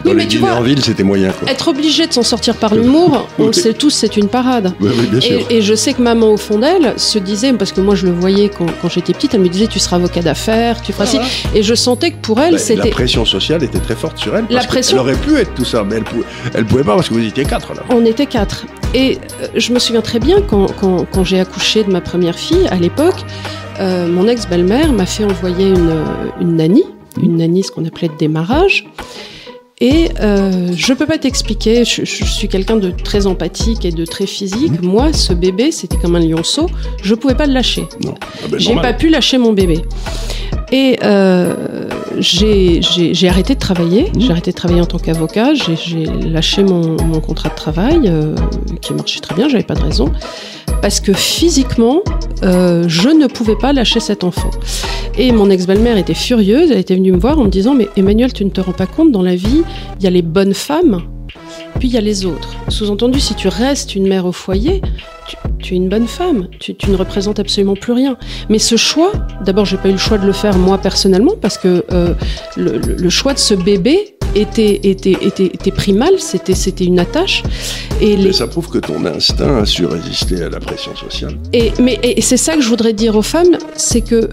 [0.04, 1.32] Dans Oui, mais les tu dîners vois, en ville, c'était moyen.
[1.32, 1.50] Quoi.
[1.50, 4.74] Être obligé de s'en sortir par l'humour, on le sait tous, c'est une parade.
[4.82, 5.40] Oui, oui, bien sûr.
[5.50, 8.06] Et, et je sais que maman, au fond d'elle, se disait, parce que moi je
[8.06, 11.06] le voyais quand, quand j'étais petite, elle me disait tu seras avocat d'affaires, tu feras
[11.06, 11.20] ci.
[11.56, 12.84] Et je sentais que pour elle, Bah, c'était.
[12.90, 14.46] La pression sociale était très forte sur elle.
[14.50, 17.08] La pression- Elle aurait pu être tout ça, mais elle, pou- elle pouvait pas parce
[17.08, 17.82] que vous étiez quatre là.
[17.90, 18.66] On était quatre.
[18.94, 22.38] Et euh, je me souviens très bien quand, quand, quand j'ai accouché de ma première
[22.38, 23.24] fille, à l'époque,
[23.82, 26.04] euh, mon ex-belle-mère m'a fait envoyer une,
[26.40, 26.84] une nanny,
[27.22, 28.86] une nanny, ce qu'on appelait de démarrage.
[29.82, 34.06] Et euh, je peux pas t'expliquer, je, je suis quelqu'un de très empathique et de
[34.06, 34.80] très physique.
[34.84, 36.68] Moi, ce bébé, c'était comme un lionceau,
[37.02, 37.86] je pouvais pas le lâcher.
[38.06, 38.14] Non.
[38.22, 39.82] Ah ben, J'ai pas pu lâcher mon bébé.
[40.72, 44.04] Et euh, j'ai arrêté de travailler.
[44.04, 44.22] Mmh.
[44.22, 45.54] J'ai arrêté de travailler en tant qu'avocat.
[45.56, 48.36] J'ai j'ai lâché mon, mon contrat de travail euh,
[48.82, 49.50] qui marchait très bien.
[49.50, 50.12] J'avais pas de raison
[50.82, 52.02] parce que physiquement,
[52.44, 54.50] euh, je ne pouvais pas lâcher cet enfant.
[55.18, 56.72] Et mon ex-belle-mère était furieuse.
[56.72, 58.88] Elle était venue me voir en me disant mais Emmanuel, tu ne te rends pas
[58.88, 59.64] compte dans la vie,
[60.00, 61.02] il y a les bonnes femmes.
[61.80, 62.56] Puis il y a les autres.
[62.68, 64.82] Sous-entendu, si tu restes une mère au foyer,
[65.28, 66.48] tu, tu es une bonne femme.
[66.60, 68.18] Tu, tu ne représentes absolument plus rien.
[68.50, 69.12] Mais ce choix,
[69.46, 72.14] d'abord, j'ai pas eu le choix de le faire moi personnellement parce que euh,
[72.58, 76.14] le, le- le choix de ce bébé était, était, était, était pris mal.
[76.20, 77.44] C'était, c'était une attache.
[78.02, 81.38] Et les, Mais ça prouve que ton instinct a su résister à la pression sociale.
[81.54, 84.30] et, mais et c'est ça que je voudrais dire aux femmes, c'est que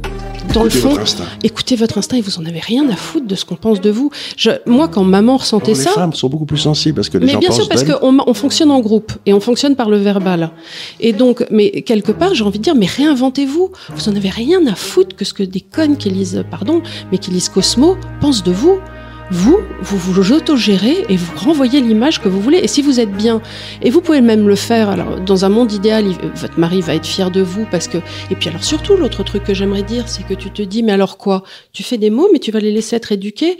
[0.54, 3.26] dans Écoutez le fond, votre écoutez votre instinct et vous en avez rien à foutre
[3.26, 4.10] de ce qu'on pense de vous.
[4.36, 7.18] Je, moi, quand maman ressentait Alors, les ça, femmes sont beaucoup plus sensibles parce que
[7.18, 9.76] les mais gens bien pensent sûr, parce qu'on on fonctionne en groupe et on fonctionne
[9.76, 10.50] par le verbal.
[11.00, 13.70] Et donc, mais quelque part, j'ai envie de dire, mais réinventez-vous.
[13.94, 16.82] Vous en avez rien à foutre que ce que des connes qui lisent, pardon,
[17.12, 18.78] mais qui lisent Cosmo pensent de vous.
[19.30, 22.58] Vous, vous vous autogérez et vous renvoyez l'image que vous voulez.
[22.58, 23.42] Et si vous êtes bien,
[23.82, 26.94] et vous pouvez même le faire, alors dans un monde idéal, il- votre mari va
[26.94, 27.98] être fier de vous parce que.
[28.30, 30.92] Et puis alors surtout, l'autre truc que j'aimerais dire, c'est que tu te dis, mais
[30.92, 31.42] alors quoi?
[31.72, 33.58] Tu fais des mots, mais tu vas les laisser être éduqués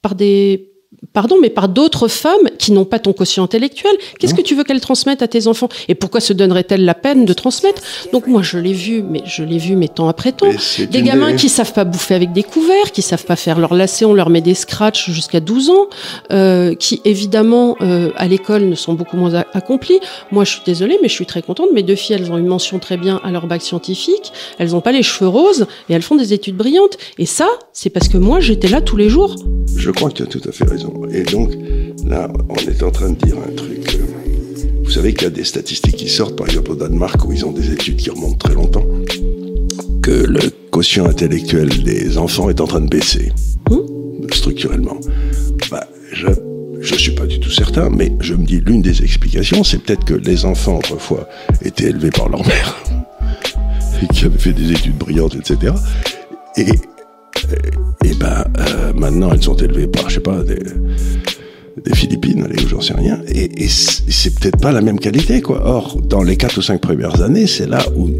[0.00, 0.70] par des
[1.12, 3.92] pardon, mais par d'autres femmes qui n'ont pas ton quotient intellectuel.
[4.18, 5.68] Qu'est-ce que tu veux qu'elles transmettent à tes enfants?
[5.88, 7.82] Et pourquoi se donnerait-elle la peine de transmettre?
[8.12, 10.50] Donc moi, je l'ai vu, mais je l'ai vu, mais temps après temps.
[10.90, 13.74] Des gamins des- qui savent pas bouffer avec des couverts, qui savent pas faire leur
[13.74, 15.86] lacet, on leur met des scratchs jusqu'à 12 ans,
[16.32, 20.00] euh, qui évidemment euh, à l'école ne sont beaucoup moins accomplis.
[20.30, 21.68] Moi, je suis désolée, mais je suis très contente.
[21.72, 24.32] Mes deux filles, elles ont une mention très bien à leur bac scientifique.
[24.58, 26.96] Elles n'ont pas les cheveux roses et elles font des études brillantes.
[27.18, 29.34] Et ça, c'est parce que moi, j'étais là tous les jours.
[29.76, 30.93] Je crois que tu as tout à fait raison.
[31.12, 31.52] Et donc,
[32.06, 33.94] là, on est en train de dire un truc.
[33.94, 37.32] euh, Vous savez qu'il y a des statistiques qui sortent, par exemple au Danemark, où
[37.32, 38.84] ils ont des études qui remontent très longtemps,
[40.02, 40.40] que le
[40.70, 43.32] quotient intellectuel des enfants est en train de baisser,
[44.32, 44.98] structurellement.
[45.70, 46.26] Bah, je
[46.80, 50.04] je suis pas du tout certain, mais je me dis l'une des explications, c'est peut-être
[50.04, 51.26] que les enfants autrefois
[51.64, 52.76] étaient élevés par leur mère,
[54.02, 55.72] et qui avaient fait des études brillantes, etc.
[56.58, 56.66] Et
[58.04, 58.44] et ben
[58.94, 60.62] maintenant elles sont élevées par je sais pas des,
[61.84, 63.20] des Philippines allez j'en sais rien.
[63.28, 65.62] Et, et c'est peut-être pas la même qualité quoi.
[65.66, 68.10] Or dans les quatre ou cinq premières années c'est là où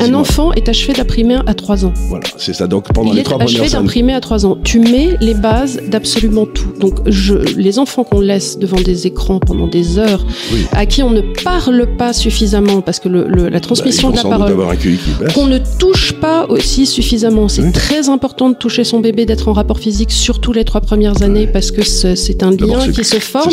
[0.00, 1.92] Un enfant est achevé d'un primaire à 3 ans.
[2.08, 4.20] voilà c'est ça donc pendant Il les est trois achevé premières d'un années primaire à
[4.20, 4.58] 3 ans.
[4.62, 6.72] Tu mets les bases d'absolument tout.
[6.80, 10.24] Donc, je, les enfants qu'on laisse devant des écrans pendant des heures,
[10.72, 14.22] à qui on ne parle pas suffisamment, parce que le, le- la transmission Bah, ils
[14.22, 17.48] de la parole, qu'on ne touche pas aussi suffisamment.
[17.48, 21.22] C'est très important de toucher son bébé, d'être en rapport physique, surtout les trois premières
[21.22, 23.50] années, parce que c'est un lien qui se forme.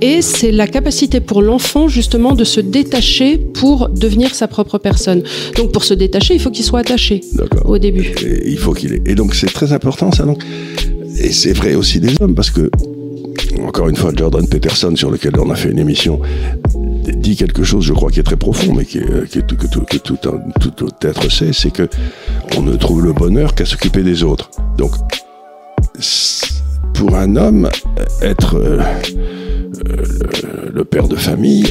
[0.00, 5.22] Et c'est la capacité pour l'enfant, justement, de se détacher pour devenir sa propre personne.
[5.56, 7.20] Donc, pour se détacher, il faut qu'il soit attaché
[7.64, 8.12] au début.
[8.24, 9.02] Et il faut qu'il ait.
[9.06, 10.24] Et donc c'est très important ça.
[10.24, 10.42] Donc.
[11.22, 12.70] Et c'est vrai aussi des hommes parce que
[13.66, 16.20] encore une fois Jordan Peterson sur lequel on a fait une émission
[17.16, 19.56] dit quelque chose, je crois, qui est très profond, mais qui est, qui est tout-
[19.56, 21.88] que, tout, que tout, un- tout, tout être sait, c'est que
[22.56, 24.50] on ne trouve le bonheur qu'à s'occuper des autres.
[24.78, 24.92] Donc
[26.94, 27.68] pour un homme,
[28.22, 28.80] être euh,
[30.72, 31.66] le, père de famille,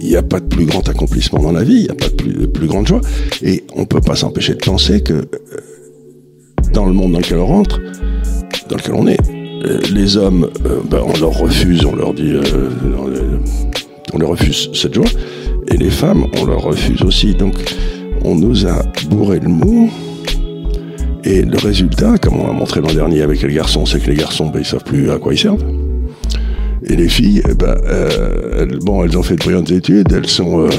[0.00, 2.08] il n'y a pas de plus grand accomplissement dans la vie, il n'y a pas
[2.08, 3.00] de plus, de plus grande joie.
[3.42, 5.24] Et on peut pas s'empêcher de penser que euh,
[6.72, 7.80] dans le monde dans lequel on rentre,
[8.68, 9.20] dans lequel on est,
[9.64, 12.32] euh, les hommes, euh, ben, on leur refuse, on leur dit,
[12.98, 15.06] on, on leur refuse cette joie,
[15.68, 17.34] et les femmes, on leur refuse aussi.
[17.34, 17.54] Donc,
[18.24, 19.90] on nous a bourré le mou.
[21.24, 24.16] Et le résultat, comme on a montré l'an dernier avec les garçons, c'est que les
[24.16, 25.64] garçons, ben, ils savent plus à quoi ils servent.
[26.88, 30.28] Et les filles, eh ben, euh, elles, bon, elles ont fait de brillantes études, elles
[30.28, 30.66] sont.
[30.66, 30.70] euh,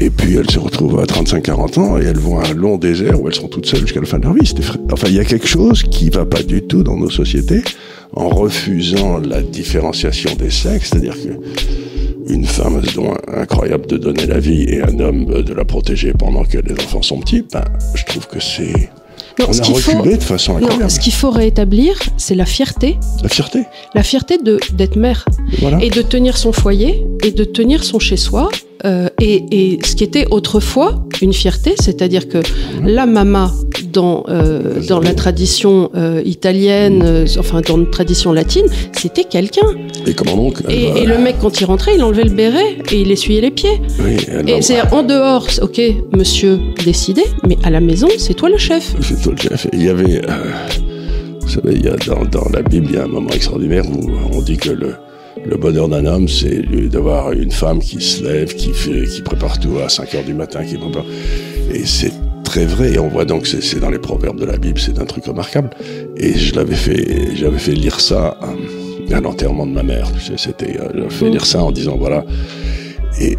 [0.00, 3.20] et puis elles se retrouvent à 35-40 ans et elles vont à un long désert
[3.20, 4.52] où elles sont toutes seules jusqu'à la fin de leur vie.
[4.92, 7.62] Enfin, il y a quelque chose qui va pas du tout dans nos sociétés
[8.12, 13.96] en refusant la différenciation des sexes, c'est-à-dire que une femme a ce don incroyable de
[13.96, 17.44] donner la vie et un homme de la protéger pendant que les enfants sont petits.
[17.52, 17.64] Ben,
[17.94, 18.90] je trouve que c'est
[19.38, 20.90] Non, on ce a qu'il faut- reculé de façon Non, incroyable.
[20.90, 22.98] ce qu'il faut rétablir, c'est la fierté.
[23.22, 23.64] La fierté.
[23.94, 25.24] La fierté de d'être mère
[25.60, 25.78] Voilà.
[25.82, 28.48] et de tenir son foyer et de tenir son chez soi.
[28.84, 32.38] euh, et, et ce qui était autrefois une fierté, c'est-à-dire que
[32.84, 33.52] la mama
[33.98, 39.66] dans euh, dans la tradition euh, italienne, euh, enfin dans une tradition latine, c'était quelqu'un.
[40.06, 43.10] Et comment donc Et, le mec quand il rentrait, il enlevait le béret et il
[43.10, 43.80] essuyait les pieds.
[44.04, 45.80] Oui, Et c'est en dehors, ok,
[46.16, 48.94] monsieur décidé, mais à la maison, c'est toi le chef.
[49.00, 49.66] C'est toi le chef.
[49.72, 50.20] Il y avait,
[51.40, 53.84] vous savez, il y a dans, dans la Bible, il y a un moment extraordinaire
[53.86, 54.94] où on dit que le,
[55.44, 59.58] le bonheur d'un homme, c'est d'avoir une femme qui se lève, qui fait, qui prépare
[59.58, 61.06] tout à 5 heures du matin, qui prépare.
[61.72, 62.12] Et c'est
[62.48, 62.94] très vrai.
[62.94, 65.26] Et on voit donc, c'est c'est dans les proverbes de la Bible, c'est un truc
[65.26, 65.70] remarquable.
[66.16, 70.10] Et je l'avais fait, j'avais fait lire ça à, à l'enterrement de ma mère.
[70.36, 72.24] C'était, euh, j'avais fait lire ça en disant voilà.
[73.20, 73.36] Et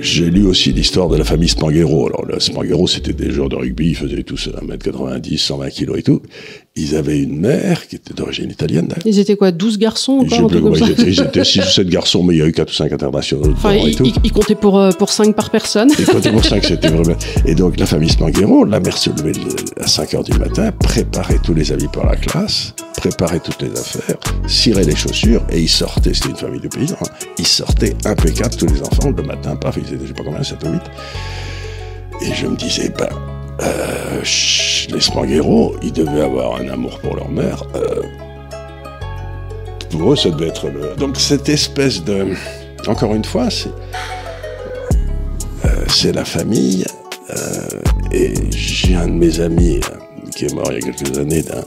[0.00, 2.06] j'ai lu aussi l'histoire de la famille Spanghero.
[2.06, 6.02] Alors, le Spanghero, c'était des joueurs de rugby, ils faisaient tous 1m90, 120 kilos et
[6.02, 6.20] tout.
[6.74, 8.88] Ils avaient une mère qui était d'origine italienne.
[9.04, 11.02] Ils étaient quoi 12 garçons ils étaient.
[11.10, 13.50] Ils étaient 6 ou 7 garçons, mais il y a eu 4 ou 5 internationaux
[13.52, 15.92] Enfin, ils, ils- ils comptaient pour, euh, pour 5 par personne.
[15.92, 17.14] Et quand pour ça que c'était vraiment.
[17.44, 20.72] Et donc, la famille Spanghero, la mère se levait le- à 5 heures du matin,
[20.72, 24.16] préparait tous les habits pour la classe, préparait toutes les affaires,
[24.46, 27.08] cirait les chaussures, et ils sortaient, c'était une famille de paysans, hein,
[27.38, 30.42] ils sortaient impeccables, tous les enfants, le matin, paf, ils étaient, je sais pas combien,
[30.42, 30.80] 7 ou 8.
[32.22, 33.08] Et je me disais, ben,
[33.62, 34.22] euh,
[34.90, 37.62] les Spanghero, ils devaient avoir un amour pour leur mère.
[37.74, 38.02] euh,
[39.90, 40.94] pour eux, ça devait être le.
[40.96, 42.28] Donc, cette espèce de.
[42.86, 43.70] Encore une fois, c'est.
[45.64, 46.84] Euh, c'est la famille.
[48.10, 49.80] et j'ai un de mes amis
[50.34, 51.62] qui est mort il y a quelques années d'un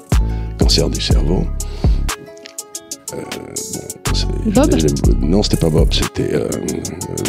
[0.60, 1.44] cancer du cerveau.
[4.46, 4.76] Bon, Bob
[5.22, 6.32] Non, c'était pas Bob, c'était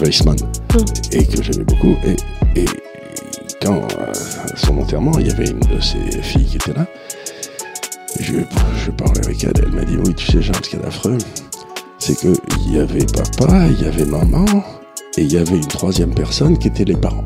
[0.03, 0.37] Weissman.
[0.75, 0.85] Hum.
[1.13, 1.97] Et que j'aimais beaucoup.
[2.05, 2.65] Et, et
[3.63, 4.13] quand, euh,
[4.53, 6.87] à son enterrement, il y avait une de ses filles qui était là.
[8.21, 8.35] Je,
[8.85, 10.85] je parlais avec elle, elle m'a dit Oui, tu sais, Jean, ce qu'il y a
[10.85, 11.19] d'affreux,
[11.99, 14.45] c'est qu'il y avait papa, il y avait maman,
[15.19, 17.25] et il y avait une troisième personne qui était les parents.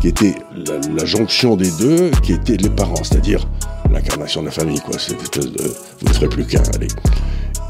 [0.00, 3.46] Qui était la, la jonction des deux, qui étaient les parents, c'est-à-dire
[3.90, 4.98] l'incarnation de la famille, quoi.
[4.98, 5.62] Cette espèce de.
[6.00, 6.88] Vous ne ferez plus qu'un, allez.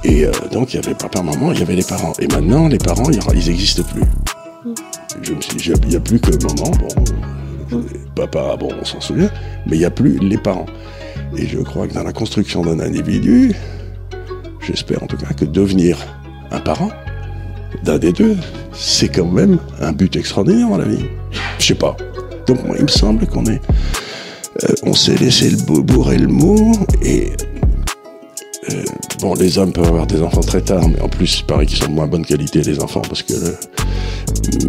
[0.05, 2.13] Et euh, donc, il y avait papa, maman, il y avait les parents.
[2.19, 4.03] Et maintenant, les parents, ils n'existent plus.
[5.23, 7.15] Je me suis dit, il n'y a plus que maman, bon, euh,
[8.15, 9.31] papa, bon, on s'en souvient,
[9.67, 10.67] mais il n'y a plus les parents.
[11.37, 13.53] Et je crois que dans la construction d'un individu,
[14.61, 15.97] j'espère en tout cas que devenir
[16.51, 16.91] un parent
[17.85, 18.37] d'un des deux,
[18.73, 21.05] c'est quand même un but extraordinaire dans la vie.
[21.59, 21.97] Je sais pas.
[22.47, 23.61] Donc moi, il me semble qu'on est,
[24.65, 27.33] euh, on s'est laissé le bou- bourrer le mot et
[28.71, 28.83] euh,
[29.21, 31.79] bon, les hommes peuvent avoir des enfants très tard, mais en plus, il paraît qu'ils
[31.79, 33.57] sont de moins bonne qualité les enfants parce que le-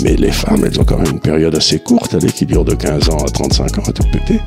[0.04, 2.74] mais les femmes, elles ont quand même une période assez courte, allez, qui dure de
[2.76, 4.40] 15 ans à 35 ans à tout péter,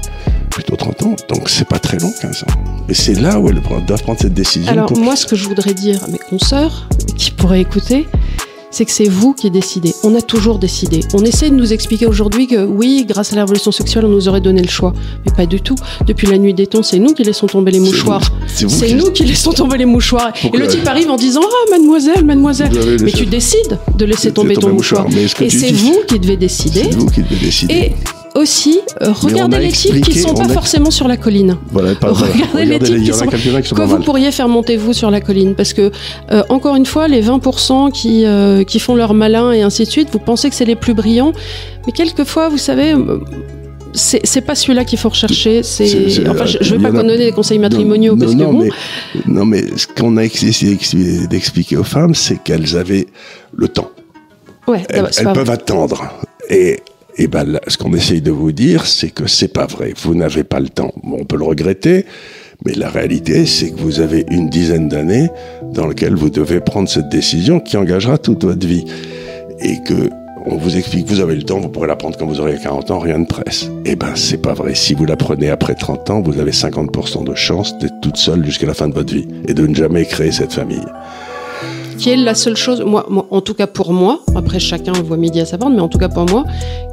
[0.51, 1.17] plutôt 30 ans.
[1.29, 2.61] Donc c'est pas très long, 15 ans.
[2.89, 4.71] Et c'est là où elles doivent prendre cette décision.
[4.73, 8.07] Alors pour- moi, ce que je voudrais dire à mes consoeurs qui pourraient écouter,
[8.77, 9.95] c'est que c'est vous qui décidez.
[10.05, 11.01] On a toujours décidé.
[11.15, 14.29] On essaie de nous expliquer aujourd'hui que oui, grâce à la révolution sexuelle, on nous
[14.29, 14.93] aurait donné le choix.
[15.25, 15.77] Mais pas du tout.
[16.07, 18.21] Depuis la nuit des temps, c'est nous qui laissons tomber les mouchoirs.
[18.47, 20.31] c'est nous qui laissons tomber les mouchoirs.
[20.39, 22.71] Pourquoi Et le type arrive en disant Ah, mademoiselle, mademoiselle.
[23.01, 25.05] Mais tu décides de laisser tomber tomber ton mouchoir.
[25.05, 25.23] mouchoir.
[25.25, 26.83] Mais que Et c'est vous qui devez décider.
[26.85, 27.75] C'est vous qui devez décider.
[27.75, 27.93] Et
[28.37, 29.13] aussi, euh,
[29.57, 31.57] a les types qui expliqué, sont on pas a- forcément sur la colline.
[31.71, 32.13] Voilà, pas-.
[32.13, 34.05] Regardez les y qui sont, qui sont que vous mal.
[34.05, 35.91] pourriez faire monter vous sur la colline parce que
[36.33, 39.91] euh, encore une fois les 20% qui euh, qui font leur malin et ainsi de
[39.91, 41.33] suite vous pensez que c'est les plus brillants
[41.87, 42.95] mais quelquefois vous savez
[43.95, 45.87] c'est pas celui-là qu'il faut rechercher c'est
[46.29, 48.53] enfin je, il vais pas a- donner des conseils Non, matrimoniaux parce non, que non,
[48.53, 48.71] bon mais,
[49.33, 50.77] non, mais ce qu'on a essayé
[51.29, 53.07] d'expliquer- aux femmes, c'est qu'elles avaient
[53.57, 53.91] le temps.
[54.69, 55.55] ouais Elles, c'est elles peuvent vrai.
[55.55, 56.03] attendre.
[56.51, 56.81] Et,
[57.19, 59.95] et ben, là, ce qu'on essaye de vous dire, c'est que c'est pas vrai.
[60.03, 60.93] Vous n'avez pas le temps.
[61.03, 62.05] Bon, on peut le regretter,
[62.65, 65.29] mais la réalité, c'est que vous avez une dizaine d'années
[65.73, 68.85] dans lesquelles vous devez prendre cette décision qui engagera toute votre vie.
[69.61, 70.11] Et que
[70.49, 72.99] on vous explique, vous avez le temps, vous pourrez l'apprendre quand vous aurez 40 ans,
[73.01, 73.69] rien ne presse.
[73.85, 74.75] Eh ben, c'est pas vrai.
[74.77, 78.67] Si vous l'apprenez après 30 ans, vous avez 50% de chance d'être toute seule jusqu'à
[78.67, 80.85] la fin de votre vie et de ne jamais créer cette famille.
[81.99, 85.17] Qui est la seule chose, moi, moi, en tout cas pour moi, après chacun voit
[85.17, 86.45] midi à sa porte, mais en tout cas pour moi,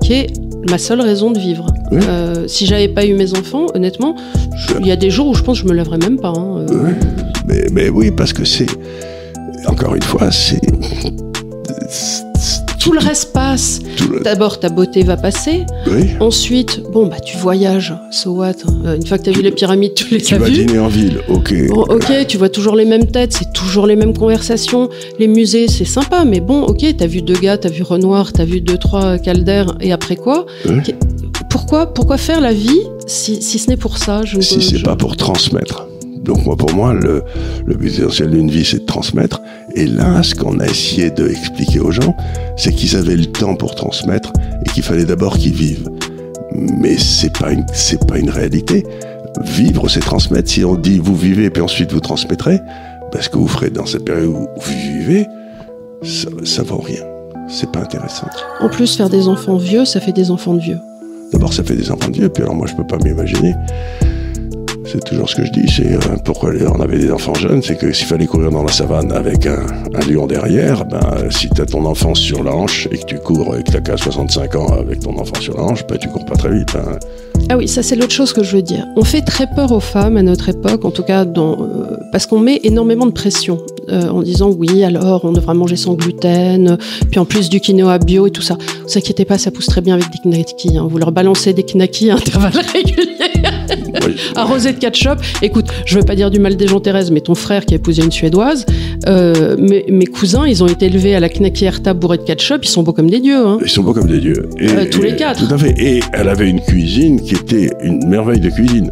[0.02, 0.34] qui est
[0.70, 1.68] ma seule raison de vivre.
[1.92, 4.16] Euh, si j'avais pas eu mes enfants, honnêtement,
[4.80, 6.34] il y a des jours où je pense que je me lèverais même pas.
[6.36, 6.92] hein, euh.
[7.48, 8.68] Mais, mais oui, parce que c'est.
[9.68, 10.62] Encore une fois, c'est.
[12.84, 13.80] Tout le reste passe.
[14.24, 15.64] D'abord, ta beauté va passer.
[15.88, 16.10] Oui.
[16.20, 17.94] Ensuite, bon, bah, tu voyages.
[18.12, 18.52] So what
[18.86, 20.66] Euh, Une fois que tu as vu les pyramides, tu les Tu as vas vues.
[20.66, 21.54] dîner en ville, ok.
[21.70, 24.90] Bon, ok, tu vois toujours les mêmes têtes, c'est toujours les mêmes conversations.
[25.18, 28.44] Les musées, c'est sympa, mais bon, ok, t'as vu deux gars, t'as vu Renoir, t'as
[28.46, 30.46] vu deux, trois Calder, et après quoi
[31.50, 34.78] Pourquoi, pourquoi faire la vie si, si ce n'est pour ça je Si peux- c'est
[34.78, 35.88] je- pas pour transmettre.
[36.24, 37.24] Donc moi, pour moi, le,
[37.66, 39.42] le but essentiel d'une vie, c'est de transmettre.
[39.76, 42.16] Et là, ce qu'on a essayé de expliquer aux gens,
[42.58, 44.32] c'est qu'ils avaient le temps pour transmettre
[44.66, 45.90] et qu'il fallait d'abord qu'ils vivent.
[46.56, 48.86] Mais c'est pas une, c'est pas une réalité.
[49.44, 50.50] Vivre, c'est transmettre.
[50.50, 52.60] Si on dit vous vivez puis ensuite vous transmettrez,
[53.12, 55.28] parce que vous ferez dans cette période où vous vivez,
[56.04, 57.04] ça, ça vaut rien.
[57.50, 58.28] C'est pas intéressant.
[58.62, 60.80] En plus, faire des enfants vieux, ça fait des enfants de vieux.
[61.34, 63.54] D'abord, ça fait des enfants de Dieu, puis alors moi, je peux pas m'imaginer.
[64.86, 67.78] C'est toujours ce que je dis, c'est euh, pourquoi on avait des enfants jeunes, c'est
[67.78, 69.66] que s'il fallait courir dans la savane avec un,
[70.10, 73.56] lion derrière, ben, si tu as ton enfant sur la hanche et que tu cours
[73.56, 76.26] et que tu qu'à 65 ans avec ton enfant sur la hanche, ben, tu cours
[76.26, 76.76] pas très vite.
[76.76, 77.00] hein.
[77.50, 78.86] Ah oui, ça c'est l'autre chose que je veux dire.
[78.96, 82.40] On fait très peur aux femmes à notre époque, en tout cas euh, parce qu'on
[82.40, 83.60] met énormément de pression
[83.90, 86.78] euh, en disant oui, alors on devra manger sans gluten,
[87.12, 88.58] puis en plus du quinoa bio et tout ça.
[88.88, 90.78] Vous inquiétez pas, ça pousse très bien avec des knackis.
[90.78, 90.88] Hein.
[90.90, 93.13] Vous leur balancez des knackis à intervalles réguliers,
[94.36, 95.20] arrosés de ketchup.
[95.42, 97.78] Écoute, je veux pas dire du mal des gens Thérèse, mais ton frère qui a
[97.78, 98.66] épousé une suédoise,
[99.08, 102.66] euh, mes, mes cousins, ils ont été élevés à la knacki Herta bourrée de ketchup,
[102.66, 103.46] ils sont beaux comme des dieux.
[103.46, 103.58] Hein.
[103.62, 104.50] Ils sont beaux comme des dieux.
[104.60, 105.48] Et- Euh, tous les quatre.
[105.48, 105.74] Tout à fait.
[105.78, 108.92] Et elle avait une cuisine qui était une merveille de cuisine.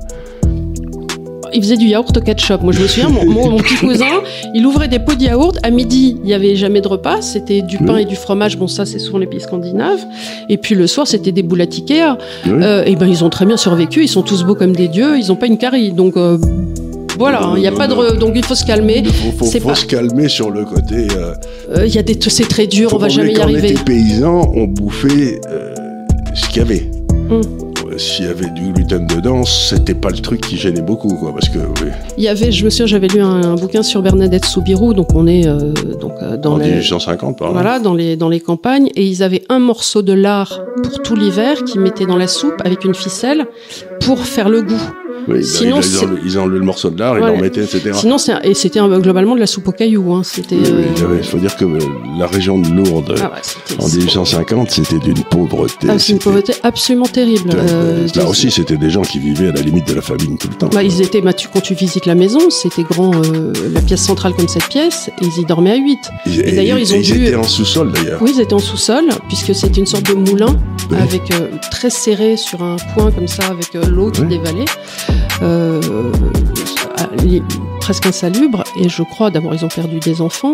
[1.53, 2.61] Il faisait du yaourt au ketchup.
[2.63, 4.21] Moi, je me souviens, mon, mon- mon petit cousin,
[4.53, 5.57] il ouvrait des pots de yaourt.
[5.63, 7.21] À midi, il n'y avait jamais de repas.
[7.21, 8.57] C'était du pain et du fromage.
[8.57, 9.99] Bon, ça, c'est souvent les pays scandinaves.
[10.49, 11.65] Et puis le soir, c'était des boules à.
[12.47, 14.03] Euh, et ben, ils ont très bien survécu.
[14.03, 15.17] Ils sont tous beaux comme des dieux.
[15.17, 15.91] Ils n'ont pas une carie.
[15.91, 16.37] Donc, euh,
[17.17, 17.51] voilà.
[17.55, 17.93] Il n'y a pas de.
[17.93, 19.03] re- Donc, il faut se calmer.
[19.05, 21.07] Il faut, pas- se calmer sur le côté.
[21.15, 21.33] euh,
[21.77, 22.17] euh, Il y a des.
[22.27, 22.89] C'est très dur.
[22.89, 23.69] faut On va jamais y quand arriver.
[23.69, 25.73] On était paysans, on bouffait euh,
[26.33, 26.89] ce qu'il y avait.
[27.29, 27.41] Hum.
[28.01, 31.49] S'il y avait du gluten dedans, c'était pas le truc qui gênait beaucoup, quoi, parce
[31.49, 32.51] que oui, Il y avait.
[32.51, 34.95] Je me souviens, j'avais lu un, un bouquin sur Bernadette Soubirou.
[34.95, 35.71] Donc, on est euh,
[36.01, 36.65] donc euh, dans en les.
[36.71, 37.53] 1850, par là.
[37.53, 38.89] Voilà, dans les, dans les campagnes.
[38.95, 42.59] Et ils avaient un morceau de lard pour tout l'hiver qu'ils mettaient dans la soupe
[42.65, 43.45] avec une ficelle
[43.99, 44.81] pour faire le goût.
[45.27, 47.35] Oui, Sinon, ils, enlevaient, ils enlevaient le morceau de lard, ils Voilà.
[47.35, 47.91] l'en mettaient, etc.
[47.93, 50.13] Sinon, un- et c'était un- globalement de la soupe aux cailloux.
[50.13, 50.21] Hein.
[50.23, 50.55] C'était.
[50.55, 51.79] Oui, oui, euh, il faut dire que euh,
[52.17, 55.87] la région de Lourdes, Ah ouais, en 1850, c'était d'une pauvreté.
[55.89, 57.51] ah, c'est une pauvreté absolument terrible.
[57.55, 60.47] Euh, Là aussi, c'était des gens qui vivaient à la limite de la famine tout
[60.49, 60.69] le temps.
[60.73, 64.01] bah, ils étaient, bah, tu- quand tu visites la maison, c'était grand, euh, la pièce
[64.01, 65.99] centrale comme cette pièce, et ils y dormaient à 8.
[66.25, 67.25] Ils- et d'ailleurs, ils ont et dû.
[67.27, 68.21] étaient en sous-sol, d'ailleurs.
[68.21, 70.55] Oui, ils étaient en sous-sol, puisque c'était une sorte de moulin,
[70.99, 75.00] avec euh, très serré sur un point comme ça, avec euh, l'eau qui dévalait, euh,
[77.79, 78.63] presque insalubre.
[78.79, 80.53] Et je crois, d'abord, ils ont perdu des enfants,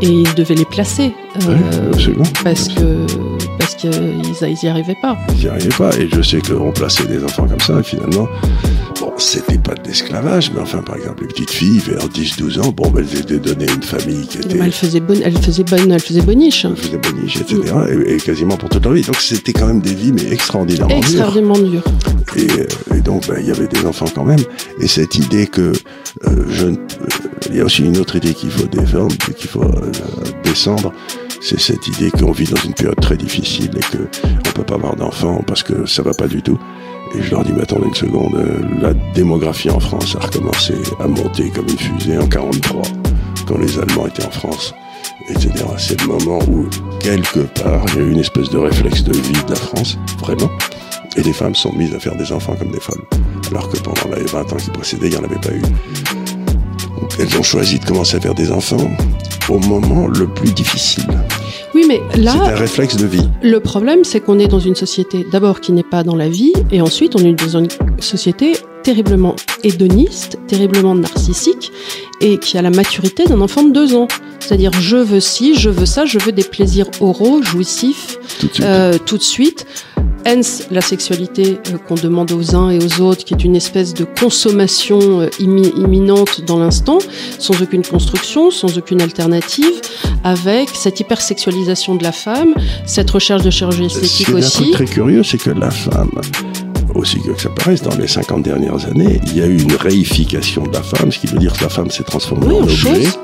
[0.00, 1.12] et ils devaient les placer,
[1.48, 2.14] euh, Oui,
[2.44, 3.06] parce que
[3.58, 3.92] parce qu'ils
[4.42, 5.16] ils y arrivaient pas.
[5.34, 5.90] Ils n'y arrivaient pas.
[5.98, 8.28] Et je sais qu'on plaçait des enfants comme ça, et finalement,
[9.18, 12.90] c'était pas de l'esclavage, mais enfin, par exemple, les petites filles, vers 10-12 ans, bon,
[12.90, 14.54] ben, elles étaient données à une famille qui était.
[14.56, 16.64] Mais elle faisait bonne, elle faisait bonne, elle faisait boniche.
[16.64, 17.60] Elle faisait boniche, etc.
[18.06, 19.02] Et, et quasiment pour toute leur vie.
[19.02, 21.08] Donc c'était quand même des vies, mais extraordinairement dures.
[21.08, 21.82] Extraordinairement dur.
[22.36, 24.40] Et, euh, et donc, ben, il y avait des enfants quand même.
[24.80, 25.72] Et cette idée que
[26.26, 26.78] euh, je ne- euh,
[27.50, 29.90] il y a aussi une autre idée qu'il faut défendre, qu'il faut euh,
[30.44, 30.92] descendre,
[31.40, 34.02] c'est cette idée qu'on vit dans une période très difficile et que
[34.46, 36.58] on peut pas avoir d'enfants parce que ça va pas du tout.
[37.14, 40.74] Et je leur dis, mais attendez une seconde, euh, la démographie en France a recommencé
[41.00, 42.82] à monter comme une fusée en 43,
[43.46, 44.74] quand les Allemands étaient en France,
[45.28, 45.50] etc.
[45.78, 46.66] C'est le moment où,
[47.00, 49.98] quelque part, il y a eu une espèce de réflexe de vie de la France,
[50.18, 50.50] vraiment.
[51.16, 53.02] Et les femmes sont mises à faire des enfants comme des folles.
[53.50, 56.37] Alors que pendant les 20 ans qui précédaient, il n'y en avait pas eu.
[57.18, 58.90] Elles ont choisi de commencer à faire des enfants
[59.48, 61.06] au moment le plus difficile.
[61.74, 63.28] Oui, mais là, C'est un réflexe de vie.
[63.42, 66.52] Le problème, c'est qu'on est dans une société d'abord qui n'est pas dans la vie,
[66.70, 67.68] et ensuite on est dans une
[68.00, 71.72] société terriblement hédoniste, terriblement narcissique,
[72.20, 74.08] et qui a la maturité d'un enfant de deux ans.
[74.40, 78.52] C'est-à-dire, je veux ci, je veux ça, je veux des plaisirs oraux, jouissifs, tout de
[78.54, 78.64] suite.
[78.64, 79.66] euh, tout de suite.
[80.24, 83.94] Hence la sexualité euh, qu'on demande aux uns et aux autres, qui est une espèce
[83.94, 86.98] de consommation euh, immi- imminente dans l'instant,
[87.38, 89.80] sans aucune construction, sans aucune alternative,
[90.24, 92.54] avec cette hypersexualisation de la femme,
[92.86, 94.56] cette recherche de chirurgie Ce esthétique qui est un aussi.
[94.62, 96.10] truc très curieux, c'est que la femme,
[96.94, 100.64] aussi que ça paraisse, dans les 50 dernières années, il y a eu une réification
[100.64, 102.62] de la femme, ce qui veut dire que la femme s'est transformée Oui, en en
[102.64, 103.18] objet, chose.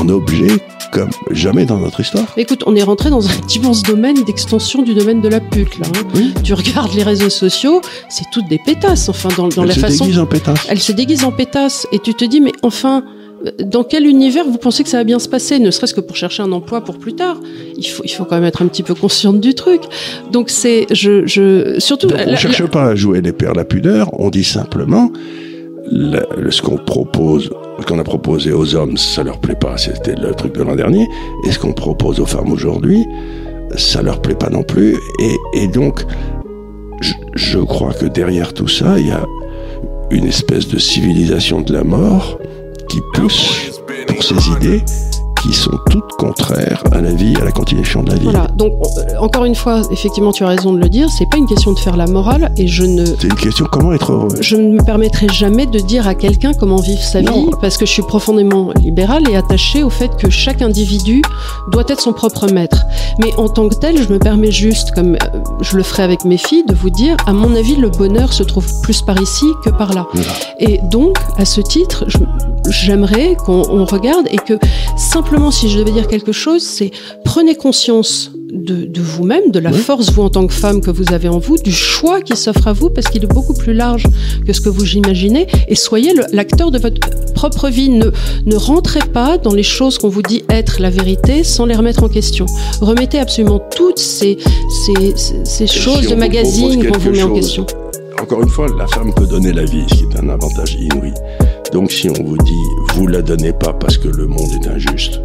[0.00, 0.46] en objet
[0.92, 2.24] comme jamais dans notre histoire.
[2.36, 5.86] Écoute, on est rentré dans un immense domaine d'extension du domaine de la pute, là.
[5.94, 6.20] hein.
[6.42, 9.80] Tu regardes les réseaux sociaux, c'est toutes des pétasses, enfin, dans, dans Elle la se
[9.80, 10.04] façon.
[10.04, 10.66] déguise en pétasse.
[10.68, 11.86] Elle se déguise en pétasse.
[11.92, 13.04] Et tu te dis, mais enfin,
[13.46, 16.00] euh, dans quel univers vous pensez que ça va bien se passer Ne serait-ce que
[16.00, 17.36] pour chercher un emploi pour plus tard?
[17.76, 19.82] Il faut, il faut quand même être un petit peu consciente du truc.
[20.32, 22.06] Donc c'est, je, je, surtout.
[22.06, 25.10] Donc, on la- ne cherche pas à jouer les pères la pudeur, on dit simplement
[25.90, 27.50] la- le- ce qu'on propose,
[27.84, 31.08] qu'on a proposé aux hommes, ça leur plaît pas, c'était le truc de l'an dernier,
[31.46, 33.04] et ce qu'on propose aux femmes aujourd'hui,
[33.76, 34.96] ça leur plaît pas non plus,
[35.54, 36.04] et, donc
[37.00, 39.24] je, je crois que derrière tout ça, il y a
[40.10, 42.38] une espèce de civilisation de la mort
[42.88, 44.82] qui pousse pour ces idées
[45.46, 48.24] qui sont toutes contraires à la vie, à la continuation de la vie.
[48.24, 48.48] Voilà.
[48.56, 51.08] Donc euh, encore une fois, effectivement, tu as raison de le dire.
[51.10, 53.04] C'est pas une question de faire la morale, et je ne.
[53.04, 54.28] C'est une question comment être heureux.
[54.40, 57.86] Je ne me permettrai jamais de dire à quelqu'un comment vivre sa vie parce que
[57.86, 61.22] je suis profondément libérale et attachée au fait que chaque individu
[61.70, 62.84] doit être son propre maître.
[63.18, 66.24] Mais en tant que tel, je me permets juste, comme euh, je le ferai avec
[66.24, 69.46] mes filles, de vous dire, à mon avis, le bonheur se trouve plus par ici
[69.64, 70.06] que par là.
[70.58, 72.04] Et donc, à ce titre,
[72.68, 74.58] j'aimerais qu'on on regarde et que
[74.96, 76.90] simplement, si je devais dire quelque chose, c'est
[77.24, 81.12] prenez conscience de, de vous-même, de la force, vous en tant que femme, que vous
[81.12, 84.04] avez en vous, du choix qui s'offre à vous, parce qu'il est beaucoup plus large
[84.46, 87.00] que ce que vous imaginez, et soyez l'acteur de votre
[87.34, 87.90] propre vie.
[87.90, 88.10] Ne,
[88.46, 92.02] ne rentrez pas dans les choses qu'on vous dit être la vérité sans les remettre
[92.02, 92.46] en question.
[92.80, 94.38] Remettez absolument toutes ces,
[94.86, 95.14] ces,
[95.44, 97.66] ces, choses si de propose qu'on vous met en question.
[98.20, 101.12] Encore une fois, la femme peut donner la vie, ce qui est un avantage inouï.
[101.72, 102.64] Donc si on vous dit,
[102.94, 105.20] vous la donnez pas parce que le monde est injuste,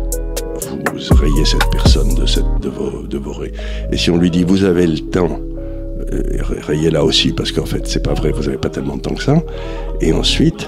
[0.94, 3.54] vous rayez cette personne de, cette, de, vos, de vos rayons.
[3.92, 5.40] Et si on lui dit, vous avez le temps,
[6.14, 6.22] euh,
[6.68, 9.24] rayez-la aussi, parce qu'en fait, c'est pas vrai, vous avez pas tellement de temps que
[9.24, 9.42] ça.
[10.02, 10.68] Et ensuite,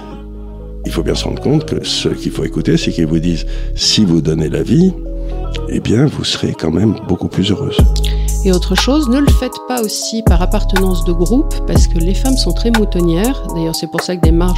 [0.85, 3.45] il faut bien se rendre compte que ce qu'il faut écouter, c'est qu'ils vous disent,
[3.75, 4.93] si vous donnez la vie,
[5.69, 7.77] eh bien, vous serez quand même beaucoup plus heureuse.
[8.45, 12.13] Et autre chose, ne le faites pas aussi par appartenance de groupe, parce que les
[12.13, 13.41] femmes sont très moutonnières.
[13.55, 14.57] D'ailleurs, c'est pour ça que des marques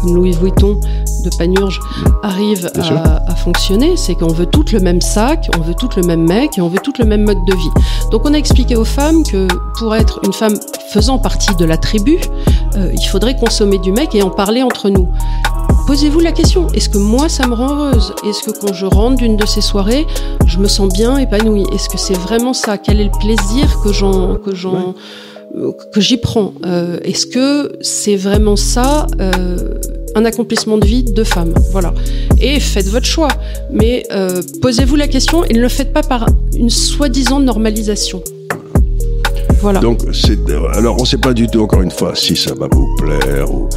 [0.00, 0.80] comme Louis Vuitton
[1.24, 1.78] de Panurge
[2.22, 3.96] arrivent à, à fonctionner.
[3.96, 6.68] C'est qu'on veut toutes le même sac, on veut toutes le même mec et on
[6.68, 7.70] veut toutes le même mode de vie.
[8.10, 9.46] Donc, on a expliqué aux femmes que
[9.78, 10.54] pour être une femme
[10.90, 12.18] faisant partie de la tribu,
[12.76, 15.08] euh, il faudrait consommer du mec et en parler entre nous.
[15.86, 18.12] Posez-vous la question, est-ce que moi ça me rend heureuse?
[18.22, 20.06] Est-ce que quand je rentre d'une de ces soirées,
[20.46, 21.64] je me sens bien épanouie?
[21.72, 22.76] Est-ce que c'est vraiment ça?
[22.76, 24.94] Quel est le plaisir que j'en que j'en
[25.56, 29.74] euh, que j'y prends Euh, Est-ce que c'est vraiment ça euh,
[30.14, 31.52] un accomplissement de vie de femme?
[31.72, 31.94] Voilà.
[32.40, 33.28] Et faites votre choix,
[33.72, 36.26] mais euh, posez-vous la question et ne le faites pas par
[36.56, 38.22] une soi-disant normalisation.
[39.60, 39.80] Voilà.
[39.80, 40.38] Donc, c'est,
[40.74, 43.52] alors, on ne sait pas du tout, encore une fois, si ça va vous plaire,
[43.52, 43.68] ou,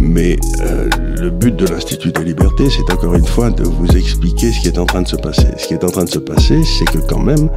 [0.00, 0.88] mais euh,
[1.20, 4.68] le but de l'Institut des libertés, c'est encore une fois de vous expliquer ce qui
[4.68, 5.46] est en train de se passer.
[5.56, 7.48] Ce qui est en train de se passer, c'est que quand même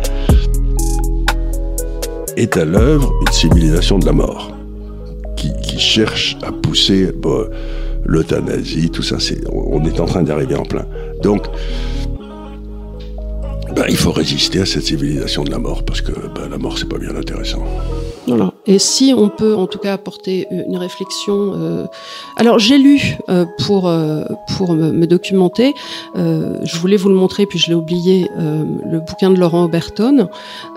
[2.36, 4.56] est à l'œuvre une civilisation de la mort
[5.36, 7.12] qui, cherche à pousser
[8.06, 9.18] l'euthanasie, tout ça.
[9.52, 10.86] On est en train d'arriver en plein.
[11.22, 11.48] Donc,
[13.76, 16.78] ben, il faut résister à cette civilisation de la mort parce que ben, la mort,
[16.78, 17.64] c'est pas bien intéressant.
[18.28, 18.54] Voilà.
[18.68, 21.54] Et si on peut en tout cas apporter une réflexion.
[21.56, 21.86] euh,
[22.38, 24.24] Alors j'ai lu euh, pour euh,
[24.58, 25.74] pour me, me documenter.
[26.16, 28.30] euh, je voulais vous le montrer puis je l'ai oublié.
[28.40, 30.30] euh, le bouquin de Laurent Oberton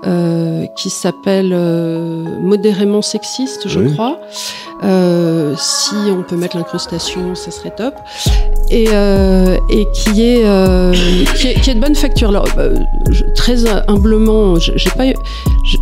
[0.07, 3.93] euh, qui s'appelle euh, Modérément sexiste, je Oui.
[3.93, 4.19] crois.
[4.83, 7.95] Euh, si on peut mettre l'incrustation, ça serait top.
[8.71, 10.93] Et, euh, et qui est, euh,
[11.37, 12.29] qui est qui est de bonne facture.
[12.31, 12.77] Alors, euh,
[13.11, 15.05] je- très humblement, j'ai pas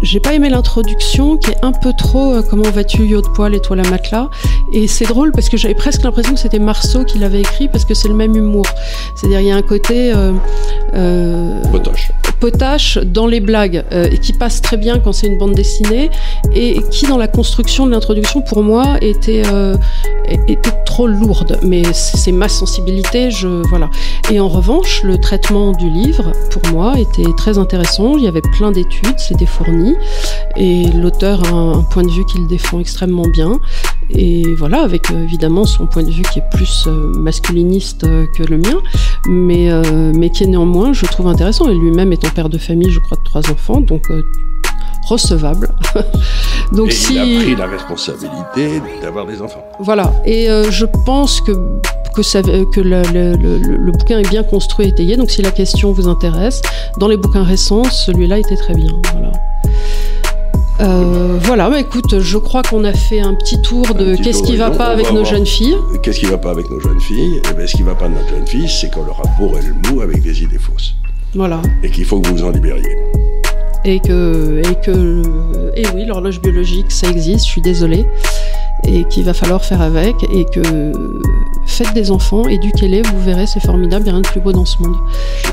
[0.03, 3.61] j'ai pas aimé l'introduction qui un peu trop euh, comment vas-tu yo de poil et
[3.61, 4.29] toi la matelas.
[4.73, 7.85] Et c'est drôle parce que j'avais presque l'impression que c'était Marceau qui l'avait écrit parce
[7.85, 8.67] que c'est le même humour.
[9.15, 10.33] C'est-à-dire il y a un côté euh,
[10.95, 11.63] euh,
[12.45, 16.11] potache dans les blagues euh, et qui passe très bien quand c'est une bande dessinée
[16.55, 19.79] et qui dans la construction de l'introduction pour moi était euh,
[20.29, 21.59] était trop lourde.
[21.63, 23.89] Mais c'est ma sensibilité je voilà.
[24.31, 28.19] Et en revanche le traitement du livre pour moi était très intéressant.
[28.19, 29.95] Il y avait plein d'études c'était fourni
[30.59, 33.59] et l'auteur a un, point de vue qu'il défend extrêmement bien.
[34.11, 38.07] Et voilà avec euh, évidemment son point de vue qui est plus euh, masculiniste
[38.37, 38.83] que le mien
[39.27, 39.71] mais
[40.13, 41.71] mais qui est néanmoins je trouve intéressant.
[41.71, 44.23] Et lui-même étant père de famille je crois de trois enfants donc euh,
[45.09, 45.69] recevable.
[46.73, 49.63] Donc et si il a pris la responsabilité d'avoir des enfants.
[49.79, 51.53] voilà, et euh, je pense que
[52.17, 55.17] que, ça, que le, le- le- le bouquin est bien construit et étayé.
[55.17, 56.63] Donc si la question vous intéresse,
[56.99, 58.93] dans les bouquins récents, celui-là était très bien.
[59.13, 59.33] Voilà.
[60.81, 64.57] Euh, voilà, bah écoute, je crois qu'on a fait un petit tour de qu'est-ce qui
[64.57, 65.77] va pas avec nos jeunes filles.
[66.03, 67.41] Qu'est-ce qui va pas avec nos jeunes filles?
[67.51, 69.61] Eh bien, ce qui va pas de notre jeune fille, c'est qu'on leur a bourré
[69.63, 70.95] le mou avec des idées fausses.
[71.35, 71.61] Voilà.
[71.83, 72.97] Et qu'il faut que vous vous en libériez.
[73.85, 75.23] et que et que
[75.77, 78.07] et oui l'horloge biologique ça existe je suis désolée
[78.87, 80.93] et qu'il va falloir faire avec et que
[81.67, 84.53] faites des enfants éduquez-les vous verrez c'est formidable il n'y a rien de plus beau
[84.53, 84.97] dans ce monde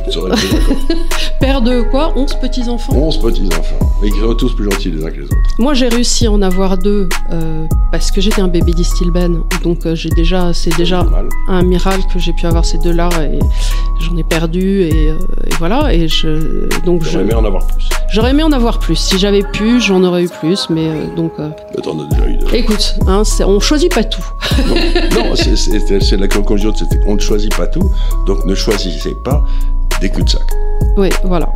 [0.05, 0.31] Je serais
[1.39, 2.11] père de quoi?
[2.15, 3.79] 11 petits enfants 11 petits-enfants.
[4.03, 5.35] Et ils sont tous plus gentils les uns que les autres.
[5.59, 9.85] moi j'ai réussi à en avoir deux euh, parce que j'étais un bébé d'Istilben donc
[9.85, 11.05] euh, j'ai déjà c'est déjà
[11.47, 13.39] un miracle que j'ai pu avoir ces deux là et
[14.01, 15.17] j'en ai perdu et, euh,
[15.47, 17.89] et voilà et je donc J'aurais aimé en avoir plus.
[18.09, 18.95] J'aurais aimé en avoir plus.
[18.95, 21.31] Si j'avais pu, j'en aurais eu plus, mais donc.
[21.37, 22.53] Mais t'en as déjà eu deux.
[22.53, 24.23] Écoute, hein, c'est- on choisit pas tout.
[25.15, 27.91] Non, c'est- la conclusion, c'était on ne choisit pas tout,
[28.26, 29.43] donc ne choisissez pas
[30.02, 30.41] des cul-de-sac.
[30.98, 31.49] Oui, voilà.